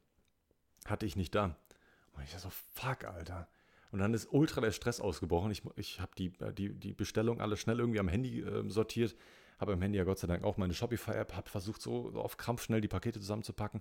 Hatte 0.86 1.06
ich 1.06 1.14
nicht 1.14 1.32
da. 1.36 1.56
Und 2.14 2.24
ich 2.24 2.30
dachte 2.30 2.42
so, 2.42 2.50
fuck, 2.50 3.04
Alter. 3.04 3.46
Und 3.92 4.00
dann 4.00 4.12
ist 4.14 4.32
ultra 4.32 4.60
der 4.60 4.72
Stress 4.72 5.00
ausgebrochen. 5.00 5.52
Ich, 5.52 5.62
ich 5.76 6.00
habe 6.00 6.10
die, 6.18 6.32
die, 6.58 6.74
die 6.74 6.92
Bestellung 6.92 7.40
alle 7.40 7.56
schnell 7.56 7.78
irgendwie 7.78 8.00
am 8.00 8.08
Handy 8.08 8.40
äh, 8.40 8.68
sortiert 8.68 9.14
habe 9.58 9.74
im 9.74 9.80
Handy 9.80 9.96
ja 9.96 10.02
Gott 10.02 10.18
sei 10.18 10.26
Dank 10.26 10.42
auch 10.42 10.56
meine 10.56 10.74
Shopify-App, 10.74 11.36
habe 11.36 11.48
versucht, 11.48 11.80
so 11.80 12.10
auf 12.16 12.36
Krampf 12.36 12.64
schnell 12.64 12.80
die 12.80 12.88
Pakete 12.88 13.20
zusammenzupacken 13.20 13.80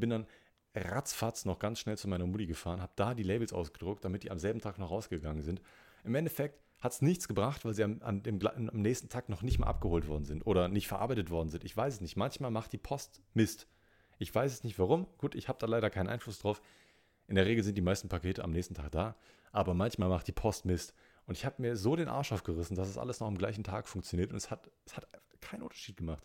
bin 0.00 0.10
dann 0.10 0.26
ratzfatz 0.74 1.44
noch 1.44 1.58
ganz 1.58 1.78
schnell 1.78 1.96
zu 1.96 2.08
meiner 2.08 2.26
Mutti 2.26 2.46
gefahren, 2.46 2.80
habe 2.80 2.92
da 2.96 3.14
die 3.14 3.22
Labels 3.22 3.52
ausgedruckt, 3.52 4.04
damit 4.04 4.24
die 4.24 4.30
am 4.30 4.38
selben 4.38 4.60
Tag 4.60 4.78
noch 4.78 4.90
rausgegangen 4.90 5.42
sind. 5.42 5.62
Im 6.04 6.14
Endeffekt 6.14 6.60
hat 6.78 6.92
es 6.92 7.02
nichts 7.02 7.28
gebracht, 7.28 7.64
weil 7.64 7.74
sie 7.74 7.84
am, 7.84 8.00
an 8.02 8.22
dem, 8.22 8.38
am 8.46 8.82
nächsten 8.82 9.08
Tag 9.08 9.28
noch 9.28 9.42
nicht 9.42 9.58
mal 9.58 9.66
abgeholt 9.66 10.08
worden 10.08 10.24
sind 10.24 10.46
oder 10.46 10.68
nicht 10.68 10.88
verarbeitet 10.88 11.30
worden 11.30 11.48
sind. 11.48 11.64
Ich 11.64 11.76
weiß 11.76 11.94
es 11.94 12.00
nicht. 12.00 12.16
Manchmal 12.16 12.50
macht 12.50 12.72
die 12.72 12.78
Post 12.78 13.22
Mist. 13.34 13.66
Ich 14.18 14.34
weiß 14.34 14.52
es 14.52 14.64
nicht 14.64 14.78
warum. 14.78 15.06
Gut, 15.18 15.34
ich 15.34 15.48
habe 15.48 15.58
da 15.58 15.66
leider 15.66 15.90
keinen 15.90 16.08
Einfluss 16.08 16.38
drauf. 16.38 16.60
In 17.28 17.34
der 17.34 17.46
Regel 17.46 17.64
sind 17.64 17.76
die 17.76 17.82
meisten 17.82 18.08
Pakete 18.08 18.44
am 18.44 18.52
nächsten 18.52 18.74
Tag 18.74 18.92
da, 18.92 19.16
aber 19.52 19.74
manchmal 19.74 20.08
macht 20.08 20.28
die 20.28 20.32
Post 20.32 20.64
Mist 20.64 20.94
Und 21.26 21.36
ich 21.36 21.44
habe 21.44 21.60
mir 21.60 21.76
so 21.76 21.96
den 21.96 22.08
Arsch 22.08 22.30
aufgerissen, 22.32 22.76
dass 22.76 22.88
es 22.88 22.98
alles 22.98 23.20
noch 23.20 23.26
am 23.26 23.38
gleichen 23.38 23.64
Tag 23.64 23.88
funktioniert 23.88 24.30
und 24.30 24.36
es 24.36 24.50
hat, 24.50 24.70
es 24.84 24.96
hat 24.96 25.08
keinen 25.40 25.62
Unterschied 25.62 25.96
gemacht. 25.96 26.24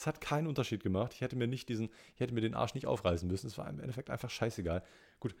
Es 0.00 0.06
hat 0.06 0.22
keinen 0.22 0.46
Unterschied 0.46 0.82
gemacht. 0.82 1.12
Ich 1.12 1.20
hätte 1.20 1.36
mir 1.36 1.46
nicht 1.46 1.68
diesen, 1.68 1.90
ich 2.14 2.20
hätte 2.20 2.32
mir 2.32 2.40
den 2.40 2.54
Arsch 2.54 2.72
nicht 2.72 2.86
aufreißen 2.86 3.28
müssen. 3.28 3.48
Es 3.48 3.58
war 3.58 3.68
im 3.68 3.80
Endeffekt 3.80 4.08
einfach 4.08 4.30
scheißegal. 4.30 4.82
Gut, 5.20 5.36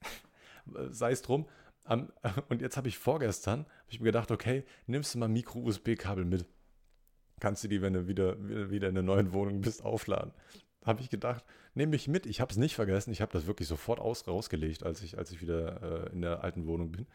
sei 0.90 1.12
es 1.12 1.20
drum. 1.20 1.46
und 2.48 2.62
jetzt 2.62 2.78
habe 2.78 2.88
ich 2.88 2.96
vorgestern, 2.96 3.60
habe 3.60 3.90
ich 3.90 4.00
mir 4.00 4.06
gedacht, 4.06 4.30
okay, 4.30 4.64
nimmst 4.86 5.14
du 5.14 5.18
mal 5.18 5.28
Micro-USB-Kabel 5.28 6.24
mit. 6.24 6.46
Kannst 7.38 7.64
du 7.64 7.68
die, 7.68 7.82
wenn 7.82 7.92
du 7.92 8.08
wieder, 8.08 8.38
wieder 8.70 8.88
in 8.88 8.94
der 8.94 9.04
neuen 9.04 9.34
Wohnung 9.34 9.60
bist, 9.60 9.84
aufladen. 9.84 10.32
Habe 10.86 11.02
ich 11.02 11.10
gedacht, 11.10 11.44
nehme 11.74 11.94
ich 11.94 12.08
mit. 12.08 12.24
Ich 12.24 12.40
habe 12.40 12.50
es 12.50 12.56
nicht 12.56 12.74
vergessen. 12.74 13.12
Ich 13.12 13.20
habe 13.20 13.32
das 13.32 13.46
wirklich 13.46 13.68
sofort 13.68 14.00
aus, 14.00 14.26
rausgelegt, 14.26 14.84
als 14.84 15.02
ich, 15.02 15.18
als 15.18 15.32
ich 15.32 15.42
wieder 15.42 16.06
äh, 16.06 16.12
in 16.12 16.22
der 16.22 16.42
alten 16.42 16.66
Wohnung 16.66 16.92
bin 16.92 17.06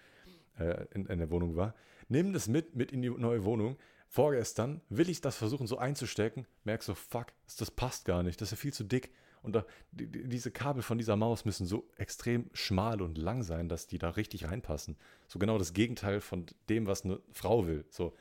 äh, 0.60 0.86
in, 0.94 1.08
in, 1.08 1.18
der 1.18 1.32
Wohnung 1.32 1.56
war. 1.56 1.74
Nimm 2.08 2.34
das 2.34 2.48
mit, 2.48 2.76
mit 2.76 2.92
in 2.92 3.02
die 3.02 3.10
neue 3.10 3.44
Wohnung. 3.46 3.78
Vorgestern 4.08 4.82
will 4.90 5.10
ich 5.10 5.22
das 5.22 5.36
versuchen 5.36 5.68
so 5.68 5.78
einzustecken, 5.78 6.48
merkst 6.64 6.88
so, 6.88 6.96
fuck, 6.96 7.28
das 7.58 7.72
passt 7.72 8.06
gar 8.06 8.24
nicht, 8.24 8.40
das 8.42 8.48
ist 8.48 8.58
ja 8.58 8.62
viel 8.62 8.74
zu 8.74 8.84
dick. 8.84 9.12
Und 9.44 9.54
da, 9.54 9.66
die, 9.92 10.08
diese 10.28 10.52
Kabel 10.52 10.82
von 10.82 10.98
dieser 10.98 11.16
Maus 11.16 11.46
müssen 11.46 11.68
so 11.68 11.88
extrem 11.96 12.50
schmal 12.54 13.02
und 13.02 13.18
lang 13.18 13.44
sein, 13.44 13.70
dass 13.70 13.88
die 13.88 13.98
da 13.98 14.10
richtig 14.12 14.46
reinpassen. 14.46 14.98
So 15.28 15.40
genau 15.40 15.58
das 15.58 15.74
Gegenteil 15.74 16.22
von 16.22 16.46
dem, 16.70 16.88
was 16.88 17.06
eine 17.06 17.20
Frau 17.32 17.68
will. 17.68 17.86
So 17.90 18.14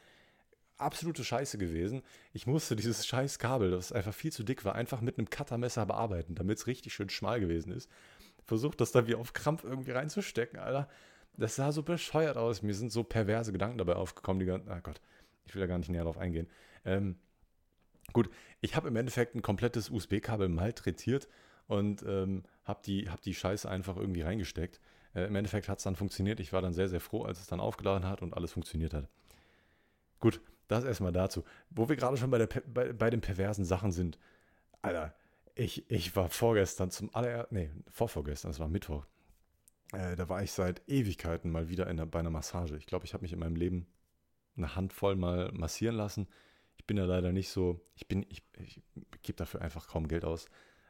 absolute 0.76 1.24
Scheiße 1.24 1.58
gewesen. 1.58 2.02
Ich 2.32 2.46
musste 2.46 2.76
dieses 2.76 3.06
scheiß 3.06 3.38
Kabel, 3.38 3.70
das 3.70 3.92
einfach 3.92 4.14
viel 4.14 4.32
zu 4.32 4.42
dick 4.42 4.64
war, 4.64 4.74
einfach 4.74 5.00
mit 5.00 5.18
einem 5.18 5.30
Cuttermesser 5.30 5.86
bearbeiten, 5.86 6.34
damit 6.34 6.58
es 6.58 6.66
richtig 6.66 6.94
schön 6.94 7.08
schmal 7.08 7.40
gewesen 7.40 7.72
ist. 7.72 7.90
Versucht 8.44 8.80
das 8.80 8.92
da 8.92 9.06
wie 9.06 9.14
auf 9.14 9.32
Krampf 9.32 9.64
irgendwie 9.64 9.92
reinzustecken, 9.92 10.58
Alter. 10.58 10.88
Das 11.36 11.56
sah 11.56 11.72
so 11.72 11.82
bescheuert 11.82 12.36
aus. 12.36 12.62
Mir 12.62 12.74
sind 12.74 12.92
so 12.92 13.02
perverse 13.02 13.52
Gedanken 13.52 13.78
dabei 13.78 13.96
aufgekommen, 13.96 14.40
die 14.40 14.46
ganzen. 14.46 14.70
Ah 14.70 14.80
Gott, 14.80 15.00
ich 15.46 15.54
will 15.54 15.60
da 15.60 15.66
gar 15.66 15.78
nicht 15.78 15.88
näher 15.88 16.04
drauf 16.04 16.18
eingehen. 16.18 16.48
Ähm, 16.84 17.16
gut, 18.12 18.30
ich 18.60 18.76
habe 18.76 18.88
im 18.88 18.96
Endeffekt 18.96 19.34
ein 19.34 19.42
komplettes 19.42 19.90
USB-Kabel 19.90 20.48
malträtiert 20.48 21.28
und 21.66 22.02
ähm, 22.02 22.44
habe 22.64 22.80
die, 22.84 23.10
hab 23.10 23.20
die 23.22 23.34
Scheiße 23.34 23.68
einfach 23.68 23.96
irgendwie 23.96 24.22
reingesteckt. 24.22 24.80
Äh, 25.14 25.26
Im 25.26 25.36
Endeffekt 25.36 25.68
hat 25.68 25.78
es 25.78 25.84
dann 25.84 25.96
funktioniert. 25.96 26.40
Ich 26.40 26.52
war 26.52 26.62
dann 26.62 26.72
sehr, 26.72 26.88
sehr 26.88 27.00
froh, 27.00 27.24
als 27.24 27.40
es 27.40 27.46
dann 27.46 27.60
aufgeladen 27.60 28.08
hat 28.08 28.22
und 28.22 28.34
alles 28.34 28.52
funktioniert 28.52 28.94
hat. 28.94 29.08
Gut, 30.20 30.40
das 30.68 30.84
erstmal 30.84 31.12
dazu. 31.12 31.44
Wo 31.70 31.88
wir 31.88 31.96
gerade 31.96 32.16
schon 32.16 32.30
bei, 32.30 32.38
der, 32.38 32.46
bei, 32.46 32.92
bei 32.92 33.10
den 33.10 33.20
perversen 33.20 33.64
Sachen 33.64 33.92
sind. 33.92 34.18
Alter, 34.82 35.14
ich, 35.54 35.90
ich 35.90 36.14
war 36.14 36.28
vorgestern 36.28 36.90
zum 36.90 37.14
allerersten, 37.14 37.54
nee, 37.54 37.70
vorvorgestern, 37.88 38.50
es 38.50 38.60
war 38.60 38.68
Mittwoch, 38.68 39.06
äh, 39.92 40.16
da 40.16 40.28
war 40.28 40.42
ich 40.42 40.52
seit 40.52 40.82
Ewigkeiten 40.88 41.50
mal 41.50 41.68
wieder 41.68 41.86
in, 41.88 42.10
bei 42.10 42.18
einer 42.18 42.30
Massage. 42.30 42.76
Ich 42.76 42.86
glaube, 42.86 43.04
ich 43.04 43.14
habe 43.14 43.22
mich 43.22 43.32
in 43.32 43.38
meinem 43.38 43.56
Leben 43.56 43.86
eine 44.56 44.76
Handvoll 44.76 45.16
mal 45.16 45.50
massieren 45.52 45.96
lassen. 45.96 46.26
Ich 46.76 46.86
bin 46.86 46.96
ja 46.96 47.04
leider 47.04 47.32
nicht 47.32 47.48
so, 47.48 47.80
ich 47.94 48.06
bin, 48.06 48.24
ich, 48.28 48.42
ich 48.58 48.82
gebe 49.22 49.36
dafür 49.36 49.62
einfach 49.62 49.88
kaum 49.88 50.08
Geld 50.08 50.24
aus. 50.24 50.48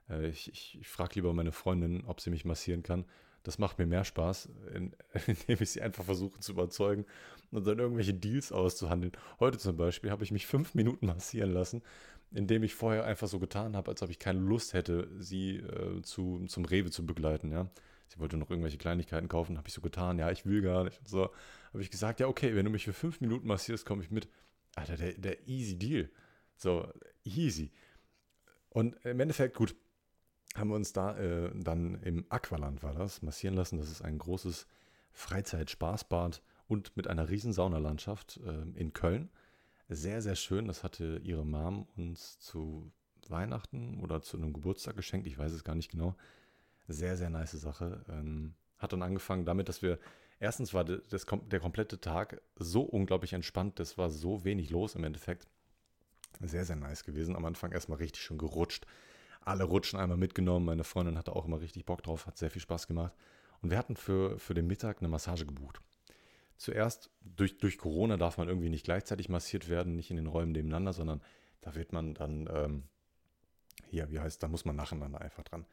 Äh, 0.08 0.28
ich, 0.28 0.50
ich, 0.50 0.78
ich 0.80 0.88
frage 0.88 1.14
lieber 1.14 1.32
meine 1.32 1.52
Freundin, 1.52 2.04
ob 2.06 2.20
sie 2.20 2.30
mich 2.30 2.44
massieren 2.44 2.82
kann. 2.82 3.04
Das 3.42 3.58
macht 3.58 3.78
mir 3.78 3.86
mehr 3.86 4.04
Spaß, 4.04 4.48
indem 5.26 5.58
ich 5.60 5.70
sie 5.70 5.82
einfach 5.82 6.04
versuche 6.04 6.40
zu 6.40 6.52
überzeugen 6.52 7.06
und 7.52 7.66
dann 7.66 7.78
irgendwelche 7.78 8.14
Deals 8.14 8.50
auszuhandeln. 8.50 9.12
Heute 9.38 9.58
zum 9.58 9.76
Beispiel 9.76 10.10
habe 10.10 10.24
ich 10.24 10.32
mich 10.32 10.46
fünf 10.46 10.74
Minuten 10.74 11.06
massieren 11.06 11.52
lassen, 11.52 11.82
indem 12.32 12.64
ich 12.64 12.74
vorher 12.74 13.04
einfach 13.04 13.28
so 13.28 13.38
getan 13.38 13.76
habe, 13.76 13.90
als 13.90 14.02
ob 14.02 14.10
ich 14.10 14.18
keine 14.18 14.40
Lust 14.40 14.74
hätte, 14.74 15.08
sie 15.18 15.58
äh, 15.58 16.02
zu, 16.02 16.44
zum 16.48 16.64
Rewe 16.64 16.90
zu 16.90 17.06
begleiten. 17.06 17.52
Ja? 17.52 17.70
Sie 18.08 18.18
wollte 18.18 18.36
noch 18.36 18.50
irgendwelche 18.50 18.78
Kleinigkeiten 18.78 19.28
kaufen, 19.28 19.58
habe 19.58 19.68
ich 19.68 19.74
so 19.74 19.80
getan, 19.80 20.18
ja, 20.18 20.30
ich 20.30 20.44
will 20.44 20.62
gar 20.62 20.84
nicht. 20.84 20.98
Und 20.98 21.08
so 21.08 21.30
habe 21.76 21.82
ich 21.82 21.90
gesagt, 21.90 22.20
ja, 22.20 22.26
okay, 22.26 22.54
wenn 22.54 22.64
du 22.64 22.70
mich 22.70 22.84
für 22.84 22.94
fünf 22.94 23.20
Minuten 23.20 23.46
massierst, 23.46 23.84
komme 23.84 24.02
ich 24.02 24.10
mit. 24.10 24.28
Alter, 24.76 24.96
der, 24.96 25.12
der 25.12 25.46
easy 25.46 25.78
Deal. 25.78 26.10
So, 26.56 26.90
easy. 27.22 27.70
Und 28.70 28.96
im 29.04 29.20
Endeffekt, 29.20 29.54
gut, 29.54 29.76
haben 30.54 30.70
wir 30.70 30.76
uns 30.76 30.94
da 30.94 31.18
äh, 31.18 31.50
dann 31.54 32.00
im 32.02 32.24
Aqualand 32.30 32.82
war 32.82 32.94
das, 32.94 33.20
massieren 33.20 33.54
lassen. 33.54 33.76
Das 33.76 33.90
ist 33.90 34.00
ein 34.00 34.16
großes 34.16 34.66
Freizeit-Spaßbad 35.12 36.42
und 36.66 36.96
mit 36.96 37.08
einer 37.08 37.28
riesen 37.28 37.52
Saunalandschaft 37.52 38.40
äh, 38.44 38.62
in 38.78 38.94
Köln. 38.94 39.28
Sehr, 39.90 40.22
sehr 40.22 40.34
schön. 40.34 40.66
Das 40.66 40.82
hatte 40.82 41.20
ihre 41.22 41.44
Mom 41.44 41.86
uns 41.96 42.38
zu 42.38 42.90
Weihnachten 43.28 44.00
oder 44.00 44.22
zu 44.22 44.38
einem 44.38 44.54
Geburtstag 44.54 44.96
geschenkt. 44.96 45.26
Ich 45.26 45.36
weiß 45.36 45.52
es 45.52 45.62
gar 45.62 45.74
nicht 45.74 45.90
genau. 45.90 46.16
Sehr, 46.88 47.18
sehr 47.18 47.28
nice 47.28 47.52
Sache. 47.52 48.02
Ähm, 48.08 48.54
hat 48.78 48.94
dann 48.94 49.02
angefangen 49.02 49.44
damit, 49.44 49.68
dass 49.68 49.82
wir, 49.82 49.98
erstens 50.38 50.74
war 50.74 50.84
das, 50.84 51.24
der 51.24 51.60
komplette 51.60 52.00
Tag 52.00 52.40
so 52.56 52.82
unglaublich 52.82 53.32
entspannt, 53.32 53.78
das 53.78 53.98
war 53.98 54.10
so 54.10 54.44
wenig 54.44 54.70
los 54.70 54.94
im 54.94 55.04
Endeffekt. 55.04 55.46
Sehr, 56.40 56.64
sehr 56.64 56.76
nice 56.76 57.04
gewesen. 57.04 57.34
Am 57.34 57.44
Anfang 57.44 57.72
erstmal 57.72 57.98
richtig 57.98 58.22
schön 58.22 58.38
gerutscht. 58.38 58.86
Alle 59.40 59.64
Rutschen 59.64 59.98
einmal 59.98 60.18
mitgenommen. 60.18 60.66
Meine 60.66 60.84
Freundin 60.84 61.16
hatte 61.16 61.34
auch 61.34 61.46
immer 61.46 61.60
richtig 61.60 61.86
Bock 61.86 62.02
drauf, 62.02 62.26
hat 62.26 62.36
sehr 62.36 62.50
viel 62.50 62.60
Spaß 62.60 62.86
gemacht. 62.86 63.14
Und 63.62 63.70
wir 63.70 63.78
hatten 63.78 63.96
für, 63.96 64.38
für 64.38 64.54
den 64.54 64.66
Mittag 64.66 64.98
eine 64.98 65.08
Massage 65.08 65.46
gebucht. 65.46 65.80
Zuerst, 66.56 67.10
durch, 67.20 67.58
durch 67.58 67.78
Corona 67.78 68.16
darf 68.16 68.38
man 68.38 68.48
irgendwie 68.48 68.70
nicht 68.70 68.84
gleichzeitig 68.84 69.28
massiert 69.28 69.68
werden, 69.68 69.96
nicht 69.96 70.10
in 70.10 70.16
den 70.16 70.26
Räumen 70.26 70.52
nebeneinander, 70.52 70.92
sondern 70.92 71.22
da 71.60 71.74
wird 71.74 71.92
man 71.92 72.14
dann, 72.14 72.48
ähm, 72.52 72.82
hier, 73.88 74.10
wie 74.10 74.20
heißt, 74.20 74.42
da 74.42 74.48
muss 74.48 74.64
man 74.64 74.76
nacheinander 74.76 75.20
einfach 75.20 75.42
dran. 75.42 75.66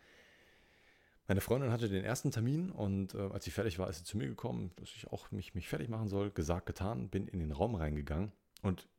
Meine 1.28 1.42
Freundin 1.42 1.72
hatte 1.72 1.88
den 1.88 2.04
ersten 2.04 2.32
Termin 2.32 2.70
und 2.70 3.16
äh, 3.16 3.20
als 3.20 3.46
sie 3.46 3.52
fertig 3.52 3.80
war, 3.80 3.90
ist 3.90 4.00
sie 4.00 4.04
zu 4.04 4.18
mir 4.18 4.28
gekommen, 4.28 4.72
dass 4.76 4.90
ich 4.90 5.08
auch 5.08 5.32
mich, 5.32 5.56
mich 5.56 5.70
fertig 5.70 5.90
machen 5.90 6.10
soll. 6.10 6.32
Gesagt, 6.32 6.66
getan, 6.66 7.10
bin 7.10 7.28
in 7.28 7.40
den 7.40 7.52
Raum 7.52 7.76
reingegangen 7.76 8.34
und 8.62 8.90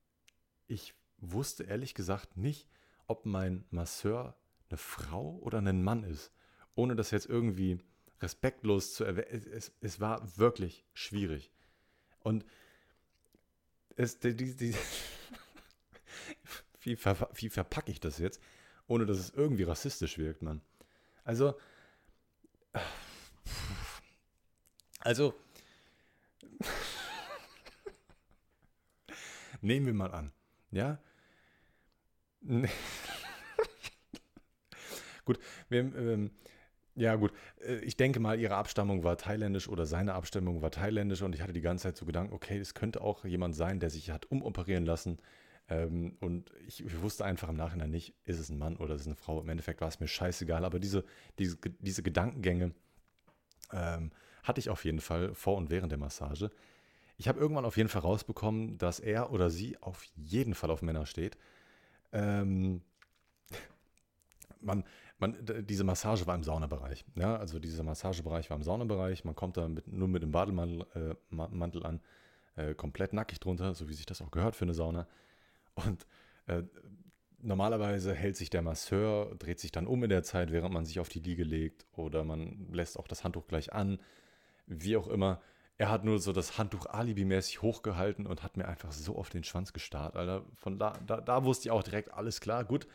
ich 0.66 0.94
wusste 1.18 1.64
ehrlich 1.64 1.94
gesagt 1.94 2.36
nicht, 2.36 2.66
ob 3.06 3.26
mein 3.26 3.64
Masseur 3.70 4.36
eine 4.70 4.78
Frau 4.78 5.38
oder 5.42 5.58
ein 5.58 5.82
Mann 5.82 6.02
ist. 6.04 6.32
Ohne 6.74 6.96
das 6.96 7.10
jetzt 7.10 7.26
irgendwie 7.26 7.78
respektlos 8.20 8.94
zu 8.94 9.04
erwähnen. 9.04 9.28
Es, 9.30 9.46
es, 9.46 9.72
es, 9.80 10.00
war 10.00 10.38
wirklich 10.38 10.84
schwierig. 10.94 11.52
Und 12.20 12.44
es, 13.96 14.18
die, 14.18 14.34
die, 14.34 14.56
die 14.56 14.74
wie, 16.80 16.96
ver, 16.96 17.28
wie 17.34 17.50
verpacke 17.50 17.92
ich 17.92 18.00
das 18.00 18.18
jetzt, 18.18 18.40
ohne 18.86 19.06
dass 19.06 19.18
es 19.18 19.30
irgendwie 19.30 19.64
rassistisch 19.64 20.18
wirkt, 20.18 20.42
Mann? 20.42 20.62
Also, 21.22 21.54
also, 25.04 25.34
nehmen 29.60 29.86
wir 29.86 29.94
mal 29.94 30.10
an, 30.10 30.32
ja? 30.70 30.98
gut, 35.24 35.38
wir, 35.68 35.80
ähm, 35.80 36.30
ja 36.94 37.16
gut, 37.16 37.32
äh, 37.66 37.76
ich 37.76 37.96
denke 37.96 38.18
mal, 38.18 38.40
ihre 38.40 38.56
Abstammung 38.56 39.04
war 39.04 39.18
thailändisch 39.18 39.68
oder 39.68 39.84
seine 39.84 40.14
Abstammung 40.14 40.62
war 40.62 40.70
thailändisch 40.70 41.22
und 41.22 41.34
ich 41.34 41.42
hatte 41.42 41.52
die 41.52 41.60
ganze 41.60 41.84
Zeit 41.84 41.96
so 41.96 42.06
Gedanken, 42.06 42.32
okay, 42.32 42.58
es 42.58 42.74
könnte 42.74 43.00
auch 43.00 43.24
jemand 43.24 43.54
sein, 43.54 43.80
der 43.80 43.90
sich 43.90 44.10
hat 44.10 44.30
umoperieren 44.30 44.86
lassen. 44.86 45.18
Ähm, 45.68 46.16
und 46.20 46.52
ich, 46.66 46.84
ich, 46.84 47.02
wusste 47.02 47.24
einfach 47.24 47.48
im 47.48 47.56
Nachhinein 47.56 47.90
nicht, 47.90 48.14
ist 48.24 48.38
es 48.38 48.50
ein 48.50 48.58
Mann 48.58 48.76
oder 48.76 48.94
ist 48.94 49.02
es 49.02 49.06
eine 49.06 49.16
Frau. 49.16 49.40
Im 49.40 49.48
Endeffekt 49.48 49.80
war 49.80 49.88
es 49.88 50.00
mir 50.00 50.08
scheißegal, 50.08 50.64
aber 50.64 50.78
diese, 50.78 51.04
diese, 51.38 51.56
diese 51.80 52.02
Gedankengänge, 52.02 52.74
ähm, 53.72 54.10
hatte 54.44 54.60
ich 54.60 54.70
auf 54.70 54.84
jeden 54.84 55.00
Fall 55.00 55.34
vor 55.34 55.56
und 55.56 55.70
während 55.70 55.90
der 55.90 55.98
Massage. 55.98 56.50
Ich 57.16 57.28
habe 57.28 57.40
irgendwann 57.40 57.64
auf 57.64 57.76
jeden 57.76 57.88
Fall 57.88 58.02
rausbekommen, 58.02 58.78
dass 58.78 59.00
er 59.00 59.32
oder 59.32 59.50
sie 59.50 59.76
auf 59.80 60.04
jeden 60.16 60.54
Fall 60.54 60.70
auf 60.70 60.82
Männer 60.82 61.06
steht. 61.06 61.36
Ähm, 62.12 62.82
man, 64.60 64.84
man, 65.18 65.36
diese 65.66 65.84
Massage 65.84 66.26
war 66.26 66.34
im 66.34 66.42
Saunabereich. 66.42 67.04
Ja, 67.14 67.36
also 67.36 67.58
dieser 67.58 67.82
Massagebereich 67.82 68.50
war 68.50 68.56
im 68.56 68.62
Saunabereich. 68.62 69.24
Man 69.24 69.34
kommt 69.34 69.56
da 69.56 69.68
mit, 69.68 69.86
nur 69.88 70.08
mit 70.08 70.22
dem 70.22 70.32
Bademantel 70.32 70.86
äh, 70.94 71.34
Mantel 71.34 71.84
an, 71.86 72.00
äh, 72.56 72.74
komplett 72.74 73.12
nackig 73.12 73.40
drunter, 73.40 73.74
so 73.74 73.88
wie 73.88 73.94
sich 73.94 74.06
das 74.06 74.22
auch 74.22 74.30
gehört 74.30 74.56
für 74.56 74.64
eine 74.64 74.74
Sauna. 74.74 75.06
Und 75.74 76.06
äh, 76.46 76.62
normalerweise 77.40 78.14
hält 78.14 78.36
sich 78.36 78.50
der 78.50 78.62
Masseur, 78.62 79.34
dreht 79.36 79.60
sich 79.60 79.72
dann 79.72 79.86
um 79.86 80.02
in 80.02 80.10
der 80.10 80.22
Zeit, 80.22 80.50
während 80.50 80.72
man 80.72 80.84
sich 80.84 80.98
auf 81.00 81.08
die 81.08 81.20
Liege 81.20 81.44
legt 81.44 81.86
oder 81.92 82.24
man 82.24 82.68
lässt 82.72 82.98
auch 82.98 83.08
das 83.08 83.22
Handtuch 83.24 83.46
gleich 83.46 83.72
an, 83.72 83.98
wie 84.66 84.96
auch 84.96 85.08
immer. 85.08 85.40
Er 85.76 85.90
hat 85.90 86.04
nur 86.04 86.20
so 86.20 86.32
das 86.32 86.56
Handtuch 86.56 86.86
alibimäßig 86.86 87.62
hochgehalten 87.62 88.26
und 88.26 88.42
hat 88.42 88.56
mir 88.56 88.66
einfach 88.66 88.92
so 88.92 89.16
auf 89.16 89.28
den 89.28 89.44
Schwanz 89.44 89.72
gestarrt, 89.72 90.16
Alter. 90.16 90.44
Von 90.54 90.78
da, 90.78 90.98
da, 91.06 91.20
da 91.20 91.44
wusste 91.44 91.68
ich 91.68 91.70
auch 91.72 91.82
direkt, 91.82 92.12
alles 92.12 92.40
klar, 92.40 92.64
gut. 92.64 92.86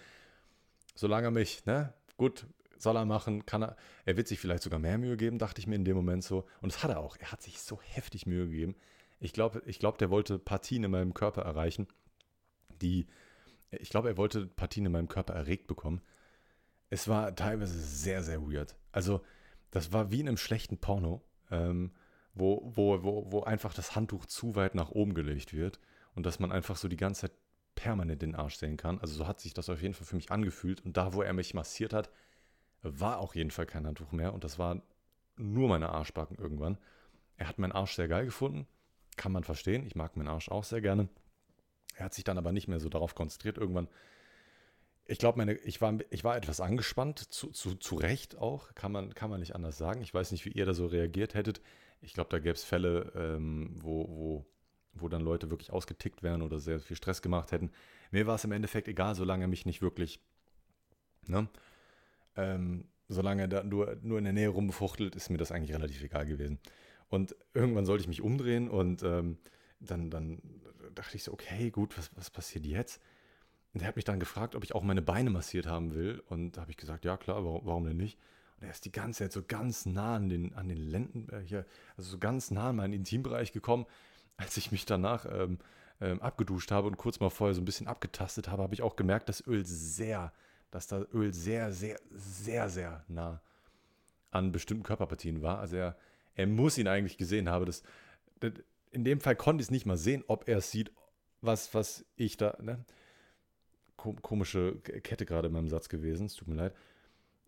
Solange 0.96 1.28
er 1.28 1.32
mich, 1.32 1.66
ne, 1.66 1.94
gut, 2.18 2.48
soll 2.78 2.96
er 2.96 3.06
machen, 3.06 3.46
kann 3.46 3.64
er. 3.64 3.76
Er 4.06 4.16
wird 4.16 4.28
sich 4.28 4.40
vielleicht 4.40 4.64
sogar 4.64 4.80
mehr 4.80 4.98
Mühe 4.98 5.18
geben, 5.18 5.38
dachte 5.38 5.60
ich 5.60 5.68
mir 5.68 5.76
in 5.76 5.86
dem 5.86 5.96
Moment 5.96 6.24
so. 6.24 6.46
Und 6.62 6.74
das 6.74 6.84
hat 6.84 6.92
er 6.92 7.00
auch. 7.00 7.18
Er 7.18 7.32
hat 7.32 7.42
sich 7.42 7.60
so 7.62 7.80
heftig 7.82 8.26
Mühe 8.26 8.46
gegeben. 8.48 8.76
Ich 9.20 9.34
glaube, 9.34 9.62
ich 9.66 9.80
glaub, 9.80 9.98
der 9.98 10.10
wollte 10.10 10.40
Partien 10.40 10.84
in 10.86 10.92
meinem 10.92 11.14
Körper 11.14 11.42
erreichen, 11.42 11.88
die 12.82 13.08
ich 13.72 13.90
glaube, 13.90 14.10
er 14.10 14.18
wollte 14.18 14.48
Partien 14.48 14.86
in 14.86 14.92
meinem 14.92 15.10
Körper 15.10 15.34
erregt 15.34 15.68
bekommen. 15.68 16.02
Es 16.90 17.08
war 17.08 17.36
teilweise 17.36 17.78
sehr, 17.78 18.24
sehr 18.24 18.42
weird. 18.42 18.76
Also, 18.92 19.22
das 19.72 19.94
war 19.94 20.12
wie 20.12 20.22
in 20.22 20.28
einem 20.28 20.38
schlechten 20.38 20.80
Porno, 20.80 21.22
ähm, 21.52 21.92
wo, 22.34 22.72
wo, 22.76 23.04
wo, 23.04 23.32
wo 23.32 23.42
einfach 23.42 23.74
das 23.74 23.96
Handtuch 23.96 24.26
zu 24.26 24.56
weit 24.56 24.76
nach 24.76 24.92
oben 24.92 25.14
gelegt 25.14 25.54
wird 25.54 25.80
und 26.16 26.26
dass 26.26 26.40
man 26.40 26.52
einfach 26.52 26.76
so 26.76 26.88
die 26.88 26.98
ganze 26.98 27.22
Zeit 27.22 27.34
permanent 27.76 28.22
den 28.22 28.36
Arsch 28.36 28.56
sehen 28.56 28.78
kann. 28.78 29.00
Also 29.00 29.14
so 29.14 29.28
hat 29.28 29.40
sich 29.40 29.54
das 29.54 29.70
auf 29.70 29.82
jeden 29.82 29.94
Fall 29.94 30.06
für 30.06 30.16
mich 30.16 30.32
angefühlt. 30.32 30.84
Und 30.84 30.98
da, 30.98 31.14
wo 31.14 31.22
er 31.22 31.34
mich 31.34 31.54
massiert 31.54 31.94
hat, 31.94 32.10
war 32.82 33.20
auf 33.20 33.36
jeden 33.36 33.52
Fall 33.52 33.66
kein 33.66 33.88
Handtuch 33.88 34.12
mehr. 34.12 34.34
Und 34.34 34.44
das 34.44 34.60
war 34.60 34.82
nur 35.38 35.70
meine 35.70 35.90
Arschbacken 35.90 36.38
irgendwann. 36.38 36.78
Er 37.38 37.48
hat 37.48 37.58
meinen 37.58 37.72
Arsch 37.72 37.96
sehr 37.96 38.10
geil 38.10 38.26
gefunden. 38.26 38.68
Kann 39.16 39.32
man 39.32 39.46
verstehen. 39.46 39.86
Ich 39.86 39.96
mag 39.96 40.18
meinen 40.18 40.28
Arsch 40.28 40.50
auch 40.50 40.66
sehr 40.66 40.82
gerne. 40.82 41.08
Er 41.96 42.06
hat 42.06 42.14
sich 42.14 42.26
dann 42.26 42.38
aber 42.38 42.52
nicht 42.52 42.68
mehr 42.68 42.82
so 42.82 42.90
darauf 42.90 43.16
konzentriert. 43.16 43.58
Irgendwann, 43.58 43.88
ich 45.10 45.18
glaube, 45.18 45.54
ich 45.64 45.82
war, 45.82 45.98
ich 46.10 46.24
war 46.24 46.38
etwas 46.38 46.62
angespannt, 46.62 47.20
zu, 47.20 47.52
zu, 47.52 47.76
zu 47.76 47.96
Recht 47.96 48.38
auch, 48.38 48.74
kann 48.76 48.92
man, 48.92 49.14
kann 49.14 49.30
man 49.30 49.40
nicht 49.40 49.56
anders 49.56 49.78
sagen. 49.78 50.02
Ich 50.02 50.14
weiß 50.14 50.32
nicht, 50.32 50.46
wie 50.46 50.52
ihr 50.52 50.66
da 50.66 50.74
so 50.74 50.86
reagiert 50.86 51.34
hättet. 51.34 51.62
Ich 52.02 52.14
glaube, 52.14 52.30
da 52.30 52.40
gäbe 52.40 52.54
es 52.54 52.64
Fälle, 52.64 53.12
ähm, 53.16 53.76
wo, 53.82 54.08
wo 54.08 54.46
wo 54.94 55.10
dann 55.10 55.22
Leute 55.22 55.50
wirklich 55.50 55.72
ausgetickt 55.72 56.24
wären 56.24 56.42
oder 56.42 56.60
sehr 56.60 56.80
viel 56.80 56.98
Stress 56.98 57.22
gemacht 57.22 57.52
hätten. 57.52 57.72
Mir 58.12 58.28
war 58.28 58.36
es 58.36 58.44
im 58.44 58.52
Endeffekt 58.52 58.88
egal, 58.88 59.16
solange 59.16 59.46
er 59.46 59.48
mich 59.48 59.66
nicht 59.66 59.82
wirklich, 59.82 60.20
ne, 61.28 61.48
ähm, 62.36 62.86
solange 63.08 63.44
er 63.44 63.48
da 63.48 63.64
nur, 63.64 63.98
nur 64.02 64.18
in 64.18 64.24
der 64.24 64.34
Nähe 64.34 64.50
rumbefuchtelt, 64.50 65.16
ist 65.16 65.30
mir 65.30 65.38
das 65.38 65.52
eigentlich 65.52 65.74
relativ 65.74 66.04
egal 66.04 66.26
gewesen. 66.26 66.60
Und 67.08 67.36
irgendwann 67.54 67.86
sollte 67.86 68.02
ich 68.02 68.08
mich 68.08 68.22
umdrehen 68.22 68.70
und 68.70 69.04
ähm, 69.04 69.38
dann, 69.80 70.12
dann 70.12 70.42
dachte 70.94 71.16
ich 71.16 71.24
so, 71.24 71.34
okay, 71.34 71.72
gut, 71.72 71.98
was, 71.98 72.12
was 72.16 72.30
passiert 72.30 72.66
jetzt? 72.66 73.02
Und 73.74 73.82
er 73.82 73.88
hat 73.88 73.96
mich 73.96 74.06
dann 74.06 74.20
gefragt, 74.20 74.56
ob 74.56 74.64
ich 74.64 74.74
auch 74.74 74.84
meine 74.84 75.02
Beine 75.02 75.30
massiert 75.30 75.68
haben 75.68 75.94
will. 75.94 76.24
Und 76.28 76.58
da 76.58 76.62
habe 76.62 76.72
ich 76.72 76.78
gesagt, 76.78 77.06
ja 77.06 77.18
klar, 77.18 77.44
warum, 77.44 77.62
warum 77.66 77.86
denn 77.86 77.98
nicht? 77.98 78.18
Und 78.58 78.66
er 78.66 78.72
ist 78.72 78.86
die 78.86 78.92
ganze 78.92 79.24
Zeit 79.24 79.32
so 79.32 79.44
ganz 79.48 79.86
nah 79.86 80.16
an 80.16 80.30
den, 80.30 80.54
an 80.56 80.68
den 80.68 80.78
Lenden, 80.78 81.30
äh, 81.30 81.42
hier, 81.42 81.66
also 81.96 82.12
so 82.12 82.18
ganz 82.18 82.52
nah 82.52 82.72
in 82.72 82.76
meinen 82.76 82.94
Intimbereich 82.94 83.52
gekommen 83.52 83.86
als 84.40 84.58
ich 84.58 84.72
mich 84.72 84.86
danach 84.86 85.26
ähm, 85.30 85.60
ähm, 86.02 86.22
abgeduscht 86.22 86.72
habe 86.72 86.88
und 86.88 86.98
kurz 86.98 87.20
mal 87.20 87.30
vorher 87.30 87.54
so 87.54 87.62
ein 87.62 87.66
bisschen 87.66 87.88
abgetastet 87.88 88.48
habe, 88.48 88.64
habe 88.64 88.74
ich 88.74 88.82
auch 88.82 88.96
gemerkt, 88.96 89.28
dass 89.30 89.46
Öl 89.46 89.66
sehr, 89.66 90.32
dass 90.72 90.88
da 90.88 91.04
Öl 91.14 91.34
sehr, 91.34 91.74
sehr, 91.74 92.00
sehr, 92.12 92.70
sehr 92.70 93.04
nah 93.08 93.42
an 94.32 94.52
bestimmten 94.52 94.84
Körperpartien 94.84 95.42
war. 95.42 95.60
Also 95.60 95.76
er, 95.76 95.98
er 96.36 96.48
muss 96.48 96.78
ihn 96.78 96.88
eigentlich 96.88 97.18
gesehen 97.18 97.50
haben. 97.50 97.66
Das, 97.66 97.84
das, 98.40 98.54
in 98.92 99.04
dem 99.04 99.20
Fall 99.20 99.36
konnte 99.36 99.62
ich 99.62 99.68
es 99.68 99.72
nicht 99.72 99.86
mal 99.86 99.98
sehen, 99.98 100.24
ob 100.28 100.48
er 100.48 100.60
es 100.60 100.72
sieht, 100.72 100.92
was, 101.42 101.74
was 101.74 102.06
ich 102.16 102.38
da. 102.38 102.58
Ne? 102.62 102.86
Komische 104.22 104.78
Kette 104.78 105.26
gerade 105.26 105.48
in 105.48 105.54
meinem 105.54 105.70
Satz 105.70 105.90
gewesen, 105.90 106.26
es 106.26 106.36
tut 106.36 106.48
mir 106.48 106.56
leid. 106.56 106.76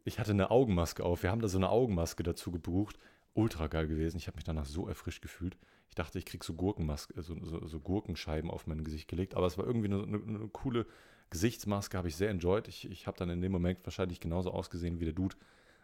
Ich 0.03 0.19
hatte 0.19 0.31
eine 0.31 0.51
Augenmaske 0.51 1.03
auf. 1.03 1.23
Wir 1.23 1.31
haben 1.31 1.41
da 1.41 1.47
so 1.47 1.57
eine 1.57 1.69
Augenmaske 1.69 2.23
dazu 2.23 2.51
gebucht. 2.51 2.97
Ultra 3.33 3.67
geil 3.67 3.87
gewesen. 3.87 4.17
Ich 4.17 4.27
habe 4.27 4.35
mich 4.35 4.43
danach 4.43 4.65
so 4.65 4.87
erfrischt 4.87 5.21
gefühlt. 5.21 5.57
Ich 5.89 5.95
dachte, 5.95 6.17
ich 6.17 6.25
kriege 6.25 6.43
so 6.43 6.53
Gurkenmaske, 6.53 7.21
so, 7.21 7.35
so, 7.43 7.67
so, 7.67 7.79
Gurkenscheiben 7.79 8.49
auf 8.49 8.65
mein 8.65 8.83
Gesicht 8.83 9.09
gelegt, 9.09 9.35
aber 9.35 9.45
es 9.45 9.57
war 9.57 9.65
irgendwie 9.65 9.87
eine, 9.87 10.03
eine, 10.03 10.23
eine 10.23 10.47
coole 10.47 10.85
Gesichtsmaske, 11.29 11.97
habe 11.97 12.07
ich 12.07 12.15
sehr 12.15 12.29
enjoyed. 12.29 12.67
Ich, 12.67 12.89
ich 12.89 13.07
habe 13.07 13.17
dann 13.17 13.29
in 13.29 13.41
dem 13.41 13.51
Moment 13.51 13.79
wahrscheinlich 13.83 14.19
genauso 14.19 14.51
ausgesehen 14.51 14.99
wie 14.99 15.05
der 15.05 15.13
Dude 15.13 15.35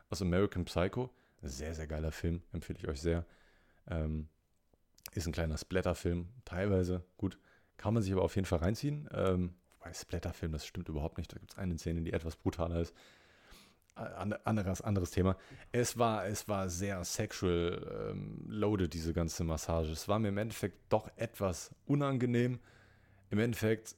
aus 0.09 0.21
American 0.21 0.65
Psycho. 0.65 1.09
Sehr, 1.41 1.75
sehr 1.75 1.87
geiler 1.87 2.11
Film, 2.11 2.41
empfehle 2.53 2.79
ich 2.79 2.87
euch 2.87 3.01
sehr. 3.01 3.25
Ähm, 3.89 4.29
ist 5.13 5.27
ein 5.27 5.33
kleiner 5.33 5.57
Splatter-Film, 5.57 6.27
teilweise. 6.45 7.03
Gut, 7.17 7.37
kann 7.75 7.93
man 7.93 8.01
sich 8.01 8.13
aber 8.13 8.23
auf 8.23 8.35
jeden 8.35 8.45
Fall 8.45 8.59
reinziehen. 8.59 9.09
Ähm, 9.13 9.53
wobei 9.79 9.93
Splatter-Film, 9.93 10.51
das 10.51 10.65
stimmt 10.65 10.89
überhaupt 10.89 11.17
nicht. 11.17 11.31
Da 11.33 11.37
gibt 11.37 11.51
es 11.51 11.57
eine 11.57 11.77
Szene, 11.77 12.01
die 12.01 12.13
etwas 12.13 12.35
brutaler 12.35 12.81
ist 12.81 12.93
anderes, 13.97 14.81
anderes 14.81 15.11
Thema. 15.11 15.37
Es 15.71 15.97
war, 15.97 16.27
es 16.27 16.47
war 16.47 16.69
sehr 16.69 17.03
sexual 17.03 18.11
ähm, 18.11 18.45
loaded, 18.47 18.93
diese 18.93 19.13
ganze 19.13 19.43
Massage. 19.43 19.91
Es 19.91 20.07
war 20.07 20.19
mir 20.19 20.29
im 20.29 20.37
Endeffekt 20.37 20.77
doch 20.89 21.09
etwas 21.15 21.71
unangenehm. 21.85 22.59
Im 23.29 23.39
Endeffekt, 23.39 23.95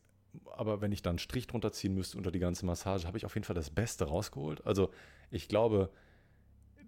aber 0.56 0.82
wenn 0.82 0.92
ich 0.92 1.02
dann 1.02 1.12
einen 1.12 1.20
Strich 1.20 1.48
drunter 1.48 1.72
ziehen 1.72 1.94
müsste 1.94 2.18
unter 2.18 2.32
die 2.32 2.40
ganze 2.40 2.66
Massage, 2.66 3.08
habe 3.08 3.18
ich 3.18 3.26
auf 3.26 3.36
jeden 3.36 3.46
Fall 3.46 3.56
das 3.56 3.70
Beste 3.70 4.06
rausgeholt. 4.06 4.66
Also 4.66 4.90
ich 5.32 5.48
glaube, 5.48 5.92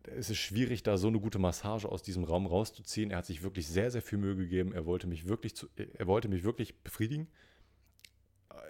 es 0.03 0.29
ist 0.29 0.39
schwierig, 0.39 0.81
da 0.81 0.97
so 0.97 1.07
eine 1.07 1.19
gute 1.19 1.37
Massage 1.37 1.87
aus 1.87 2.01
diesem 2.01 2.23
Raum 2.23 2.47
rauszuziehen. 2.47 3.11
Er 3.11 3.17
hat 3.17 3.25
sich 3.25 3.43
wirklich 3.43 3.67
sehr, 3.67 3.91
sehr 3.91 4.01
viel 4.01 4.17
Mühe 4.17 4.35
gegeben. 4.35 4.73
Er 4.73 4.85
wollte 4.85 5.07
mich 5.07 5.27
wirklich, 5.27 5.55
zu, 5.55 5.67
er 5.75 6.07
wollte 6.07 6.27
mich 6.27 6.43
wirklich 6.43 6.79
befriedigen. 6.79 7.27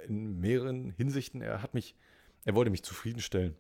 In 0.07 0.39
mehreren 0.39 0.91
Hinsichten. 0.91 1.41
Er 1.41 1.61
hat 1.61 1.73
mich, 1.73 1.95
er 2.45 2.55
wollte 2.55 2.71
mich 2.71 2.83
zufriedenstellen. 2.83 3.55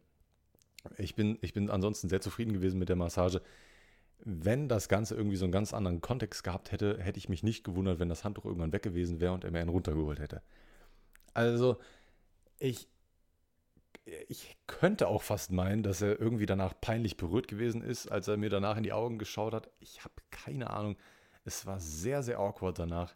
Ich 0.97 1.15
bin, 1.15 1.37
ich 1.41 1.53
bin 1.53 1.69
ansonsten 1.69 2.09
sehr 2.09 2.21
zufrieden 2.21 2.53
gewesen 2.53 2.79
mit 2.79 2.89
der 2.89 2.95
Massage. 2.95 3.41
Wenn 4.23 4.67
das 4.67 4.87
Ganze 4.87 5.15
irgendwie 5.15 5.37
so 5.37 5.45
einen 5.45 5.51
ganz 5.51 5.73
anderen 5.73 6.01
Kontext 6.01 6.43
gehabt 6.43 6.71
hätte, 6.71 6.99
hätte 6.99 7.17
ich 7.17 7.29
mich 7.29 7.43
nicht 7.43 7.63
gewundert, 7.63 7.99
wenn 7.99 8.09
das 8.09 8.23
Handtuch 8.23 8.45
irgendwann 8.45 8.71
weg 8.71 8.83
gewesen 8.83 9.19
wäre 9.19 9.33
und 9.33 9.43
er 9.43 9.51
mir 9.51 9.59
einen 9.59 9.69
runtergeholt 9.69 10.19
hätte. 10.19 10.41
Also, 11.33 11.77
ich, 12.59 12.87
ich 14.27 14.57
könnte 14.67 15.07
auch 15.07 15.23
fast 15.23 15.51
meinen, 15.51 15.83
dass 15.83 16.01
er 16.01 16.19
irgendwie 16.19 16.45
danach 16.45 16.73
peinlich 16.79 17.17
berührt 17.17 17.47
gewesen 17.47 17.81
ist, 17.81 18.11
als 18.11 18.27
er 18.27 18.37
mir 18.37 18.49
danach 18.49 18.77
in 18.77 18.83
die 18.83 18.93
Augen 18.93 19.17
geschaut 19.17 19.53
hat. 19.53 19.69
Ich 19.79 20.03
habe 20.03 20.15
keine 20.29 20.69
Ahnung. 20.69 20.97
Es 21.43 21.65
war 21.65 21.79
sehr, 21.79 22.21
sehr 22.21 22.39
awkward 22.39 22.77
danach. 22.77 23.15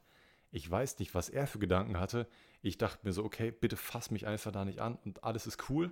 Ich 0.56 0.70
weiß 0.70 1.00
nicht, 1.00 1.14
was 1.14 1.30
er 1.30 1.48
für 1.48 1.60
Gedanken 1.60 2.00
hatte. 2.00 2.28
Ich 2.62 2.78
dachte 2.78 3.06
mir 3.06 3.14
so, 3.14 3.24
okay, 3.24 3.52
bitte 3.52 3.78
fass 3.78 4.12
mich 4.12 4.26
einfach 4.26 4.52
da 4.52 4.66
nicht 4.66 4.80
an 4.80 4.98
und 5.04 5.24
alles 5.24 5.48
ist 5.48 5.70
cool 5.70 5.92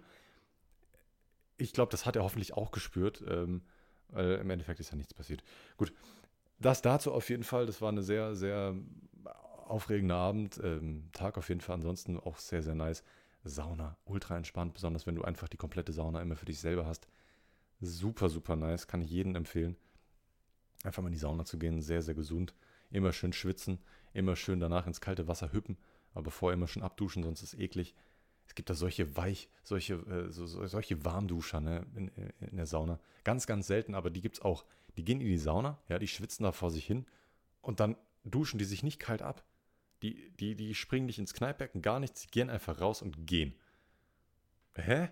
ich 1.57 1.73
glaube, 1.73 1.91
das 1.91 2.05
hat 2.05 2.15
er 2.15 2.23
hoffentlich 2.23 2.53
auch 2.53 2.71
gespürt, 2.71 3.23
ähm, 3.27 3.61
weil 4.09 4.33
im 4.33 4.49
Endeffekt 4.49 4.79
ist 4.79 4.91
ja 4.91 4.95
nichts 4.97 5.13
passiert. 5.13 5.43
Gut, 5.77 5.93
das 6.59 6.81
dazu 6.81 7.11
auf 7.11 7.29
jeden 7.29 7.43
Fall. 7.43 7.65
Das 7.65 7.81
war 7.81 7.89
eine 7.89 8.03
sehr, 8.03 8.35
sehr 8.35 8.75
aufregender 9.67 10.15
Abend. 10.15 10.59
Ähm, 10.63 11.09
Tag 11.13 11.37
auf 11.37 11.49
jeden 11.49 11.61
Fall 11.61 11.75
ansonsten 11.75 12.19
auch 12.19 12.37
sehr, 12.37 12.61
sehr 12.61 12.75
nice. 12.75 13.03
Sauna, 13.43 13.97
ultra 14.05 14.37
entspannt, 14.37 14.73
besonders 14.73 15.05
wenn 15.05 15.15
du 15.15 15.23
einfach 15.23 15.49
die 15.49 15.57
komplette 15.57 15.91
Sauna 15.91 16.21
immer 16.21 16.35
für 16.35 16.45
dich 16.45 16.59
selber 16.59 16.85
hast. 16.85 17.07
Super, 17.81 18.29
super 18.29 18.55
nice, 18.55 18.87
kann 18.87 19.01
ich 19.01 19.09
jedem 19.09 19.35
empfehlen. 19.35 19.75
Einfach 20.83 21.01
mal 21.01 21.09
in 21.09 21.13
die 21.13 21.19
Sauna 21.19 21.43
zu 21.43 21.57
gehen, 21.57 21.81
sehr, 21.81 22.01
sehr 22.01 22.13
gesund. 22.13 22.53
Immer 22.91 23.11
schön 23.11 23.33
schwitzen, 23.33 23.79
immer 24.13 24.35
schön 24.35 24.59
danach 24.59 24.87
ins 24.87 25.01
kalte 25.01 25.27
Wasser 25.27 25.51
hüppen, 25.51 25.77
aber 26.13 26.31
vorher 26.31 26.55
immer 26.55 26.67
schön 26.67 26.83
abduschen, 26.83 27.23
sonst 27.23 27.41
ist 27.41 27.53
es 27.53 27.59
eklig. 27.59 27.95
Es 28.45 28.55
gibt 28.55 28.69
da 28.69 28.73
solche 28.73 29.15
Weich, 29.15 29.49
solche, 29.63 29.95
äh, 29.95 30.31
so, 30.31 30.45
solche 30.45 31.03
Warmduscher 31.05 31.61
ne, 31.61 31.85
in, 31.95 32.09
in, 32.39 32.57
der 32.57 32.65
Sauna. 32.65 32.99
Ganz, 33.23 33.47
ganz 33.47 33.67
selten, 33.67 33.95
aber 33.95 34.09
die 34.09 34.21
gibt 34.21 34.37
es 34.37 34.41
auch. 34.41 34.65
Die 34.97 35.03
gehen 35.03 35.21
in 35.21 35.27
die 35.27 35.37
Sauna, 35.37 35.79
ja, 35.87 35.97
die 35.97 36.07
schwitzen 36.07 36.43
da 36.43 36.51
vor 36.51 36.69
sich 36.69 36.85
hin 36.85 37.05
und 37.61 37.79
dann 37.79 37.95
duschen 38.25 38.57
die 38.57 38.65
sich 38.65 38.83
nicht 38.83 38.99
kalt 38.99 39.21
ab. 39.21 39.43
Die, 40.01 40.31
die, 40.31 40.55
die 40.55 40.75
springen 40.75 41.05
nicht 41.05 41.19
ins 41.19 41.33
Kneippbecken, 41.33 41.81
gar 41.81 41.99
nichts, 41.99 42.21
die 42.21 42.27
gehen 42.27 42.49
einfach 42.49 42.81
raus 42.81 43.01
und 43.01 43.25
gehen. 43.25 43.55
Hä? 44.75 45.09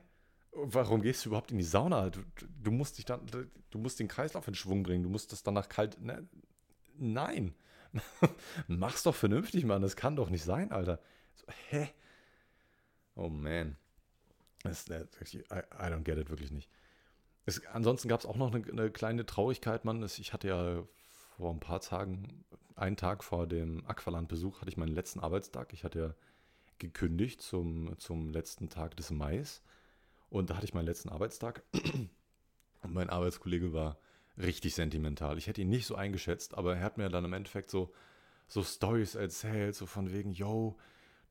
Warum 0.51 1.01
gehst 1.01 1.23
du 1.23 1.29
überhaupt 1.29 1.51
in 1.51 1.57
die 1.57 1.63
Sauna? 1.63 2.09
Du, 2.09 2.21
du 2.61 2.71
musst 2.71 2.97
dich 2.97 3.05
dann, 3.05 3.25
du 3.25 3.77
musst 3.77 3.99
den 3.99 4.09
Kreislauf 4.09 4.47
in 4.49 4.55
Schwung 4.55 4.83
bringen, 4.83 5.03
du 5.03 5.09
musst 5.09 5.31
das 5.31 5.43
danach 5.43 5.69
kalt. 5.69 5.99
Ne? 6.01 6.27
Nein. 6.97 7.55
Mach's 8.67 9.03
doch 9.03 9.15
vernünftig, 9.15 9.65
Mann. 9.65 9.81
Das 9.81 9.95
kann 9.95 10.15
doch 10.15 10.29
nicht 10.29 10.43
sein, 10.43 10.71
Alter. 10.71 10.99
So, 11.35 11.45
hä? 11.69 11.89
Oh 13.15 13.29
man. 13.29 13.77
Das, 14.63 14.85
das, 14.85 15.33
I, 15.33 15.39
I 15.39 15.87
don't 15.87 16.03
get 16.03 16.17
it 16.17 16.29
wirklich 16.29 16.51
nicht. 16.51 16.69
Es, 17.45 17.65
ansonsten 17.67 18.07
gab 18.07 18.19
es 18.19 18.25
auch 18.25 18.37
noch 18.37 18.53
eine, 18.53 18.65
eine, 18.65 18.91
kleine 18.91 19.25
Traurigkeit, 19.25 19.85
Mann. 19.85 20.03
Ich 20.03 20.33
hatte 20.33 20.47
ja 20.47 20.83
vor 21.37 21.51
ein 21.51 21.59
paar 21.59 21.81
Tagen, 21.81 22.45
einen 22.75 22.97
Tag 22.97 23.23
vor 23.23 23.47
dem 23.47 23.85
Aqualand-Besuch, 23.85 24.61
hatte 24.61 24.69
ich 24.69 24.77
meinen 24.77 24.93
letzten 24.93 25.19
Arbeitstag. 25.19 25.73
Ich 25.73 25.83
hatte 25.83 25.99
ja 25.99 26.15
gekündigt 26.77 27.41
zum, 27.41 27.97
zum 27.97 28.29
letzten 28.29 28.69
Tag 28.69 28.95
des 28.97 29.11
Mais. 29.11 29.61
Und 30.29 30.49
da 30.49 30.55
hatte 30.55 30.65
ich 30.65 30.73
meinen 30.73 30.85
letzten 30.85 31.09
Arbeitstag. 31.09 31.63
Und 32.81 32.93
mein 32.93 33.09
Arbeitskollege 33.09 33.73
war 33.73 33.97
richtig 34.37 34.75
sentimental. 34.75 35.37
Ich 35.37 35.47
hätte 35.47 35.61
ihn 35.61 35.69
nicht 35.69 35.85
so 35.85 35.95
eingeschätzt, 35.95 36.55
aber 36.57 36.75
er 36.75 36.83
hat 36.83 36.97
mir 36.97 37.09
dann 37.09 37.25
im 37.25 37.33
Endeffekt 37.33 37.69
so, 37.69 37.93
so 38.47 38.63
Stories 38.63 39.15
erzählt, 39.15 39.75
so 39.75 39.85
von 39.85 40.11
wegen, 40.11 40.31
yo, 40.31 40.77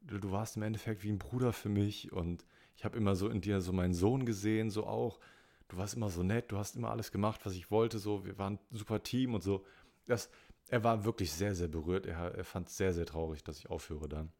du, 0.02 0.30
warst 0.30 0.56
im 0.56 0.62
Endeffekt 0.62 1.02
wie 1.02 1.10
ein 1.10 1.18
Bruder 1.18 1.52
für 1.52 1.68
mich 1.68 2.12
und 2.12 2.44
ich 2.76 2.84
habe 2.84 2.96
immer 2.96 3.14
so 3.14 3.28
in 3.28 3.40
dir 3.40 3.60
so 3.60 3.72
meinen 3.72 3.94
Sohn 3.94 4.24
gesehen, 4.24 4.70
so 4.70 4.86
auch. 4.86 5.20
Du 5.68 5.76
warst 5.76 5.94
immer 5.94 6.08
so 6.08 6.22
nett, 6.22 6.50
du 6.50 6.58
hast 6.58 6.76
immer 6.76 6.90
alles 6.90 7.12
gemacht, 7.12 7.40
was 7.44 7.54
ich 7.54 7.70
wollte, 7.70 7.98
so. 7.98 8.24
Wir 8.24 8.38
waren 8.38 8.58
ein 8.70 8.76
super 8.76 9.02
Team 9.02 9.34
und 9.34 9.42
so. 9.42 9.64
Das, 10.06 10.30
er 10.68 10.82
war 10.82 11.04
wirklich 11.04 11.32
sehr, 11.32 11.54
sehr 11.54 11.68
berührt. 11.68 12.06
Er, 12.06 12.34
er 12.34 12.44
fand 12.44 12.68
es 12.68 12.76
sehr, 12.76 12.92
sehr 12.92 13.06
traurig, 13.06 13.44
dass 13.44 13.58
ich 13.58 13.70
aufhöre 13.70 14.08
dann. 14.08 14.32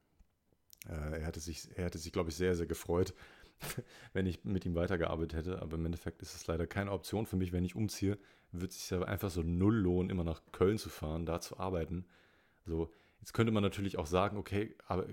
Äh, 0.89 1.21
er 1.21 1.27
hatte 1.27 1.41
sich, 1.41 1.69
er 1.77 1.85
hätte 1.85 1.99
sich, 1.99 2.13
glaube 2.13 2.31
ich, 2.31 2.37
sehr, 2.37 2.57
sehr 2.57 2.67
gefreut, 2.67 3.15
wenn 4.13 4.27
ich 4.27 4.45
mit 4.45 4.65
ihm 4.65 4.75
weitergearbeitet 4.75 5.35
hätte. 5.35 5.63
Aber 5.63 5.77
im 5.77 5.87
Endeffekt 5.87 6.23
ist 6.23 6.35
es 6.35 6.47
leider 6.47 6.67
keine 6.67 6.93
Option 6.93 7.27
für 7.27 7.37
mich, 7.37 7.53
wenn 7.53 7.65
ich 7.65 7.77
umziehe, 7.77 8.19
wird 8.53 8.73
es 8.73 8.81
sich 8.81 8.91
ja 8.91 9.03
einfach 9.03 9.31
so 9.31 9.43
null 9.43 9.77
lohnen, 9.77 10.11
immer 10.11 10.25
nach 10.25 10.43
Köln 10.53 10.79
zu 10.79 10.89
fahren, 10.89 11.27
da 11.27 11.41
zu 11.41 11.59
arbeiten. 11.59 12.05
So, 12.67 12.91
Jetzt 13.21 13.35
könnte 13.35 13.53
man 13.53 13.63
natürlich 13.63 13.99
auch 13.99 14.07
sagen, 14.07 14.37
okay, 14.39 14.75
aber 14.87 15.07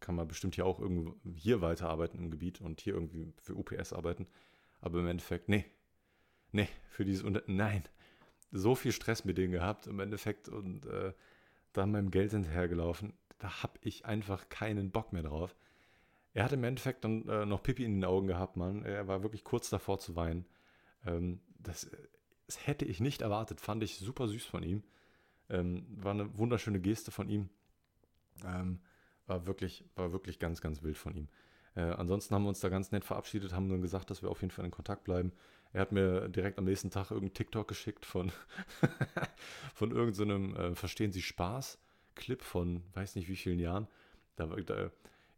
kann 0.00 0.14
man 0.14 0.28
bestimmt 0.28 0.54
hier 0.54 0.66
auch 0.66 0.80
irgendwo 0.80 1.14
hier 1.34 1.60
weiterarbeiten 1.60 2.18
im 2.18 2.30
Gebiet 2.30 2.60
und 2.60 2.80
hier 2.80 2.94
irgendwie 2.94 3.32
für 3.40 3.54
UPS 3.54 3.92
arbeiten. 3.92 4.26
Aber 4.80 5.00
im 5.00 5.06
Endeffekt, 5.06 5.48
nee. 5.48 5.64
Nee, 6.52 6.68
für 6.88 7.04
dieses 7.04 7.22
Unter 7.22 7.42
Nein. 7.46 7.82
so 8.50 8.74
viel 8.74 8.92
Stress 8.92 9.24
mit 9.24 9.38
denen 9.38 9.52
gehabt 9.52 9.86
im 9.86 10.00
Endeffekt 10.00 10.48
und 10.48 10.86
äh, 10.86 11.12
da 11.72 11.86
meinem 11.86 12.10
Geld 12.10 12.32
hinterhergelaufen. 12.32 13.12
Da 13.38 13.62
habe 13.62 13.78
ich 13.82 14.06
einfach 14.06 14.48
keinen 14.48 14.90
Bock 14.90 15.12
mehr 15.12 15.24
drauf. 15.24 15.54
Er 16.34 16.44
hat 16.44 16.52
im 16.52 16.64
Endeffekt 16.64 17.04
dann 17.04 17.28
äh, 17.28 17.46
noch 17.46 17.62
Pipi 17.62 17.84
in 17.84 17.94
den 17.94 18.04
Augen 18.04 18.26
gehabt, 18.26 18.56
Mann. 18.56 18.84
Er 18.84 19.08
war 19.08 19.22
wirklich 19.22 19.44
kurz 19.44 19.70
davor 19.70 19.98
zu 19.98 20.16
weinen. 20.16 20.44
Ähm, 21.06 21.40
das, 21.58 21.90
das, 22.46 22.66
hätte 22.66 22.84
ich 22.84 23.00
nicht 23.00 23.22
erwartet, 23.22 23.60
fand 23.60 23.82
ich 23.82 23.96
super 23.98 24.28
süß 24.28 24.44
von 24.44 24.62
ihm. 24.62 24.82
Ähm, 25.48 25.86
war 25.88 26.12
eine 26.12 26.36
wunderschöne 26.36 26.80
Geste 26.80 27.10
von 27.10 27.28
ihm. 27.28 27.48
Ähm, 28.44 28.80
war, 29.26 29.46
wirklich, 29.46 29.84
war 29.94 30.12
wirklich 30.12 30.38
ganz, 30.38 30.60
ganz 30.60 30.82
wild 30.82 30.98
von 30.98 31.14
ihm. 31.14 31.28
Äh, 31.76 31.82
ansonsten 31.82 32.34
haben 32.34 32.42
wir 32.42 32.48
uns 32.48 32.60
da 32.60 32.68
ganz 32.68 32.92
nett 32.92 33.04
verabschiedet, 33.04 33.52
haben 33.52 33.68
dann 33.68 33.82
gesagt, 33.82 34.10
dass 34.10 34.22
wir 34.22 34.30
auf 34.30 34.40
jeden 34.42 34.50
Fall 34.50 34.64
in 34.64 34.70
Kontakt 34.70 35.04
bleiben. 35.04 35.32
Er 35.72 35.80
hat 35.80 35.92
mir 35.92 36.28
direkt 36.28 36.58
am 36.58 36.64
nächsten 36.64 36.90
Tag 36.90 37.10
irgendeinen 37.10 37.34
TikTok 37.34 37.66
geschickt 37.66 38.06
von, 38.06 38.32
von 39.74 39.90
irgendeinem 39.90 40.54
so 40.54 40.62
äh, 40.62 40.74
Verstehen 40.74 41.12
Sie 41.12 41.22
Spaß 41.22 41.78
Clip 42.14 42.42
von 42.42 42.82
weiß 42.94 43.16
nicht 43.16 43.28
wie 43.28 43.36
vielen 43.36 43.58
Jahren. 43.58 43.88
Da, 44.36 44.46
da 44.46 44.90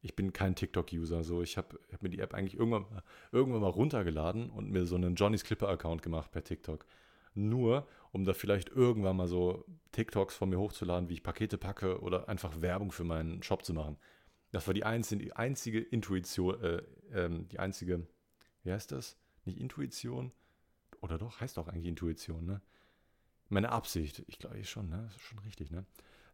ich 0.07 0.15
bin 0.15 0.33
kein 0.33 0.55
TikTok-User, 0.55 1.25
so 1.25 1.43
ich 1.43 1.57
habe 1.57 1.81
hab 1.93 2.01
mir 2.01 2.09
die 2.09 2.21
App 2.21 2.33
eigentlich 2.33 2.57
irgendwann, 2.57 2.87
irgendwann 3.33 3.61
mal 3.61 3.71
runtergeladen 3.71 4.51
und 4.51 4.71
mir 4.71 4.87
so 4.87 4.95
einen 4.95 5.17
Johnny's 5.17 5.43
Clipper-Account 5.43 6.01
gemacht 6.01 6.31
per 6.31 6.45
TikTok. 6.45 6.87
Nur, 7.35 7.89
um 8.13 8.25
da 8.25 8.33
vielleicht 8.33 8.69
irgendwann 8.69 9.17
mal 9.17 9.27
so 9.27 9.65
TikToks 9.91 10.37
von 10.37 10.49
mir 10.49 10.61
hochzuladen, 10.61 11.09
wie 11.09 11.15
ich 11.15 11.25
Pakete 11.25 11.59
packe 11.59 12.01
oder 12.01 12.29
einfach 12.29 12.63
Werbung 12.63 12.93
für 12.93 13.03
meinen 13.03 13.43
Shop 13.43 13.65
zu 13.65 13.75
machen. 13.75 13.99
Das 14.53 14.69
war 14.69 14.75
die 14.75 14.85
einzige, 14.85 15.25
die 15.25 15.33
einzige 15.35 15.81
Intuition, 15.81 16.63
äh, 16.63 16.83
ähm, 17.13 17.49
die 17.49 17.59
einzige, 17.59 18.07
wie 18.63 18.73
heißt 18.73 18.93
das? 18.93 19.19
Nicht 19.45 19.59
Intuition? 19.59 20.31
Oder 21.01 21.19
doch? 21.19 21.41
Heißt 21.41 21.57
doch 21.57 21.67
eigentlich 21.67 21.87
Intuition, 21.87 22.47
ne? 22.47 22.63
Meine 23.49 23.71
Absicht, 23.71 24.23
ich 24.29 24.39
glaube 24.39 24.63
schon, 24.65 24.89
ne? 24.89 25.03
Das 25.07 25.17
ist 25.17 25.23
schon 25.23 25.41
richtig, 25.41 25.73
ne? 25.73 25.85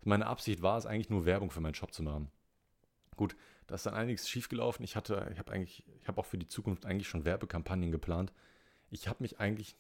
Meine 0.05 0.27
Absicht 0.27 0.61
war 0.61 0.77
es 0.77 0.85
eigentlich 0.85 1.09
nur 1.09 1.25
Werbung 1.25 1.51
für 1.51 1.61
meinen 1.61 1.75
Shop 1.75 1.93
zu 1.95 2.03
machen. 2.03 2.31
Gut, 3.17 3.37
da 3.67 3.75
ist 3.75 3.87
dann 3.87 3.95
einiges 3.95 4.29
schiefgelaufen. 4.29 4.85
Ich 4.85 4.97
hatte, 4.97 5.29
ich 5.33 5.39
habe 5.39 5.53
eigentlich, 5.53 5.85
ich 6.01 6.09
habe 6.09 6.21
auch 6.21 6.27
für 6.27 6.39
die 6.39 6.49
Zukunft 6.49 6.87
eigentlich 6.87 7.09
schon 7.09 7.25
Werbekampagnen 7.25 7.93
geplant. 7.93 8.33
Ich 8.91 9.09
habe 9.09 9.23
mich 9.23 9.41
eigentlich, 9.41 9.77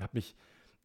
habe 0.00 0.12
mich, 0.14 0.34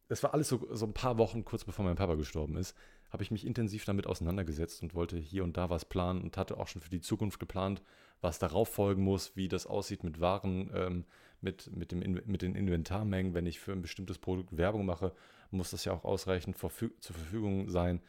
das 0.08 0.22
war 0.22 0.34
alles 0.34 0.48
so, 0.48 0.66
so 0.74 0.86
ein 0.86 0.92
paar 0.92 1.18
Wochen 1.18 1.44
kurz 1.44 1.64
bevor 1.64 1.84
mein 1.84 1.96
Papa 1.96 2.14
gestorben 2.14 2.56
ist, 2.56 2.76
habe 3.10 3.22
ich 3.22 3.30
mich 3.30 3.46
intensiv 3.46 3.84
damit 3.84 4.06
auseinandergesetzt 4.06 4.82
und 4.82 4.94
wollte 4.94 5.18
hier 5.18 5.44
und 5.44 5.56
da 5.56 5.70
was 5.70 5.84
planen 5.84 6.22
und 6.22 6.36
hatte 6.36 6.58
auch 6.58 6.68
schon 6.68 6.82
für 6.82 6.90
die 6.90 7.00
Zukunft 7.00 7.40
geplant, 7.40 7.82
was 8.20 8.38
darauf 8.38 8.68
folgen 8.68 9.02
muss, 9.02 9.34
wie 9.36 9.48
das 9.48 9.66
aussieht 9.66 10.04
mit 10.04 10.20
Waren, 10.20 10.70
ähm, 10.74 11.04
mit, 11.40 11.74
mit, 11.74 11.90
dem, 11.90 12.20
mit 12.26 12.42
den 12.42 12.54
Inventarmengen. 12.54 13.34
Wenn 13.34 13.46
ich 13.46 13.60
für 13.60 13.72
ein 13.72 13.82
bestimmtes 13.82 14.18
Produkt 14.18 14.56
Werbung 14.56 14.84
mache, 14.86 15.12
muss 15.50 15.70
das 15.70 15.84
ja 15.84 15.92
auch 15.92 16.04
ausreichend 16.04 16.58
zur 16.58 16.70
Verfügung 16.70 17.68
sein. 17.68 18.00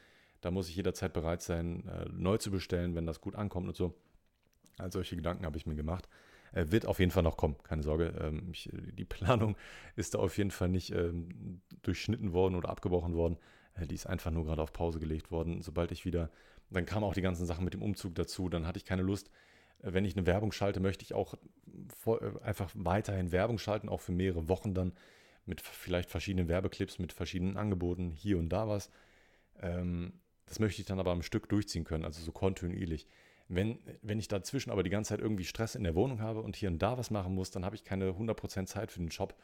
Da 0.42 0.52
muss 0.52 0.70
ich 0.70 0.76
jederzeit 0.76 1.14
bereit 1.14 1.42
sein, 1.42 1.88
äh, 1.88 2.06
neu 2.12 2.38
zu 2.38 2.52
bestellen, 2.52 2.96
wenn 2.96 3.06
das 3.06 3.22
gut 3.22 3.36
ankommt 3.36 3.68
und 3.68 3.76
so. 3.76 3.96
All 4.82 4.92
solche 4.92 5.16
Gedanken 5.16 5.46
habe 5.46 5.58
ich 5.58 5.66
mir 5.66 5.76
gemacht. 5.76 6.10
Äh, 6.54 6.66
wird 6.70 6.86
auf 6.86 7.00
jeden 7.00 7.12
Fall 7.12 7.24
noch 7.24 7.38
kommen, 7.38 7.56
keine 7.64 7.84
Sorge. 7.84 8.14
Ähm, 8.20 8.50
ich, 8.52 8.70
die 8.74 9.06
Planung 9.06 9.56
ist 9.96 10.16
da 10.16 10.20
auf 10.20 10.38
jeden 10.38 10.52
Fall 10.52 10.70
nicht 10.70 10.92
ähm, 10.92 11.62
durchschnitten 11.82 12.34
worden 12.34 12.56
oder 12.56 12.70
abgebrochen 12.70 13.16
worden. 13.16 13.38
Äh, 13.76 13.88
die 13.88 13.96
ist 13.96 14.08
einfach 14.08 14.32
nur 14.32 14.46
gerade 14.46 14.62
auf 14.62 14.74
Pause 14.74 15.00
gelegt 15.00 15.32
worden. 15.32 15.62
Sobald 15.62 15.92
ich 15.92 16.06
wieder, 16.06 16.30
dann 16.70 16.86
kamen 16.86 17.04
auch 17.04 17.14
die 17.14 17.22
ganzen 17.22 17.46
Sachen 17.46 17.64
mit 17.64 17.74
dem 17.74 17.82
Umzug 17.82 18.16
dazu, 18.16 18.50
dann 18.50 18.68
hatte 18.68 18.78
ich 18.78 18.86
keine 18.86 19.02
Lust. 19.02 19.30
Äh, 19.80 19.94
wenn 19.94 20.06
ich 20.06 20.16
eine 20.16 20.26
Werbung 20.26 20.52
schalte, 20.52 20.80
möchte 20.80 21.04
ich 21.04 21.14
auch 21.14 21.36
vor, 21.98 22.22
äh, 22.22 22.42
einfach 22.44 22.72
weiterhin 22.74 23.32
Werbung 23.32 23.58
schalten, 23.58 23.90
auch 23.90 24.02
für 24.02 24.12
mehrere 24.12 24.48
Wochen 24.50 24.74
dann 24.74 24.94
mit 25.46 25.62
vielleicht 25.62 26.10
verschiedenen 26.10 26.48
Werbeclips, 26.48 27.00
mit 27.00 27.14
verschiedenen 27.14 27.58
Angeboten, 27.58 28.12
hier 28.12 28.38
und 28.38 28.50
da 28.50 28.68
was. 28.68 28.90
Ähm, 29.60 30.14
das 30.46 30.60
möchte 30.60 30.82
ich 30.82 30.88
dann 30.88 31.00
aber 31.00 31.12
am 31.12 31.24
Stück 31.24 31.48
durchziehen 31.50 31.84
können, 31.84 32.06
also 32.06 32.22
so 32.22 32.32
kontinuierlich. 32.32 33.08
Wenn, 33.54 33.80
wenn 34.02 34.18
ich 34.18 34.30
dazwischen 34.30 34.72
aber 34.72 34.82
die 34.82 34.90
ganze 34.90 35.10
Zeit 35.10 35.20
irgendwie 35.20 35.44
Stress 35.44 35.76
in 35.76 35.84
der 35.84 35.94
Wohnung 35.94 36.22
habe 36.22 36.42
und 36.42 36.56
hier 36.56 36.70
und 36.70 36.82
da 36.82 36.98
was 36.98 37.12
machen 37.12 37.36
muss, 37.36 37.52
dann 37.52 37.66
habe 37.66 37.76
ich 37.76 37.84
keine 37.84 38.12
100% 38.12 38.66
Zeit 38.66 38.94
für 38.94 39.00
den 39.00 39.10
Job. 39.10 39.36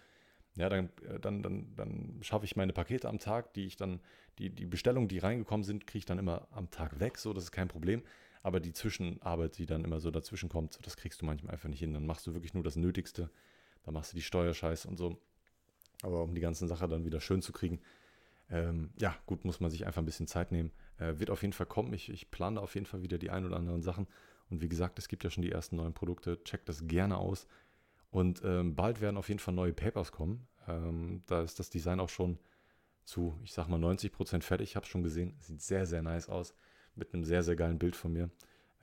Ja, 0.55 0.70
dann, 0.70 0.89
äh, 1.08 1.20
dann, 1.20 1.43
dann, 1.43 1.76
dann 1.76 2.20
schaffe 2.22 2.45
ich 2.45 2.55
meine 2.55 2.72
Pakete 2.72 3.10
am 3.10 3.20
Tag, 3.20 3.53
die 3.53 3.66
ich 3.66 3.76
dann, 3.76 3.99
die, 4.39 4.49
die 4.49 4.66
Bestellungen, 4.66 5.10
die 5.10 5.18
reingekommen 5.18 5.66
sind, 5.66 5.88
kriege 5.88 5.99
ich 5.99 6.05
dann 6.05 6.20
immer 6.20 6.47
am 6.51 6.72
Tag 6.72 7.01
weg, 7.01 7.18
so, 7.18 7.34
das 7.34 7.43
ist 7.43 7.51
kein 7.51 7.68
Problem. 7.68 8.01
Aber 8.43 8.62
die 8.62 8.72
Zwischenarbeit, 8.72 9.58
die 9.58 9.66
dann 9.66 9.84
immer 9.84 9.99
so 9.99 10.10
dazwischen 10.10 10.47
kommt, 10.47 10.80
das 10.86 10.95
kriegst 10.95 11.22
du 11.22 11.26
manchmal 11.26 11.53
einfach 11.53 11.68
nicht 11.68 11.80
hin. 11.80 11.93
Dann 11.93 12.05
machst 12.05 12.26
du 12.28 12.34
wirklich 12.34 12.53
nur 12.53 12.64
das 12.64 12.78
Nötigste. 12.78 13.30
Dann 13.84 13.93
machst 13.93 14.14
du 14.14 14.16
die 14.16 14.22
Steuerscheiße 14.22 14.88
und 14.88 14.95
so. 14.95 15.18
Aber 16.01 16.24
um 16.24 16.34
die 16.34 16.39
ganzen 16.39 16.70
Sache 16.70 16.88
dann 16.88 17.03
wieder 17.03 17.20
schön 17.20 17.41
zu 17.41 17.51
kriegen, 17.51 17.82
ähm, 18.49 18.91
ja, 18.97 19.18
gut, 19.26 19.43
muss 19.43 19.60
man 19.60 19.70
sich 19.70 19.86
einfach 19.86 20.01
ein 20.01 20.05
bisschen 20.05 20.28
Zeit 20.28 20.53
nehmen. 20.53 20.72
Äh, 21.00 21.20
wird 21.20 21.30
auf 21.30 21.41
jeden 21.41 21.54
Fall 21.54 21.68
kommen. 21.68 21.93
Ich, 21.93 22.10
ich 22.10 22.32
plane 22.32 22.60
auf 22.60 22.76
jeden 22.76 22.86
Fall 22.86 23.02
wieder 23.02 23.18
die 23.18 23.30
ein 23.30 23.45
oder 23.45 23.58
anderen 23.58 23.82
Sachen. 23.82 24.08
Und 24.50 24.62
wie 24.62 24.70
gesagt, 24.70 24.98
es 25.00 25.08
gibt 25.08 25.24
ja 25.24 25.30
schon 25.30 25.43
die 25.43 25.52
ersten 25.52 25.76
neuen 25.76 25.93
Produkte. 25.93 26.43
Checkt 26.43 26.70
das 26.70 26.88
gerne 26.88 27.18
aus. 27.18 27.48
Und 28.10 28.41
ähm, 28.43 28.76
bald 28.76 29.02
werden 29.02 29.18
auf 29.18 29.28
jeden 29.30 29.39
Fall 29.39 29.54
neue 29.54 29.74
Papers 29.74 30.12
kommen. 30.12 30.48
Ähm, 30.68 31.24
da 31.28 31.41
ist 31.41 31.60
das 31.60 31.70
Design 31.70 32.00
auch 32.00 32.10
schon 32.10 32.39
zu, 33.04 33.38
ich 33.43 33.54
sag 33.54 33.68
mal, 33.68 33.80
90% 33.80 34.41
fertig. 34.41 34.70
Ich 34.70 34.76
habe 34.76 34.86
es 34.86 34.89
schon 34.89 35.04
gesehen. 35.04 35.36
Sieht 35.39 35.62
sehr, 35.62 35.86
sehr 35.86 36.02
nice 36.02 36.30
aus. 36.30 36.54
Mit 36.95 37.14
einem 37.14 37.24
sehr, 37.24 37.43
sehr 37.43 37.56
geilen 37.56 37.80
Bild 37.80 37.95
von 37.95 38.14
mir. 38.14 38.30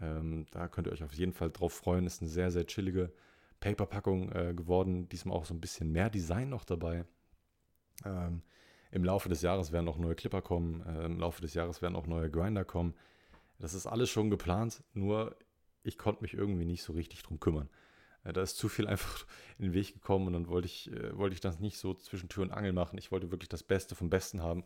Ähm, 0.00 0.46
da 0.50 0.68
könnt 0.68 0.86
ihr 0.86 0.92
euch 0.92 1.02
auf 1.04 1.14
jeden 1.14 1.32
Fall 1.32 1.50
drauf 1.50 1.72
freuen. 1.72 2.06
Ist 2.06 2.20
eine 2.20 2.30
sehr, 2.30 2.50
sehr 2.50 2.66
chillige 2.66 3.12
Paperpackung 3.60 4.30
äh, 4.32 4.54
geworden. 4.54 5.08
Diesmal 5.08 5.36
auch 5.36 5.46
so 5.46 5.54
ein 5.54 5.60
bisschen 5.60 5.90
mehr 5.90 6.10
Design 6.10 6.50
noch 6.50 6.64
dabei. 6.64 7.04
Ähm, 8.04 8.42
im 8.94 9.04
Laufe 9.04 9.28
des 9.28 9.42
Jahres 9.42 9.72
werden 9.72 9.88
auch 9.88 9.98
neue 9.98 10.14
Clipper 10.14 10.40
kommen, 10.40 10.86
äh, 10.86 11.06
im 11.06 11.18
Laufe 11.18 11.42
des 11.42 11.52
Jahres 11.54 11.82
werden 11.82 11.96
auch 11.96 12.06
neue 12.06 12.30
Grinder 12.30 12.64
kommen. 12.64 12.94
Das 13.58 13.74
ist 13.74 13.86
alles 13.86 14.08
schon 14.08 14.30
geplant, 14.30 14.84
nur 14.92 15.36
ich 15.82 15.98
konnte 15.98 16.22
mich 16.22 16.32
irgendwie 16.32 16.64
nicht 16.64 16.84
so 16.84 16.92
richtig 16.92 17.24
drum 17.24 17.40
kümmern. 17.40 17.68
Äh, 18.22 18.32
da 18.32 18.40
ist 18.40 18.56
zu 18.56 18.68
viel 18.68 18.86
einfach 18.88 19.26
in 19.58 19.64
den 19.64 19.74
Weg 19.74 19.94
gekommen 19.94 20.28
und 20.28 20.32
dann 20.34 20.48
wollte 20.48 20.66
ich, 20.66 20.92
äh, 20.92 21.18
wollte 21.18 21.34
ich 21.34 21.40
das 21.40 21.58
nicht 21.58 21.76
so 21.76 21.92
zwischen 21.94 22.28
Tür 22.28 22.44
und 22.44 22.52
Angel 22.52 22.72
machen. 22.72 22.96
Ich 22.96 23.10
wollte 23.10 23.32
wirklich 23.32 23.48
das 23.48 23.64
Beste 23.64 23.96
vom 23.96 24.10
Besten 24.10 24.42
haben 24.42 24.62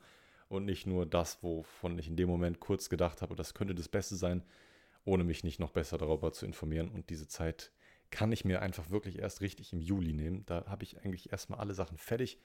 und 0.51 0.66
nicht 0.66 0.87
nur 0.87 1.07
das, 1.07 1.43
wovon 1.43 1.99
ich 1.99 2.07
in 2.07 2.16
dem 2.16 2.29
Moment 2.29 2.61
kurz 2.61 2.91
gedacht 2.91 3.22
habe, 3.22 3.35
das 3.35 3.55
könnte 3.55 3.74
das 3.74 3.89
Beste 3.89 4.16
sein, 4.16 4.45
ohne 5.07 5.24
mich 5.24 5.43
nicht 5.43 5.59
noch 5.59 5.70
besser 5.70 5.97
darüber 5.97 6.35
zu 6.35 6.45
informieren. 6.45 6.91
Und 6.91 7.09
diese 7.09 7.29
Zeit 7.29 7.72
kann 8.11 8.31
ich 8.31 8.45
mir 8.45 8.61
einfach 8.61 8.91
wirklich 8.91 9.18
erst 9.20 9.41
richtig 9.41 9.72
im 9.72 9.81
Juli 9.81 10.12
nehmen. 10.12 10.45
Da 10.45 10.66
habe 10.66 10.85
ich 10.85 10.99
eigentlich 10.99 11.33
erstmal 11.33 11.61
alle 11.61 11.72
Sachen 11.72 11.97
fertig 11.97 12.39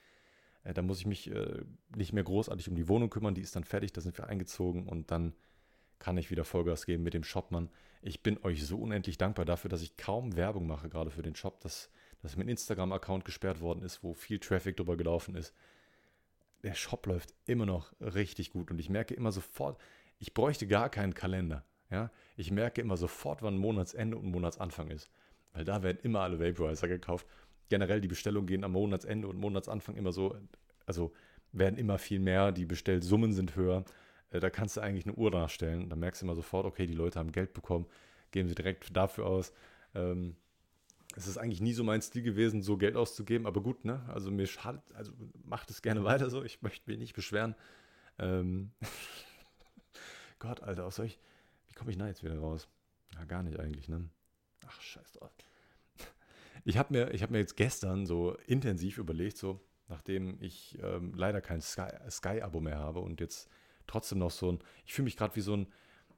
äh, 0.64 0.74
da 0.74 0.82
muss 0.82 1.00
ich 1.00 1.06
mich 1.06 1.32
äh, 1.32 1.64
nicht 1.96 2.14
mehr 2.14 2.24
großartig 2.24 2.70
um 2.70 2.76
die 2.76 2.88
Wohnung 2.88 3.10
kümmern, 3.10 3.36
die 3.36 3.42
ist 3.42 3.56
dann 3.56 3.64
fertig, 3.64 3.94
da 3.94 4.02
sind 4.02 4.18
wir 4.18 4.28
eingezogen 4.28 4.88
und 4.88 5.12
dann 5.12 5.34
kann 6.00 6.18
ich 6.18 6.32
wieder 6.32 6.44
Vollgas 6.44 6.86
geben 6.86 7.04
mit 7.04 7.14
dem 7.14 7.24
Shopmann. 7.24 7.70
Ich 8.02 8.22
bin 8.22 8.38
euch 8.44 8.66
so 8.66 8.78
unendlich 8.78 9.18
dankbar 9.18 9.46
dafür, 9.46 9.70
dass 9.70 9.82
ich 9.82 9.96
kaum 9.96 10.36
Werbung 10.36 10.68
mache, 10.68 10.90
gerade 10.90 11.12
für 11.12 11.22
den 11.22 11.36
Shop, 11.36 11.62
dass, 11.62 11.90
dass 12.22 12.36
mein 12.36 12.50
Instagram-Account 12.50 13.24
gesperrt 13.24 13.62
worden 13.62 13.84
ist, 13.84 14.04
wo 14.04 14.14
viel 14.14 14.40
Traffic 14.40 14.76
drüber 14.76 14.98
gelaufen 14.98 15.36
ist. 15.36 15.54
Der 16.64 16.74
Shop 16.74 17.06
läuft 17.08 17.34
immer 17.46 17.66
noch 17.66 17.94
richtig 18.02 18.52
gut 18.52 18.72
und 18.72 18.80
ich 18.80 18.90
merke 18.90 19.14
immer 19.14 19.32
sofort, 19.32 19.80
ich 20.20 20.34
bräuchte 20.34 20.68
gar 20.68 20.90
keinen 20.90 21.14
Kalender. 21.14 21.64
Ja? 21.90 22.12
Ich 22.36 22.52
merke 22.52 22.82
immer 22.82 22.98
sofort, 22.98 23.42
wann 23.42 23.58
Monatsende 23.58 24.18
und 24.18 24.26
Monatsanfang 24.26 24.90
ist. 24.90 25.10
Weil 25.54 25.64
da 25.64 25.84
werden 25.84 26.00
immer 26.04 26.22
alle 26.22 26.40
Vaporizer 26.40 26.88
gekauft 26.88 27.28
generell 27.74 28.02
die 28.02 28.08
Bestellungen 28.08 28.46
gehen 28.46 28.64
am 28.64 28.74
Monatsende 28.74 29.28
und 29.28 29.40
Monatsanfang 29.40 29.96
immer 29.96 30.12
so, 30.12 30.38
also 30.86 31.12
werden 31.54 31.80
immer 31.80 31.98
viel 31.98 32.20
mehr, 32.20 32.52
die 32.52 32.66
Bestellsummen 32.66 33.34
sind 33.34 33.56
höher. 33.56 33.84
Äh, 34.30 34.40
da 34.40 34.52
kannst 34.52 34.78
du 34.78 34.82
eigentlich 34.82 35.08
eine 35.08 35.16
Uhr 35.16 35.32
nachstellen. 35.32 35.90
Da 35.90 35.96
merkst 35.96 36.22
du 36.22 36.28
immer 36.28 36.36
sofort, 36.36 36.68
okay, 36.68 36.86
die 36.86 36.94
Leute 36.94 37.18
haben 37.18 37.32
Geld 37.32 37.54
bekommen, 37.54 37.88
geben 38.30 38.48
sie 38.48 38.54
direkt 38.54 38.96
dafür 38.96 39.26
aus. 39.26 39.54
Ähm, 39.96 40.36
es 41.16 41.26
ist 41.26 41.40
eigentlich 41.40 41.62
nie 41.62 41.74
so 41.74 41.84
mein 41.84 42.04
Stil 42.04 42.22
gewesen, 42.22 42.62
so 42.62 42.78
Geld 42.78 42.96
auszugeben, 42.96 43.48
aber 43.48 43.64
gut, 43.64 43.86
ne? 43.86 44.08
Also 44.08 44.30
mir 44.30 44.46
schadet, 44.46 44.84
also 44.94 45.12
macht 45.44 45.72
es 45.72 45.82
gerne 45.82 46.04
weiter 46.12 46.30
so, 46.30 46.44
ich 46.44 46.62
möchte 46.62 46.88
mich 46.92 47.00
nicht 47.00 47.16
beschweren. 47.16 47.56
Ähm 48.20 48.72
Gott, 50.38 50.62
Alter, 50.62 50.92
soll 50.92 51.08
ich, 51.08 51.20
wie 51.70 51.74
komme 51.74 51.90
ich 51.90 51.98
da 51.98 52.06
jetzt 52.06 52.24
wieder 52.24 52.38
raus? 52.38 52.68
Ja, 53.16 53.26
gar 53.26 53.42
nicht 53.42 53.60
eigentlich, 53.60 53.90
ne? 53.90 54.08
Ach, 54.68 54.80
scheiß 54.80 55.14
drauf. 55.14 55.32
Ich 56.66 56.78
habe 56.78 56.94
mir, 56.94 57.20
hab 57.20 57.32
mir 57.32 57.40
jetzt 57.40 57.58
gestern 57.58 58.06
so 58.06 58.38
intensiv 58.48 58.98
überlegt, 58.98 59.38
so 59.38 59.60
nachdem 59.88 60.42
ich 60.42 60.78
ähm, 60.82 61.14
leider 61.14 61.42
kein 61.42 61.62
Sky-Abo 61.62 62.10
Sky 62.10 62.64
mehr 62.64 62.80
habe 62.80 63.00
und 63.00 63.20
jetzt 63.20 63.50
trotzdem 63.88 64.20
noch 64.20 64.32
so 64.32 64.54
ein, 64.54 64.60
ich 64.86 64.94
fühle 64.94 65.06
mich 65.06 65.18
gerade 65.18 65.36
wie 65.36 65.42
so 65.42 65.58
ein 65.58 65.68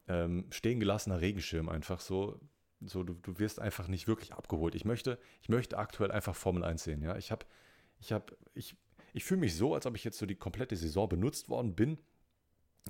ähm, 0.07 0.45
stehen 0.51 0.79
gelassener 0.79 1.21
Regenschirm 1.21 1.67
einfach 1.67 1.99
so, 1.99 2.39
so 2.81 3.03
du, 3.03 3.13
du 3.15 3.39
wirst 3.39 3.59
einfach 3.59 3.87
nicht 3.87 4.07
wirklich 4.07 4.33
abgeholt. 4.33 4.75
Ich 4.75 4.85
möchte, 4.85 5.17
ich 5.41 5.49
möchte 5.49 5.77
aktuell 5.77 6.11
einfach 6.11 6.35
Formel 6.35 6.63
1 6.63 6.83
sehen, 6.83 7.01
ja. 7.01 7.17
Ich 7.17 7.31
habe, 7.31 7.45
ich 7.99 8.11
habe, 8.11 8.37
ich, 8.53 8.77
ich 9.13 9.23
fühle 9.23 9.39
mich 9.39 9.55
so, 9.55 9.73
als 9.73 9.85
ob 9.85 9.95
ich 9.95 10.03
jetzt 10.03 10.17
so 10.17 10.25
die 10.25 10.35
komplette 10.35 10.75
Saison 10.75 11.09
benutzt 11.09 11.49
worden 11.49 11.75
bin. 11.75 11.97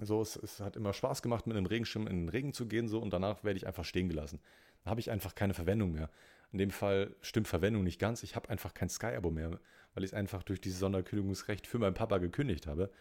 So, 0.01 0.21
es, 0.21 0.35
es 0.35 0.59
hat 0.59 0.75
immer 0.75 0.91
Spaß 0.91 1.21
gemacht, 1.21 1.47
mit 1.47 1.55
einem 1.55 1.67
Regenschirm 1.67 2.07
in 2.07 2.23
den 2.23 2.29
Regen 2.29 2.51
zu 2.51 2.67
gehen, 2.67 2.89
so, 2.89 2.99
und 2.99 3.11
danach 3.11 3.45
werde 3.45 3.57
ich 3.57 3.65
einfach 3.65 3.85
stehen 3.85 4.09
gelassen. 4.09 4.41
Da 4.83 4.89
habe 4.89 4.99
ich 4.99 5.09
einfach 5.09 5.35
keine 5.35 5.53
Verwendung 5.53 5.93
mehr. 5.93 6.09
In 6.51 6.57
dem 6.59 6.71
Fall 6.71 7.15
stimmt 7.21 7.47
Verwendung 7.47 7.83
nicht 7.83 7.99
ganz. 7.99 8.23
Ich 8.23 8.35
habe 8.35 8.49
einfach 8.49 8.73
kein 8.73 8.89
Sky-Abo 8.89 9.31
mehr, 9.31 9.59
weil 9.93 10.03
ich 10.03 10.11
es 10.11 10.13
einfach 10.13 10.43
durch 10.43 10.61
dieses 10.61 10.79
Sonderkündigungsrecht 10.79 11.67
für 11.67 11.79
meinen 11.79 11.93
Papa 11.93 12.17
gekündigt 12.17 12.67
habe. 12.67 12.91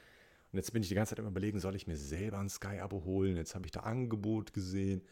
Und 0.53 0.59
jetzt 0.59 0.73
bin 0.73 0.83
ich 0.83 0.89
die 0.89 0.95
ganze 0.95 1.11
Zeit 1.11 1.19
immer 1.19 1.31
überlegen, 1.31 1.59
soll 1.59 1.75
ich 1.75 1.87
mir 1.87 1.97
selber 1.97 2.39
ein 2.39 2.49
Sky-Abo 2.49 3.05
holen? 3.05 3.37
Jetzt 3.37 3.55
habe 3.55 3.67
ich 3.67 3.73
da 3.73 3.81
Angebot 3.81 4.53
gesehen, 4.53 5.03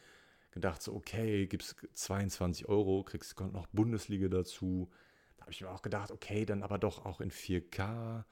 gedacht 0.52 0.82
so, 0.82 0.94
okay, 0.94 1.46
gibst 1.46 1.76
22 1.94 2.68
Euro, 2.68 3.02
kriegst 3.02 3.38
noch 3.40 3.66
Bundesliga 3.72 4.28
dazu. 4.28 4.88
Da 5.36 5.42
habe 5.42 5.52
ich 5.52 5.60
mir 5.60 5.70
auch 5.70 5.82
gedacht, 5.82 6.12
okay, 6.12 6.46
dann 6.46 6.62
aber 6.62 6.78
doch 6.78 7.04
auch 7.04 7.20
in 7.20 7.32
4K. 7.32 8.24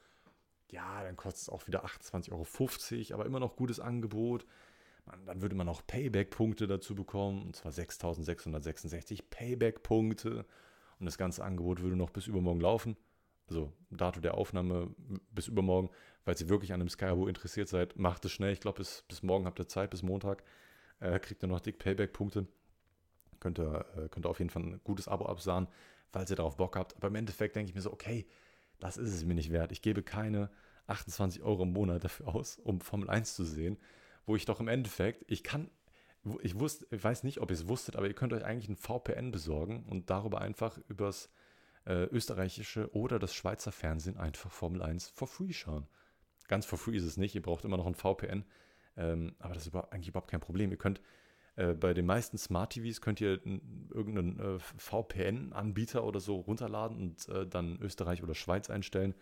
Ja, 0.69 1.03
dann 1.03 1.17
kostet 1.17 1.41
es 1.43 1.49
auch 1.49 1.67
wieder 1.67 1.83
28,50 1.83 2.31
Euro, 2.31 3.13
aber 3.13 3.25
immer 3.25 3.41
noch 3.41 3.57
gutes 3.57 3.81
Angebot. 3.81 4.45
Man, 5.05 5.25
dann 5.25 5.41
würde 5.41 5.55
man 5.55 5.67
noch 5.67 5.85
Payback-Punkte 5.85 6.67
dazu 6.67 6.95
bekommen, 6.95 7.43
und 7.43 7.55
zwar 7.55 7.71
6666 7.71 9.29
Payback-Punkte. 9.29 10.45
Und 10.99 11.05
das 11.05 11.17
ganze 11.17 11.43
Angebot 11.43 11.81
würde 11.81 11.95
noch 11.95 12.11
bis 12.11 12.27
übermorgen 12.27 12.61
laufen. 12.61 12.95
Also 13.47 13.73
Datum 13.89 14.21
der 14.21 14.35
Aufnahme 14.35 14.93
bis 15.31 15.47
übermorgen. 15.47 15.89
Falls 16.23 16.39
ihr 16.41 16.49
wirklich 16.49 16.73
an 16.73 16.79
einem 16.79 16.89
Skyabo 16.89 17.27
interessiert 17.27 17.67
seid, 17.67 17.97
macht 17.97 18.23
es 18.25 18.31
schnell. 18.31 18.53
Ich 18.53 18.59
glaube, 18.59 18.77
bis, 18.77 19.03
bis 19.07 19.23
morgen 19.23 19.45
habt 19.45 19.59
ihr 19.59 19.67
Zeit, 19.67 19.89
bis 19.89 20.03
Montag. 20.03 20.43
Äh, 20.99 21.19
kriegt 21.19 21.43
ihr 21.43 21.47
noch 21.47 21.59
dick 21.59 21.79
Payback-Punkte. 21.79 22.47
Könnt 23.39 23.59
ihr, 23.59 23.85
äh, 23.97 24.09
könnt 24.09 24.25
ihr 24.25 24.29
auf 24.29 24.39
jeden 24.39 24.51
Fall 24.51 24.61
ein 24.61 24.81
gutes 24.83 25.07
Abo 25.07 25.25
absahen, 25.25 25.67
falls 26.11 26.29
ihr 26.29 26.35
darauf 26.35 26.57
Bock 26.57 26.77
habt. 26.77 26.95
Aber 26.95 27.07
im 27.07 27.15
Endeffekt 27.15 27.55
denke 27.55 27.69
ich 27.69 27.75
mir 27.75 27.81
so, 27.81 27.91
okay, 27.91 28.27
das 28.79 28.97
ist 28.97 29.13
es 29.13 29.25
mir 29.25 29.33
nicht 29.33 29.51
wert. 29.51 29.71
Ich 29.71 29.81
gebe 29.81 30.03
keine 30.03 30.51
28 30.85 31.41
Euro 31.41 31.63
im 31.63 31.73
Monat 31.73 32.03
dafür 32.03 32.27
aus, 32.27 32.57
um 32.59 32.79
Formel 32.79 33.09
1 33.09 33.35
zu 33.35 33.43
sehen 33.43 33.77
wo 34.31 34.37
ich 34.37 34.45
doch 34.45 34.61
im 34.61 34.69
Endeffekt, 34.69 35.25
ich 35.27 35.43
kann, 35.43 35.69
ich 36.41 36.57
wusste, 36.57 36.87
ich 36.89 37.03
weiß 37.03 37.23
nicht, 37.23 37.41
ob 37.41 37.49
ihr 37.49 37.55
es 37.55 37.67
wusstet, 37.67 37.97
aber 37.97 38.07
ihr 38.07 38.13
könnt 38.13 38.31
euch 38.31 38.45
eigentlich 38.45 38.69
ein 38.69 38.77
VPN 38.77 39.29
besorgen 39.29 39.83
und 39.89 40.09
darüber 40.09 40.39
einfach 40.39 40.77
übers 40.87 41.29
äh, 41.85 42.05
österreichische 42.05 42.89
oder 42.95 43.19
das 43.19 43.35
Schweizer 43.35 43.73
Fernsehen 43.73 44.15
einfach 44.15 44.49
Formel 44.49 44.83
1 44.83 45.09
for 45.09 45.27
free 45.27 45.51
schauen. 45.51 45.85
Ganz 46.47 46.65
for 46.65 46.79
free 46.79 46.95
ist 46.95 47.03
es 47.03 47.17
nicht, 47.17 47.35
ihr 47.35 47.41
braucht 47.41 47.65
immer 47.65 47.75
noch 47.75 47.87
ein 47.87 47.95
VPN, 47.95 48.45
ähm, 48.95 49.35
aber 49.39 49.53
das 49.53 49.63
ist 49.63 49.67
über, 49.67 49.91
eigentlich 49.91 50.07
überhaupt 50.07 50.31
kein 50.31 50.39
Problem. 50.39 50.71
Ihr 50.71 50.77
könnt 50.77 51.01
äh, 51.57 51.73
bei 51.73 51.93
den 51.93 52.05
meisten 52.05 52.37
Smart 52.37 52.71
TVs 52.71 53.01
könnt 53.01 53.19
ihr 53.19 53.45
irgendeinen 53.93 54.39
äh, 54.39 54.59
VPN-Anbieter 54.77 56.05
oder 56.05 56.21
so 56.21 56.37
runterladen 56.37 56.95
und 56.95 57.27
äh, 57.27 57.45
dann 57.45 57.79
Österreich 57.81 58.23
oder 58.23 58.33
Schweiz 58.33 58.69
einstellen. 58.69 59.13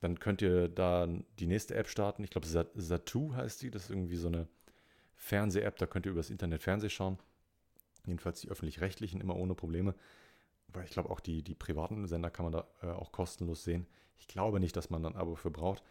Dann 0.00 0.18
könnt 0.18 0.42
ihr 0.42 0.68
da 0.68 1.08
die 1.38 1.46
nächste 1.46 1.74
App 1.74 1.88
starten. 1.88 2.24
Ich 2.24 2.30
glaube, 2.30 2.46
Satu 2.46 3.34
heißt 3.34 3.62
die. 3.62 3.70
Das 3.70 3.84
ist 3.84 3.90
irgendwie 3.90 4.16
so 4.16 4.28
eine 4.28 4.48
Fernseh-App. 5.16 5.78
Da 5.78 5.86
könnt 5.86 6.06
ihr 6.06 6.12
übers 6.12 6.30
Internet 6.30 6.62
Fernseh 6.62 6.90
schauen. 6.90 7.18
Jedenfalls 8.06 8.40
die 8.40 8.50
öffentlich-rechtlichen 8.50 9.20
immer 9.20 9.36
ohne 9.36 9.54
Probleme. 9.54 9.94
Aber 10.68 10.84
ich 10.84 10.90
glaube, 10.90 11.10
auch 11.10 11.20
die, 11.20 11.42
die 11.42 11.54
privaten 11.54 12.06
Sender 12.06 12.30
kann 12.30 12.44
man 12.44 12.52
da 12.52 12.66
äh, 12.82 12.92
auch 12.92 13.12
kostenlos 13.12 13.64
sehen. 13.64 13.86
Ich 14.18 14.28
glaube 14.28 14.60
nicht, 14.60 14.76
dass 14.76 14.90
man 14.90 15.02
dann 15.02 15.14
ein 15.14 15.20
Abo 15.20 15.36
für 15.36 15.50
braucht. 15.50 15.82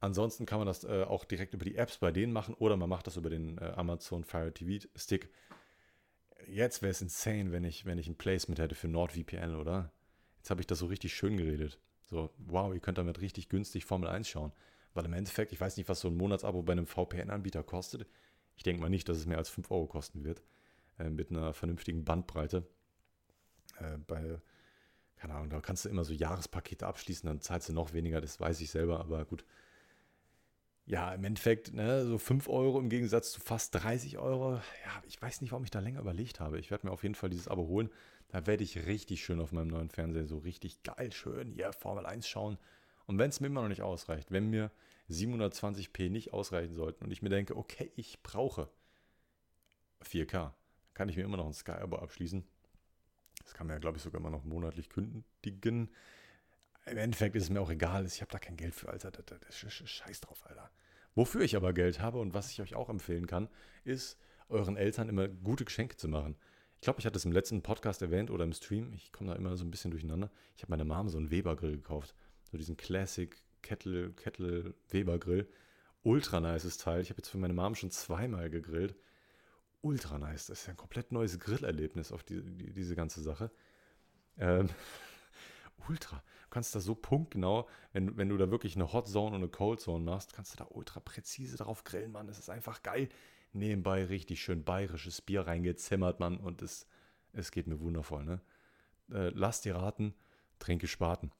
Ansonsten 0.00 0.44
kann 0.44 0.58
man 0.58 0.66
das 0.66 0.84
äh, 0.84 1.04
auch 1.04 1.24
direkt 1.24 1.54
über 1.54 1.64
die 1.64 1.76
Apps 1.76 1.98
bei 1.98 2.12
denen 2.12 2.32
machen 2.32 2.54
oder 2.54 2.76
man 2.76 2.90
macht 2.90 3.06
das 3.06 3.16
über 3.16 3.30
den 3.30 3.58
äh, 3.58 3.72
Amazon 3.76 4.24
Fire 4.24 4.52
TV 4.52 4.86
Stick. 4.94 5.30
Jetzt 6.46 6.82
wäre 6.82 6.90
es 6.90 7.00
insane, 7.00 7.52
wenn 7.52 7.64
ich, 7.64 7.86
wenn 7.86 7.96
ich 7.96 8.06
ein 8.06 8.16
Placement 8.16 8.58
hätte 8.58 8.74
für 8.74 8.88
NordVPN, 8.88 9.54
oder? 9.54 9.92
Jetzt 10.36 10.50
habe 10.50 10.60
ich 10.60 10.66
das 10.66 10.80
so 10.80 10.86
richtig 10.86 11.14
schön 11.14 11.38
geredet. 11.38 11.78
So, 12.14 12.30
wow, 12.38 12.72
ihr 12.72 12.78
könnt 12.78 12.96
damit 12.98 13.20
richtig 13.20 13.48
günstig 13.48 13.84
Formel 13.84 14.08
1 14.08 14.28
schauen. 14.28 14.52
Weil 14.94 15.04
im 15.04 15.12
Endeffekt, 15.14 15.50
ich 15.50 15.60
weiß 15.60 15.76
nicht, 15.76 15.88
was 15.88 15.98
so 15.98 16.06
ein 16.06 16.16
Monatsabo 16.16 16.62
bei 16.62 16.70
einem 16.70 16.86
VPN-Anbieter 16.86 17.64
kostet. 17.64 18.06
Ich 18.54 18.62
denke 18.62 18.80
mal 18.80 18.88
nicht, 18.88 19.08
dass 19.08 19.16
es 19.16 19.26
mehr 19.26 19.38
als 19.38 19.48
5 19.48 19.68
Euro 19.72 19.88
kosten 19.88 20.22
wird. 20.22 20.40
Äh, 20.96 21.10
mit 21.10 21.32
einer 21.32 21.52
vernünftigen 21.52 22.04
Bandbreite. 22.04 22.68
Äh, 23.80 23.98
bei, 24.06 24.38
keine 25.16 25.34
Ahnung, 25.34 25.50
da 25.50 25.60
kannst 25.60 25.84
du 25.84 25.88
immer 25.88 26.04
so 26.04 26.12
Jahrespakete 26.12 26.86
abschließen, 26.86 27.26
dann 27.26 27.40
zahlst 27.40 27.68
du 27.68 27.72
noch 27.72 27.92
weniger, 27.94 28.20
das 28.20 28.38
weiß 28.38 28.60
ich 28.60 28.70
selber, 28.70 29.00
aber 29.00 29.24
gut. 29.24 29.44
Ja, 30.86 31.12
im 31.12 31.24
Endeffekt, 31.24 31.72
ne, 31.72 32.06
so 32.06 32.18
5 32.18 32.48
Euro 32.48 32.78
im 32.78 32.90
Gegensatz 32.90 33.32
zu 33.32 33.40
fast 33.40 33.74
30 33.74 34.18
Euro. 34.18 34.52
Ja, 34.54 35.02
ich 35.08 35.20
weiß 35.20 35.40
nicht, 35.40 35.50
warum 35.50 35.64
ich 35.64 35.72
da 35.72 35.80
länger 35.80 35.98
überlegt 35.98 36.38
habe. 36.38 36.60
Ich 36.60 36.70
werde 36.70 36.86
mir 36.86 36.92
auf 36.92 37.02
jeden 37.02 37.16
Fall 37.16 37.30
dieses 37.30 37.48
Abo 37.48 37.66
holen. 37.66 37.90
Da 38.34 38.48
werde 38.48 38.64
ich 38.64 38.86
richtig 38.86 39.24
schön 39.24 39.40
auf 39.40 39.52
meinem 39.52 39.68
neuen 39.68 39.90
Fernseher 39.90 40.26
so 40.26 40.38
richtig 40.38 40.82
geil 40.82 41.12
schön 41.12 41.52
hier 41.52 41.72
Formel 41.72 42.04
1 42.04 42.26
schauen. 42.26 42.58
Und 43.06 43.16
wenn 43.16 43.30
es 43.30 43.38
mir 43.38 43.46
immer 43.46 43.62
noch 43.62 43.68
nicht 43.68 43.82
ausreicht, 43.82 44.32
wenn 44.32 44.50
mir 44.50 44.72
720p 45.08 46.10
nicht 46.10 46.32
ausreichen 46.32 46.74
sollten 46.74 47.04
und 47.04 47.12
ich 47.12 47.22
mir 47.22 47.28
denke, 47.28 47.56
okay, 47.56 47.92
ich 47.94 48.24
brauche 48.24 48.68
4K, 50.02 50.52
kann 50.94 51.08
ich 51.08 51.16
mir 51.16 51.22
immer 51.22 51.36
noch 51.36 51.46
ein 51.46 51.52
Sky-Abo 51.52 51.94
abschließen. 51.94 52.44
Das 53.44 53.54
kann 53.54 53.68
man 53.68 53.76
ja, 53.76 53.78
glaube 53.78 53.98
ich, 53.98 54.02
sogar 54.02 54.20
immer 54.20 54.30
noch 54.30 54.42
monatlich 54.42 54.90
kündigen. 54.90 55.92
Im 56.86 56.98
Endeffekt 56.98 57.36
ist 57.36 57.44
es 57.44 57.50
mir 57.50 57.60
auch 57.60 57.70
egal, 57.70 58.04
ich 58.04 58.20
habe 58.20 58.32
da 58.32 58.40
kein 58.40 58.56
Geld 58.56 58.74
für, 58.74 58.88
Alter. 58.88 59.12
Scheiß 59.52 60.22
drauf, 60.22 60.44
Alter. 60.48 60.72
Wofür 61.14 61.42
ich 61.42 61.54
aber 61.54 61.72
Geld 61.72 62.00
habe 62.00 62.18
und 62.18 62.34
was 62.34 62.50
ich 62.50 62.60
euch 62.60 62.74
auch 62.74 62.88
empfehlen 62.88 63.28
kann, 63.28 63.48
ist, 63.84 64.18
euren 64.48 64.76
Eltern 64.76 65.08
immer 65.08 65.28
gute 65.28 65.64
Geschenke 65.64 65.96
zu 65.96 66.08
machen. 66.08 66.36
Ich 66.76 66.84
glaube, 66.84 67.00
ich 67.00 67.06
hatte 67.06 67.16
es 67.16 67.24
im 67.24 67.32
letzten 67.32 67.62
Podcast 67.62 68.02
erwähnt 68.02 68.30
oder 68.30 68.44
im 68.44 68.52
Stream. 68.52 68.92
Ich 68.92 69.10
komme 69.10 69.30
da 69.30 69.36
immer 69.36 69.56
so 69.56 69.64
ein 69.64 69.70
bisschen 69.70 69.90
durcheinander. 69.90 70.30
Ich 70.56 70.62
habe 70.62 70.70
meiner 70.70 70.84
Mom 70.84 71.08
so 71.08 71.16
einen 71.18 71.30
Weber-Grill 71.30 71.76
gekauft. 71.76 72.14
So 72.50 72.58
diesen 72.58 72.76
Classic 72.76 73.34
Kettle, 73.62 74.12
Kettle 74.12 74.74
Weber-Grill. 74.90 75.48
Ultra 76.02 76.40
nices 76.40 76.76
Teil. 76.76 77.00
Ich 77.00 77.08
habe 77.08 77.18
jetzt 77.18 77.30
für 77.30 77.38
meine 77.38 77.54
Mom 77.54 77.74
schon 77.74 77.90
zweimal 77.90 78.50
gegrillt. 78.50 78.94
Ultra 79.80 80.18
nice. 80.18 80.46
Das 80.46 80.60
ist 80.60 80.66
ja 80.66 80.72
ein 80.72 80.76
komplett 80.76 81.12
neues 81.12 81.38
Grillerlebnis 81.38 82.12
auf 82.12 82.22
die, 82.22 82.42
die, 82.42 82.72
diese 82.72 82.94
ganze 82.94 83.22
Sache. 83.22 83.50
Ähm, 84.38 84.68
ultra. 85.88 86.22
Du 86.54 86.56
kannst 86.56 86.72
da 86.76 86.78
so 86.78 86.94
punktgenau, 86.94 87.68
wenn, 87.92 88.16
wenn 88.16 88.28
du 88.28 88.36
da 88.36 88.48
wirklich 88.48 88.76
eine 88.76 88.92
Hot 88.92 89.08
Zone 89.08 89.34
und 89.34 89.42
eine 89.42 89.48
Cold 89.48 89.80
Zone 89.80 90.04
machst, 90.04 90.34
kannst 90.34 90.52
du 90.52 90.56
da 90.56 90.68
ultra 90.70 91.00
präzise 91.00 91.56
drauf 91.56 91.82
grillen, 91.82 92.12
Mann. 92.12 92.28
Das 92.28 92.38
ist 92.38 92.48
einfach 92.48 92.84
geil 92.84 93.08
nebenbei 93.54 94.04
richtig 94.04 94.40
schön 94.40 94.62
bayerisches 94.62 95.20
Bier 95.20 95.48
reingezimmert, 95.48 96.20
Mann, 96.20 96.36
und 96.36 96.62
es, 96.62 96.86
es 97.32 97.50
geht 97.50 97.66
mir 97.66 97.80
wundervoll, 97.80 98.24
ne? 98.24 98.40
Äh, 99.10 99.30
lass 99.34 99.62
dir 99.62 99.74
raten, 99.74 100.14
trinke 100.60 100.86
Spaten. 100.86 101.32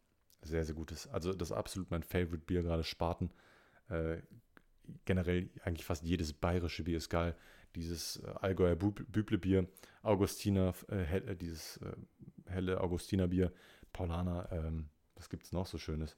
Sehr, 0.42 0.64
sehr 0.64 0.74
gutes. 0.74 1.06
Also 1.06 1.32
das 1.32 1.50
ist 1.50 1.56
absolut 1.56 1.92
mein 1.92 2.02
Favorite 2.02 2.44
Bier, 2.44 2.64
gerade 2.64 2.82
Spaten. 2.82 3.30
Äh, 3.88 4.18
generell 5.04 5.48
eigentlich 5.62 5.84
fast 5.84 6.02
jedes 6.02 6.32
bayerische 6.32 6.82
Bier 6.82 6.96
ist 6.96 7.08
geil. 7.08 7.36
Dieses 7.76 8.16
äh, 8.16 8.34
Allgäuer 8.40 8.74
Büble 8.74 9.38
Bier, 9.38 9.68
Augustiner, 10.02 10.74
äh, 10.88 10.98
hell, 10.98 11.28
äh, 11.28 11.36
dieses 11.36 11.76
äh, 11.76 11.92
helle 12.46 12.80
Augustiner 12.80 13.28
Bier, 13.28 13.52
Paulaner, 13.92 14.48
ähm, 14.50 14.88
was 15.16 15.28
gibt 15.28 15.44
es 15.44 15.52
noch 15.52 15.66
so 15.66 15.78
Schönes? 15.78 16.16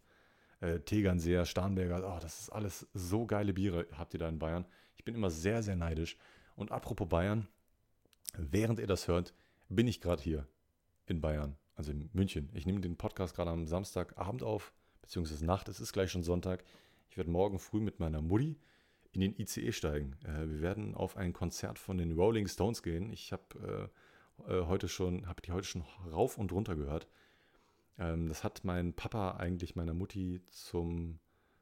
Äh, 0.61 0.81
Tegernseer, 0.81 1.45
Starnberger, 1.45 2.03
oh, 2.07 2.19
das 2.21 2.41
ist 2.41 2.51
alles 2.51 2.87
so 2.95 3.27
geile 3.27 3.53
Biere, 3.53 3.87
habt 3.93 4.15
ihr 4.15 4.21
da 4.21 4.29
in 4.29 4.39
Bayern. 4.39 4.65
Ich 4.97 5.05
bin 5.05 5.15
immer 5.15 5.31
sehr, 5.31 5.63
sehr 5.63 5.77
neidisch. 5.77 6.17
Und 6.55 6.73
apropos 6.73 7.09
Bayern, 7.09 7.47
während 8.37 8.81
ihr 8.81 8.87
das 8.87 9.09
hört, 9.09 9.35
bin 9.69 9.87
ich 9.87 10.01
gerade 10.01 10.23
hier 10.23 10.47
in 11.07 11.21
Bayern, 11.21 11.57
also 11.75 11.93
in 11.93 12.09
München. 12.13 12.49
Ich 12.55 12.67
nehme 12.67 12.81
den 12.81 12.97
Podcast 12.97 13.35
gerade 13.35 13.51
am 13.51 13.67
Samstagabend 13.67 14.43
auf, 14.43 14.73
beziehungsweise 15.03 15.45
Nacht, 15.45 15.69
es 15.69 15.81
ist 15.81 15.93
gleich 15.93 16.11
schon 16.11 16.23
Sonntag. 16.23 16.65
Ich 17.11 17.17
werde 17.17 17.31
morgen 17.31 17.59
früh 17.59 17.81
mit 17.81 18.01
meiner 18.01 18.23
Mutti 18.23 18.59
in 19.13 19.21
den 19.21 19.39
ICE 19.39 19.73
steigen. 19.73 20.17
Äh, 20.25 20.49
wir 20.49 20.61
werden 20.63 20.95
auf 20.95 21.17
ein 21.17 21.33
Konzert 21.33 21.79
von 21.79 21.99
den 21.99 22.13
Rolling 22.13 22.49
Stones 22.49 22.83
gehen. 22.83 23.11
Ich 23.13 23.33
habe 23.33 23.91
äh, 24.47 24.53
äh, 24.53 24.67
heute 24.67 24.89
schon, 24.89 25.27
habe 25.27 25.43
die 25.43 25.53
heute 25.53 25.67
schon 25.67 25.85
rauf 26.11 26.39
und 26.39 26.53
runter 26.53 26.77
gehört. 26.77 27.07
Ähm, 27.99 28.29
das 28.29 28.45
hat 28.45 28.65
mein 28.65 28.95
Papa 28.95 29.33
eigentlich 29.33 29.77
meiner 29.77 29.95
Mutti 29.95 30.41
zum, 30.49 31.19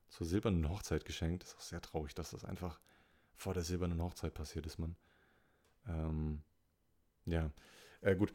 zur 0.09 0.27
silbernen 0.27 0.69
Hochzeit 0.69 1.05
geschenkt. 1.05 1.45
Ist 1.45 1.57
auch 1.57 1.61
sehr 1.61 1.81
traurig, 1.81 2.15
dass 2.15 2.31
das 2.31 2.45
einfach 2.45 2.81
vor 3.37 3.55
der 3.55 3.63
silbernen 3.63 4.03
Hochzeit 4.03 4.35
passiert 4.35 4.67
ist, 4.67 4.79
man. 4.79 4.97
Ähm, 5.89 6.43
ja, 7.27 7.51
äh, 8.01 8.17
gut. 8.17 8.33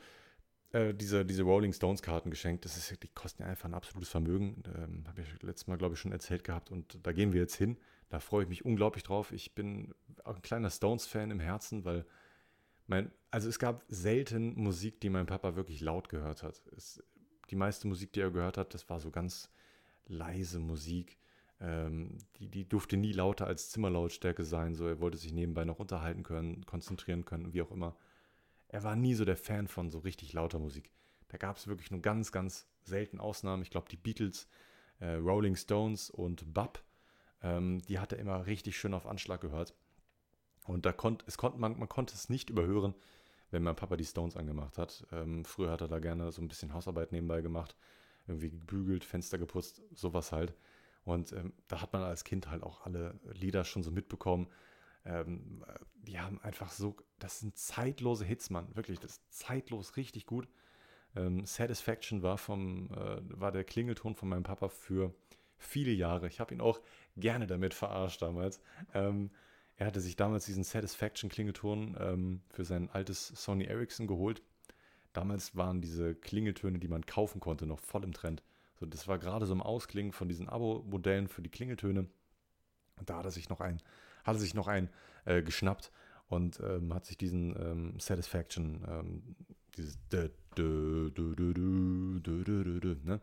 Äh, 0.71 0.93
diese, 0.93 1.25
diese 1.25 1.43
Rolling 1.43 1.73
Stones 1.73 2.03
Karten 2.03 2.29
geschenkt, 2.29 2.63
das 2.63 2.77
ist, 2.77 3.01
die 3.01 3.07
kosten 3.07 3.41
ja 3.41 3.47
einfach 3.47 3.65
ein 3.65 3.73
absolutes 3.73 4.09
Vermögen. 4.09 4.61
Ähm, 4.75 5.03
Habe 5.07 5.21
ich 5.21 5.41
letztes 5.41 5.67
Mal, 5.67 5.77
glaube 5.77 5.95
ich, 5.95 5.99
schon 5.99 6.11
erzählt 6.11 6.43
gehabt. 6.43 6.71
Und 6.71 6.99
da 7.05 7.11
gehen 7.11 7.33
wir 7.33 7.41
jetzt 7.41 7.55
hin. 7.55 7.77
Da 8.09 8.19
freue 8.19 8.43
ich 8.43 8.49
mich 8.49 8.65
unglaublich 8.65 9.03
drauf. 9.03 9.31
Ich 9.31 9.55
bin 9.55 9.93
ein 10.25 10.41
kleiner 10.41 10.69
Stones-Fan 10.69 11.31
im 11.31 11.39
Herzen, 11.39 11.85
weil 11.85 12.05
mein, 12.87 13.11
also 13.31 13.49
es 13.49 13.59
gab 13.59 13.83
selten 13.87 14.59
Musik, 14.59 14.99
die 15.01 15.09
mein 15.09 15.27
Papa 15.27 15.55
wirklich 15.55 15.81
laut 15.81 16.09
gehört 16.09 16.43
hat. 16.43 16.61
Es, 16.75 17.03
die 17.49 17.55
meiste 17.55 17.87
Musik, 17.87 18.13
die 18.13 18.21
er 18.21 18.31
gehört 18.31 18.57
hat, 18.57 18.73
das 18.73 18.89
war 18.89 18.99
so 18.99 19.11
ganz 19.11 19.49
leise 20.05 20.59
Musik. 20.59 21.17
Ähm, 21.61 22.17
die, 22.37 22.47
die 22.47 22.67
durfte 22.67 22.97
nie 22.97 23.11
lauter 23.11 23.47
als 23.47 23.69
Zimmerlautstärke 23.69 24.43
sein. 24.43 24.75
So, 24.75 24.87
er 24.87 25.01
wollte 25.01 25.17
sich 25.17 25.33
nebenbei 25.33 25.65
noch 25.65 25.79
unterhalten 25.79 26.23
können, 26.23 26.65
konzentrieren 26.65 27.25
können, 27.25 27.53
wie 27.53 27.61
auch 27.61 27.71
immer. 27.71 27.95
Er 28.67 28.83
war 28.83 28.95
nie 28.95 29.15
so 29.15 29.25
der 29.25 29.37
Fan 29.37 29.67
von 29.67 29.89
so 29.89 29.99
richtig 29.99 30.33
lauter 30.33 30.59
Musik. 30.59 30.91
Da 31.27 31.37
gab 31.37 31.57
es 31.57 31.67
wirklich 31.67 31.91
nur 31.91 32.01
ganz, 32.01 32.31
ganz 32.31 32.67
selten 32.83 33.19
Ausnahmen. 33.19 33.61
Ich 33.63 33.71
glaube, 33.71 33.89
die 33.89 33.97
Beatles, 33.97 34.47
äh, 34.99 35.13
Rolling 35.13 35.55
Stones 35.55 36.09
und 36.09 36.53
Bub, 36.53 36.83
ähm, 37.41 37.81
die 37.87 37.99
hat 37.99 38.13
er 38.13 38.19
immer 38.19 38.45
richtig 38.45 38.77
schön 38.77 38.93
auf 38.93 39.05
Anschlag 39.05 39.41
gehört. 39.41 39.75
Und 40.65 40.85
da 40.85 40.91
konnt, 40.91 41.23
es 41.27 41.37
konnt, 41.37 41.57
man, 41.57 41.77
man 41.77 41.89
konnte 41.89 42.13
es 42.13 42.29
nicht 42.29 42.49
überhören, 42.49 42.93
wenn 43.51 43.63
mein 43.63 43.75
Papa 43.75 43.95
die 43.95 44.05
Stones 44.05 44.37
angemacht 44.37 44.77
hat. 44.77 45.05
Ähm, 45.11 45.45
früher 45.45 45.71
hat 45.71 45.81
er 45.81 45.87
da 45.87 45.99
gerne 45.99 46.31
so 46.31 46.41
ein 46.41 46.47
bisschen 46.47 46.73
Hausarbeit 46.73 47.11
nebenbei 47.11 47.41
gemacht, 47.41 47.75
irgendwie 48.27 48.51
gebügelt, 48.51 49.03
Fenster 49.03 49.37
geputzt, 49.37 49.81
sowas 49.93 50.31
halt. 50.31 50.53
Und 51.05 51.31
ähm, 51.33 51.53
da 51.67 51.81
hat 51.81 51.93
man 51.93 52.03
als 52.03 52.23
Kind 52.23 52.49
halt 52.49 52.63
auch 52.63 52.85
alle 52.85 53.19
Lieder 53.33 53.63
schon 53.63 53.83
so 53.83 53.91
mitbekommen. 53.91 54.47
Ähm, 55.05 55.63
die 55.95 56.19
haben 56.19 56.39
einfach 56.41 56.71
so, 56.71 56.95
das 57.17 57.39
sind 57.39 57.57
zeitlose 57.57 58.25
Hits, 58.25 58.49
Mann. 58.49 58.67
Wirklich, 58.75 58.99
das 58.99 59.13
ist 59.13 59.33
zeitlos 59.33 59.97
richtig 59.97 60.25
gut. 60.25 60.47
Ähm, 61.15 61.45
Satisfaction 61.45 62.21
war, 62.21 62.37
vom, 62.37 62.91
äh, 62.91 63.21
war 63.39 63.51
der 63.51 63.63
Klingelton 63.63 64.15
von 64.15 64.29
meinem 64.29 64.43
Papa 64.43 64.69
für 64.69 65.13
viele 65.57 65.91
Jahre. 65.91 66.27
Ich 66.27 66.39
habe 66.39 66.53
ihn 66.53 66.61
auch 66.61 66.79
gerne 67.17 67.47
damit 67.47 67.73
verarscht 67.73 68.21
damals. 68.21 68.61
Ähm, 68.93 69.31
er 69.79 69.87
hatte 69.87 70.01
sich 70.01 70.17
damals 70.17 70.45
diesen 70.45 70.65
Satisfaction-Klingelton 70.65 71.95
ähm, 71.97 72.41
für 72.49 72.65
sein 72.65 72.89
altes 72.89 73.27
Sony 73.27 73.63
Ericsson 73.63 74.07
geholt. 74.07 74.43
Damals 75.13 75.55
waren 75.55 75.79
diese 75.79 76.15
Klingeltöne, 76.15 76.79
die 76.79 76.89
man 76.89 77.05
kaufen 77.05 77.39
konnte, 77.39 77.65
noch 77.65 77.79
voll 77.79 78.03
im 78.03 78.11
Trend. 78.11 78.43
So, 78.77 78.85
das 78.85 79.07
war 79.07 79.19
gerade 79.19 79.45
so 79.45 79.53
im 79.53 79.61
Ausklingen 79.63 80.11
von 80.11 80.27
diesen 80.27 80.49
Abo-Modellen 80.49 81.29
für 81.29 81.41
die 81.41 81.49
Klingeltöne. 81.49 82.09
Und 82.97 83.09
da 83.09 83.19
hat 83.19 83.25
er 83.25 83.31
sich 83.31 83.47
noch 83.47 83.61
ein, 83.61 83.81
hat 84.25 84.35
er 84.35 84.39
sich 84.39 84.53
noch 84.53 84.67
ein 84.67 84.89
äh, 85.23 85.41
geschnappt 85.41 85.93
und 86.27 86.59
ähm, 86.59 86.93
hat 86.93 87.05
sich 87.05 87.15
diesen 87.15 87.55
ähm, 87.55 87.97
Satisfaction, 88.01 88.85
ähm, 88.85 89.35
dieses 89.77 89.97
ne? 93.05 93.21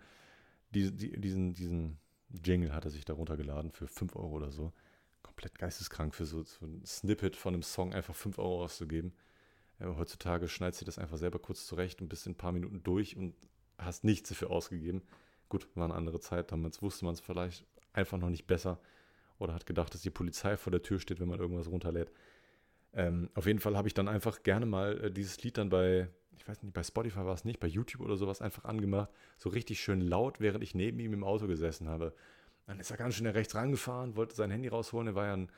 diesen, 0.70 1.52
diesen 1.52 1.98
Jingle 2.30 2.72
hat 2.72 2.86
er 2.86 2.90
sich 2.90 3.04
darunter 3.04 3.36
geladen 3.36 3.72
für 3.72 3.86
5 3.86 4.16
Euro 4.16 4.30
oder 4.30 4.50
so. 4.50 4.72
Komplett 5.26 5.58
geisteskrank 5.58 6.14
für 6.14 6.24
so, 6.24 6.42
so 6.42 6.64
ein 6.64 6.84
Snippet 6.84 7.36
von 7.36 7.54
einem 7.54 7.62
Song 7.62 7.92
einfach 7.92 8.14
5 8.14 8.38
Euro 8.38 8.64
auszugeben. 8.64 9.12
Ja, 9.78 9.94
heutzutage 9.96 10.48
schneidest 10.48 10.80
du 10.80 10.84
das 10.86 10.98
einfach 10.98 11.18
selber 11.18 11.38
kurz 11.38 11.66
zurecht 11.66 12.00
und 12.00 12.08
bist 12.08 12.26
in 12.26 12.32
ein 12.32 12.36
paar 12.36 12.52
Minuten 12.52 12.82
durch 12.82 13.16
und 13.16 13.34
hast 13.78 14.04
nichts 14.04 14.30
dafür 14.30 14.50
ausgegeben. 14.50 15.02
Gut, 15.48 15.68
war 15.74 15.84
eine 15.84 15.94
andere 15.94 16.20
Zeit. 16.20 16.50
Damals 16.50 16.80
wusste 16.80 17.04
man 17.04 17.14
es 17.14 17.20
vielleicht 17.20 17.66
einfach 17.92 18.18
noch 18.18 18.30
nicht 18.30 18.46
besser 18.46 18.80
oder 19.38 19.54
hat 19.54 19.66
gedacht, 19.66 19.92
dass 19.92 20.02
die 20.02 20.10
Polizei 20.10 20.56
vor 20.56 20.70
der 20.70 20.82
Tür 20.82 20.98
steht, 20.98 21.20
wenn 21.20 21.28
man 21.28 21.40
irgendwas 21.40 21.68
runterlädt. 21.68 22.10
Ähm, 22.94 23.28
auf 23.34 23.46
jeden 23.46 23.58
Fall 23.58 23.76
habe 23.76 23.88
ich 23.88 23.94
dann 23.94 24.08
einfach 24.08 24.42
gerne 24.42 24.64
mal 24.64 25.04
äh, 25.04 25.10
dieses 25.10 25.42
Lied 25.42 25.58
dann 25.58 25.68
bei, 25.68 26.08
ich 26.38 26.48
weiß 26.48 26.62
nicht, 26.62 26.72
bei 26.72 26.82
Spotify 26.82 27.18
war 27.18 27.34
es 27.34 27.44
nicht, 27.44 27.60
bei 27.60 27.66
YouTube 27.66 28.00
oder 28.00 28.16
sowas 28.16 28.40
einfach 28.40 28.64
angemacht, 28.64 29.10
so 29.36 29.50
richtig 29.50 29.80
schön 29.80 30.00
laut, 30.00 30.40
während 30.40 30.62
ich 30.62 30.74
neben 30.74 30.98
ihm 31.00 31.12
im 31.12 31.24
Auto 31.24 31.46
gesessen 31.46 31.88
habe. 31.88 32.14
Dann 32.66 32.80
ist 32.80 32.90
er 32.90 32.96
ganz 32.96 33.14
schnell 33.14 33.32
rechts 33.32 33.54
rangefahren, 33.54 34.16
wollte 34.16 34.34
sein 34.34 34.50
Handy 34.50 34.68
rausholen, 34.68 35.08
er 35.08 35.14
war 35.14 35.26
ja 35.26 35.32
ein, 35.34 35.48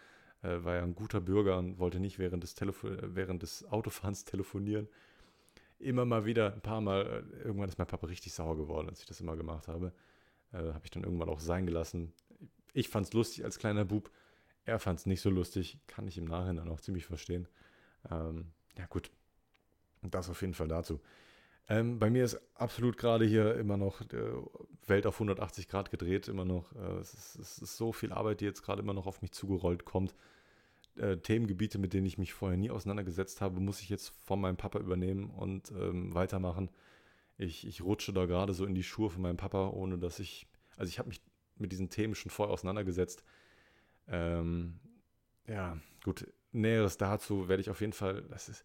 äh, 0.42 0.64
war 0.64 0.76
ja 0.76 0.82
ein 0.82 0.94
guter 0.94 1.20
Bürger 1.20 1.58
und 1.58 1.78
wollte 1.78 2.00
nicht 2.00 2.18
während 2.18 2.42
des, 2.42 2.54
Telefo 2.54 2.88
während 3.02 3.42
des 3.42 3.64
Autofahrens 3.66 4.24
telefonieren. 4.26 4.88
Immer 5.78 6.04
mal 6.04 6.24
wieder, 6.24 6.52
ein 6.52 6.60
paar 6.60 6.80
Mal, 6.80 7.24
äh, 7.32 7.38
irgendwann 7.44 7.68
ist 7.68 7.78
mein 7.78 7.86
Papa 7.86 8.06
richtig 8.06 8.32
sauer 8.34 8.56
geworden, 8.56 8.88
als 8.88 9.00
ich 9.00 9.06
das 9.06 9.20
immer 9.20 9.36
gemacht 9.36 9.68
habe. 9.68 9.92
Äh, 10.52 10.58
habe 10.58 10.84
ich 10.84 10.90
dann 10.90 11.04
irgendwann 11.04 11.28
auch 11.28 11.40
sein 11.40 11.66
gelassen. 11.66 12.12
Ich 12.72 12.88
fand 12.88 13.06
es 13.06 13.12
lustig 13.12 13.44
als 13.44 13.58
kleiner 13.58 13.84
Bub. 13.84 14.10
Er 14.64 14.78
fand 14.78 14.98
es 14.98 15.06
nicht 15.06 15.20
so 15.20 15.30
lustig. 15.30 15.78
Kann 15.86 16.06
ich 16.08 16.18
im 16.18 16.26
Nachhinein 16.26 16.68
auch 16.68 16.80
ziemlich 16.80 17.06
verstehen. 17.06 17.48
Ähm, 18.10 18.52
ja, 18.76 18.86
gut. 18.86 19.10
Das 20.02 20.28
auf 20.28 20.40
jeden 20.42 20.54
Fall 20.54 20.68
dazu. 20.68 21.00
Ähm, 21.70 21.98
bei 21.98 22.08
mir 22.08 22.24
ist 22.24 22.40
absolut 22.54 22.96
gerade 22.96 23.26
hier 23.26 23.54
immer 23.56 23.76
noch 23.76 24.00
äh, 24.00 24.32
Welt 24.86 25.06
auf 25.06 25.16
180 25.16 25.68
Grad 25.68 25.90
gedreht, 25.90 26.26
immer 26.28 26.46
noch. 26.46 26.72
Äh, 26.74 26.98
es, 27.00 27.12
ist, 27.12 27.36
es, 27.36 27.58
ist, 27.58 27.76
so 27.76 27.92
viel 27.92 28.12
Arbeit, 28.12 28.40
die 28.40 28.46
jetzt 28.46 28.62
gerade 28.62 28.82
immer 28.82 28.94
noch 28.94 29.06
auf 29.06 29.20
mich 29.20 29.32
zugerollt 29.32 29.84
kommt. 29.84 30.14
Äh, 30.96 31.18
Themengebiete, 31.18 31.78
mit 31.78 31.92
denen 31.92 32.06
ich 32.06 32.16
mich 32.16 32.32
vorher 32.32 32.56
nie 32.56 32.70
auseinandergesetzt 32.70 33.42
habe, 33.42 33.60
muss 33.60 33.82
ich 33.82 33.90
jetzt 33.90 34.14
von 34.24 34.40
meinem 34.40 34.56
Papa 34.56 34.78
übernehmen 34.78 35.30
und 35.30 35.70
ähm, 35.72 36.14
weitermachen. 36.14 36.70
Ich, 37.36 37.66
ich 37.66 37.82
rutsche 37.82 38.14
da 38.14 38.24
gerade 38.24 38.54
so 38.54 38.64
in 38.64 38.74
die 38.74 38.82
Schuhe 38.82 39.10
von 39.10 39.22
meinem 39.22 39.36
Papa, 39.36 39.68
ohne 39.68 39.98
dass 39.98 40.18
ich. 40.18 40.46
Also 40.76 40.88
ich 40.88 40.98
habe 40.98 41.08
mich 41.08 41.20
mit 41.56 41.70
diesen 41.70 41.90
Themen 41.90 42.14
schon 42.14 42.30
vorher 42.30 42.52
auseinandergesetzt. 42.52 43.22
Ähm, 44.08 44.80
ja, 45.46 45.78
gut. 46.02 46.26
Näheres 46.50 46.96
dazu 46.96 47.48
werde 47.48 47.60
ich 47.60 47.68
auf 47.68 47.80
jeden 47.80 47.92
Fall. 47.92 48.22
Das 48.22 48.48
ist, 48.48 48.64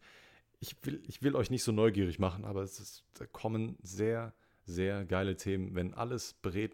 ich 0.64 0.78
will, 0.86 1.04
ich 1.08 1.22
will 1.22 1.36
euch 1.36 1.50
nicht 1.50 1.64
so 1.64 1.74
neugierig 1.74 2.20
machen, 2.20 2.46
aber 2.46 2.62
es 2.62 2.80
ist, 2.80 3.04
da 3.16 3.26
kommen 3.26 3.78
sehr, 3.84 4.34
sehr 4.64 5.04
geile 5.04 5.36
Themen. 5.36 5.76
Wenn 5.76 5.94
alles 5.94 6.36
berät, 6.36 6.74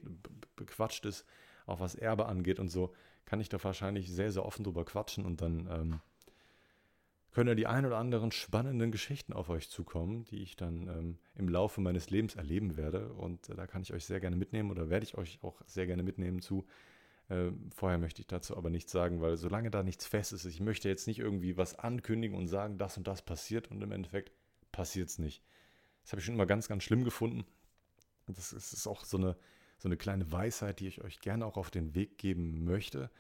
bequatscht 0.55 1.05
ist, 1.05 1.25
auch 1.65 1.79
was 1.79 1.95
Erbe 1.95 2.27
angeht 2.27 2.59
und 2.59 2.69
so, 2.69 2.93
kann 3.25 3.41
ich 3.41 3.49
da 3.49 3.61
wahrscheinlich 3.63 4.11
sehr, 4.11 4.31
sehr 4.31 4.45
offen 4.45 4.63
drüber 4.63 4.85
quatschen 4.85 5.25
und 5.25 5.41
dann 5.41 5.67
ähm, 5.71 6.01
können 7.31 7.49
ja 7.49 7.55
die 7.55 7.65
ein 7.65 7.85
oder 7.85 7.97
anderen 7.97 8.31
spannenden 8.31 8.91
Geschichten 8.91 9.33
auf 9.33 9.49
euch 9.49 9.69
zukommen, 9.69 10.23
die 10.25 10.43
ich 10.43 10.55
dann 10.55 10.87
ähm, 10.87 11.17
im 11.33 11.49
Laufe 11.49 11.81
meines 11.81 12.11
Lebens 12.11 12.35
erleben 12.35 12.77
werde. 12.77 13.11
Und 13.13 13.49
äh, 13.49 13.55
da 13.55 13.65
kann 13.65 13.81
ich 13.81 13.91
euch 13.91 14.05
sehr 14.05 14.19
gerne 14.19 14.35
mitnehmen 14.35 14.69
oder 14.69 14.91
werde 14.91 15.03
ich 15.03 15.17
euch 15.17 15.39
auch 15.41 15.61
sehr 15.65 15.87
gerne 15.87 16.03
mitnehmen 16.03 16.41
zu. 16.41 16.65
Äh, 17.29 17.51
vorher 17.75 17.99
möchte 17.99 18.21
ich 18.21 18.27
dazu 18.27 18.57
aber 18.57 18.69
nichts 18.69 18.91
sagen, 18.91 19.21
weil 19.21 19.37
solange 19.37 19.69
da 19.69 19.83
nichts 19.83 20.05
fest 20.05 20.33
ist, 20.33 20.45
ich 20.45 20.59
möchte 20.59 20.89
jetzt 20.89 21.07
nicht 21.07 21.19
irgendwie 21.19 21.57
was 21.57 21.77
ankündigen 21.77 22.35
und 22.35 22.47
sagen, 22.47 22.77
das 22.77 22.97
und 22.97 23.07
das 23.07 23.21
passiert 23.21 23.69
und 23.69 23.81
im 23.81 23.91
Endeffekt 23.91 24.31
passiert 24.71 25.09
es 25.09 25.19
nicht. 25.19 25.43
Das 26.01 26.11
habe 26.11 26.19
ich 26.19 26.25
schon 26.25 26.35
immer 26.35 26.47
ganz, 26.47 26.67
ganz 26.67 26.83
schlimm 26.83 27.03
gefunden. 27.03 27.45
Das 28.27 28.51
ist, 28.51 28.73
ist 28.73 28.87
auch 28.87 29.05
so 29.05 29.17
eine, 29.17 29.35
so 29.77 29.87
eine 29.87 29.97
kleine 29.97 30.31
Weisheit, 30.31 30.79
die 30.79 30.87
ich 30.87 31.01
euch 31.03 31.19
gerne 31.19 31.45
auch 31.45 31.57
auf 31.57 31.69
den 31.69 31.93
Weg 31.93 32.17
geben 32.17 32.65
möchte. 32.65 33.11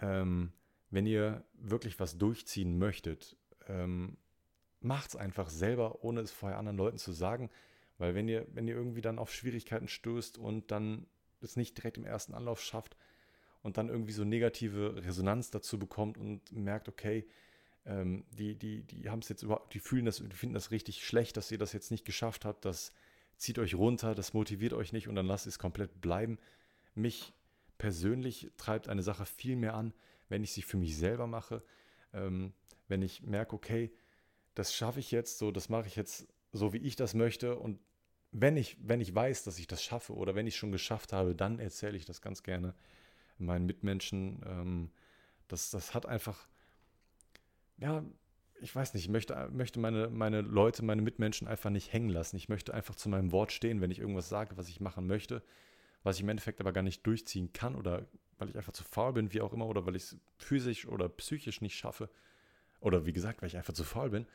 Ähm, 0.00 0.52
wenn 0.90 1.06
ihr 1.06 1.44
wirklich 1.54 1.98
was 1.98 2.18
durchziehen 2.18 2.78
möchtet, 2.78 3.36
ähm, 3.68 4.18
macht 4.80 5.10
es 5.10 5.16
einfach 5.16 5.48
selber, 5.48 6.04
ohne 6.04 6.20
es 6.20 6.30
vorher 6.30 6.58
anderen 6.58 6.76
Leuten 6.76 6.98
zu 6.98 7.12
sagen. 7.12 7.50
Weil 7.96 8.14
wenn 8.14 8.28
ihr, 8.28 8.46
wenn 8.52 8.68
ihr 8.68 8.74
irgendwie 8.74 9.00
dann 9.00 9.18
auf 9.18 9.32
Schwierigkeiten 9.32 9.88
stößt 9.88 10.36
und 10.36 10.70
dann 10.70 11.06
es 11.40 11.56
nicht 11.56 11.76
direkt 11.76 11.96
im 11.96 12.04
ersten 12.04 12.34
Anlauf 12.34 12.60
schafft 12.60 12.96
und 13.64 13.78
dann 13.78 13.88
irgendwie 13.88 14.12
so 14.12 14.24
negative 14.24 15.02
Resonanz 15.04 15.50
dazu 15.50 15.78
bekommt 15.78 16.18
und 16.18 16.52
merkt, 16.52 16.86
okay, 16.86 17.26
ähm, 17.86 18.24
die, 18.30 18.54
die, 18.56 18.82
die 18.82 19.08
haben 19.08 19.20
es 19.20 19.30
jetzt 19.30 19.42
überhaupt, 19.42 19.72
die 19.72 19.80
fühlen 19.80 20.04
das, 20.04 20.18
die 20.18 20.36
finden 20.36 20.52
das 20.52 20.70
richtig 20.70 21.02
schlecht, 21.02 21.38
dass 21.38 21.50
ihr 21.50 21.56
das 21.56 21.72
jetzt 21.72 21.90
nicht 21.90 22.04
geschafft 22.04 22.44
habt, 22.44 22.66
das 22.66 22.92
zieht 23.38 23.58
euch 23.58 23.74
runter, 23.74 24.14
das 24.14 24.34
motiviert 24.34 24.74
euch 24.74 24.92
nicht 24.92 25.08
und 25.08 25.14
dann 25.14 25.26
lasst 25.26 25.46
es 25.46 25.58
komplett 25.58 26.02
bleiben. 26.02 26.38
Mich 26.94 27.32
persönlich 27.78 28.50
treibt 28.58 28.86
eine 28.86 29.02
Sache 29.02 29.24
viel 29.24 29.56
mehr 29.56 29.72
an, 29.74 29.94
wenn 30.28 30.44
ich 30.44 30.52
sie 30.52 30.62
für 30.62 30.76
mich 30.76 30.98
selber 30.98 31.26
mache, 31.26 31.62
ähm, 32.12 32.52
wenn 32.88 33.00
ich 33.00 33.22
merke, 33.22 33.56
okay, 33.56 33.90
das 34.54 34.74
schaffe 34.74 35.00
ich 35.00 35.10
jetzt 35.10 35.38
so, 35.38 35.50
das 35.50 35.70
mache 35.70 35.86
ich 35.86 35.96
jetzt 35.96 36.28
so, 36.52 36.74
wie 36.74 36.78
ich 36.78 36.96
das 36.96 37.14
möchte 37.14 37.58
und 37.58 37.80
wenn 38.30 38.58
ich, 38.58 38.76
wenn 38.82 39.00
ich 39.00 39.14
weiß, 39.14 39.44
dass 39.44 39.58
ich 39.58 39.68
das 39.68 39.82
schaffe 39.82 40.12
oder 40.12 40.34
wenn 40.34 40.46
ich 40.46 40.52
es 40.52 40.58
schon 40.58 40.70
geschafft 40.70 41.14
habe, 41.14 41.34
dann 41.34 41.58
erzähle 41.60 41.96
ich 41.96 42.04
das 42.04 42.20
ganz 42.20 42.42
gerne 42.42 42.74
meinen 43.38 43.66
Mitmenschen. 43.66 44.42
Ähm, 44.46 44.90
das, 45.48 45.70
das 45.70 45.94
hat 45.94 46.06
einfach, 46.06 46.48
ja, 47.78 48.04
ich 48.60 48.74
weiß 48.74 48.94
nicht, 48.94 49.04
ich 49.04 49.10
möchte, 49.10 49.48
möchte 49.52 49.78
meine, 49.80 50.08
meine 50.08 50.40
Leute, 50.40 50.84
meine 50.84 51.02
Mitmenschen 51.02 51.48
einfach 51.48 51.70
nicht 51.70 51.92
hängen 51.92 52.08
lassen. 52.08 52.36
Ich 52.36 52.48
möchte 52.48 52.72
einfach 52.72 52.94
zu 52.94 53.08
meinem 53.08 53.32
Wort 53.32 53.52
stehen, 53.52 53.80
wenn 53.80 53.90
ich 53.90 53.98
irgendwas 53.98 54.28
sage, 54.28 54.56
was 54.56 54.68
ich 54.68 54.80
machen 54.80 55.06
möchte, 55.06 55.42
was 56.02 56.16
ich 56.16 56.22
im 56.22 56.28
Endeffekt 56.28 56.60
aber 56.60 56.72
gar 56.72 56.82
nicht 56.82 57.06
durchziehen 57.06 57.52
kann 57.52 57.74
oder 57.76 58.06
weil 58.38 58.50
ich 58.50 58.56
einfach 58.56 58.72
zu 58.72 58.84
faul 58.84 59.12
bin, 59.12 59.32
wie 59.32 59.40
auch 59.40 59.52
immer, 59.52 59.66
oder 59.66 59.86
weil 59.86 59.96
ich 59.96 60.04
es 60.04 60.16
physisch 60.38 60.86
oder 60.86 61.08
psychisch 61.08 61.60
nicht 61.60 61.76
schaffe, 61.76 62.10
oder 62.80 63.06
wie 63.06 63.12
gesagt, 63.12 63.40
weil 63.40 63.48
ich 63.48 63.56
einfach 63.56 63.72
zu 63.72 63.84
faul 63.84 64.10
bin, 64.10 64.26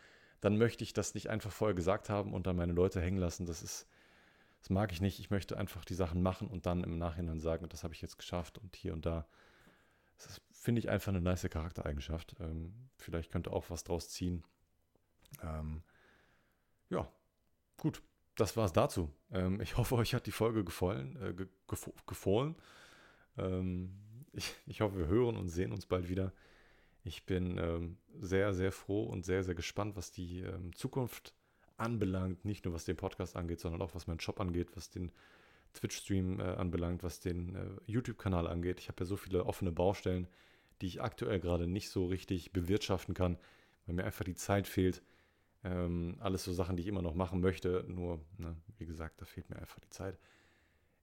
dann 0.41 0.57
möchte 0.57 0.83
ich 0.83 0.93
das 0.93 1.13
nicht 1.13 1.29
einfach 1.29 1.51
vorher 1.51 1.75
gesagt 1.75 2.09
haben 2.09 2.33
und 2.33 2.47
dann 2.47 2.55
meine 2.55 2.73
Leute 2.73 3.01
hängen 3.01 3.17
lassen. 3.17 3.45
Das 3.45 3.61
ist, 3.61 3.87
das 4.59 4.69
mag 4.69 4.91
ich 4.91 5.01
nicht. 5.01 5.19
Ich 5.19 5.29
möchte 5.29 5.57
einfach 5.57 5.85
die 5.85 5.95
Sachen 5.95 6.21
machen 6.21 6.47
und 6.47 6.65
dann 6.65 6.83
im 6.83 6.97
Nachhinein 6.97 7.39
sagen, 7.39 7.67
das 7.69 7.83
habe 7.83 7.93
ich 7.93 8.01
jetzt 8.01 8.17
geschafft 8.17 8.57
und 8.57 8.75
hier 8.75 8.93
und 8.93 9.05
da. 9.05 9.27
Das 10.17 10.41
finde 10.51 10.79
ich 10.79 10.89
einfach 10.89 11.09
eine 11.09 11.21
nice 11.21 11.47
Charaktereigenschaft. 11.49 12.35
Ähm, 12.39 12.89
vielleicht 12.97 13.31
könnte 13.31 13.51
auch 13.51 13.69
was 13.69 13.85
draus 13.85 14.09
ziehen. 14.09 14.43
Ähm, 15.41 15.81
ja, 16.89 17.09
gut. 17.77 18.01
Das 18.35 18.55
war 18.55 18.65
es 18.65 18.73
dazu. 18.73 19.13
Ähm, 19.31 19.59
ich 19.61 19.77
hoffe, 19.77 19.95
euch 19.95 20.13
hat 20.13 20.25
die 20.25 20.31
Folge 20.31 20.63
gefallen. 20.63 21.17
Äh, 21.21 21.33
ge 21.33 21.47
gefallen. 22.07 22.55
Ähm, 23.37 24.25
ich, 24.33 24.53
ich, 24.65 24.81
hoffe, 24.81 24.97
wir 24.97 25.07
hören 25.07 25.37
und 25.37 25.49
sehen 25.49 25.71
uns 25.71 25.85
bald 25.85 26.09
wieder. 26.09 26.33
Ich 27.03 27.25
bin 27.25 27.57
ähm, 27.57 27.97
sehr, 28.19 28.53
sehr 28.53 28.71
froh 28.71 29.03
und 29.03 29.25
sehr, 29.25 29.43
sehr 29.43 29.55
gespannt, 29.55 29.95
was 29.95 30.11
die 30.11 30.41
ähm, 30.41 30.75
Zukunft 30.75 31.33
anbelangt. 31.79 32.45
Nicht 32.45 32.65
nur 32.65 32.73
was 32.73 32.85
den 32.85 32.97
Podcast 32.97 33.35
angeht, 33.35 33.59
sondern 33.59 33.81
auch 33.81 33.95
was 33.95 34.07
meinen 34.07 34.17
Job 34.17 34.39
angeht, 34.39 34.75
was 34.75 34.89
den 34.89 35.11
Twitch-Stream 35.73 36.39
äh, 36.39 36.43
anbelangt, 36.43 37.03
was 37.03 37.19
den 37.19 37.55
äh, 37.55 37.67
YouTube-Kanal 37.85 38.47
angeht. 38.47 38.79
Ich 38.79 38.87
habe 38.87 39.01
ja 39.01 39.05
so 39.05 39.17
viele 39.17 39.45
offene 39.45 39.71
Baustellen, 39.71 40.27
die 40.81 40.87
ich 40.87 41.01
aktuell 41.01 41.39
gerade 41.39 41.67
nicht 41.67 41.89
so 41.89 42.05
richtig 42.05 42.51
bewirtschaften 42.53 43.13
kann, 43.13 43.37
weil 43.85 43.95
mir 43.95 44.05
einfach 44.05 44.25
die 44.25 44.35
Zeit 44.35 44.67
fehlt. 44.67 45.03
Ähm, 45.63 46.15
alles 46.19 46.43
so 46.43 46.53
Sachen, 46.53 46.77
die 46.77 46.83
ich 46.83 46.87
immer 46.87 47.01
noch 47.01 47.15
machen 47.15 47.41
möchte. 47.41 47.85
Nur, 47.87 48.19
ne, 48.37 48.55
wie 48.77 48.85
gesagt, 48.85 49.21
da 49.21 49.25
fehlt 49.25 49.49
mir 49.49 49.57
einfach 49.57 49.79
die 49.79 49.89
Zeit. 49.89 50.17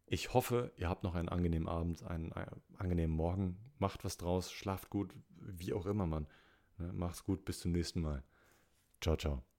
Ich 0.07 0.33
hoffe, 0.33 0.73
ihr 0.77 0.89
habt 0.89 1.03
noch 1.03 1.15
einen 1.15 1.29
angenehmen 1.29 1.69
Abend, 1.69 2.03
einen, 2.05 2.33
einen 2.33 2.63
angenehmen 2.79 3.15
Morgen. 3.15 3.59
Macht 3.79 4.05
was 4.05 4.17
draus, 4.17 4.51
schlaft 4.51 4.89
gut, 4.89 5.15
wie 5.39 5.73
auch 5.73 5.85
immer, 5.87 6.07
Mann. 6.07 6.27
Ne, 6.79 6.93
macht's 6.93 7.25
gut, 7.25 7.45
bis 7.45 7.61
zum 7.61 7.73
nächsten 7.73 8.01
Mal. 8.01 8.23
Ciao, 9.01 9.17
ciao. 9.17 9.56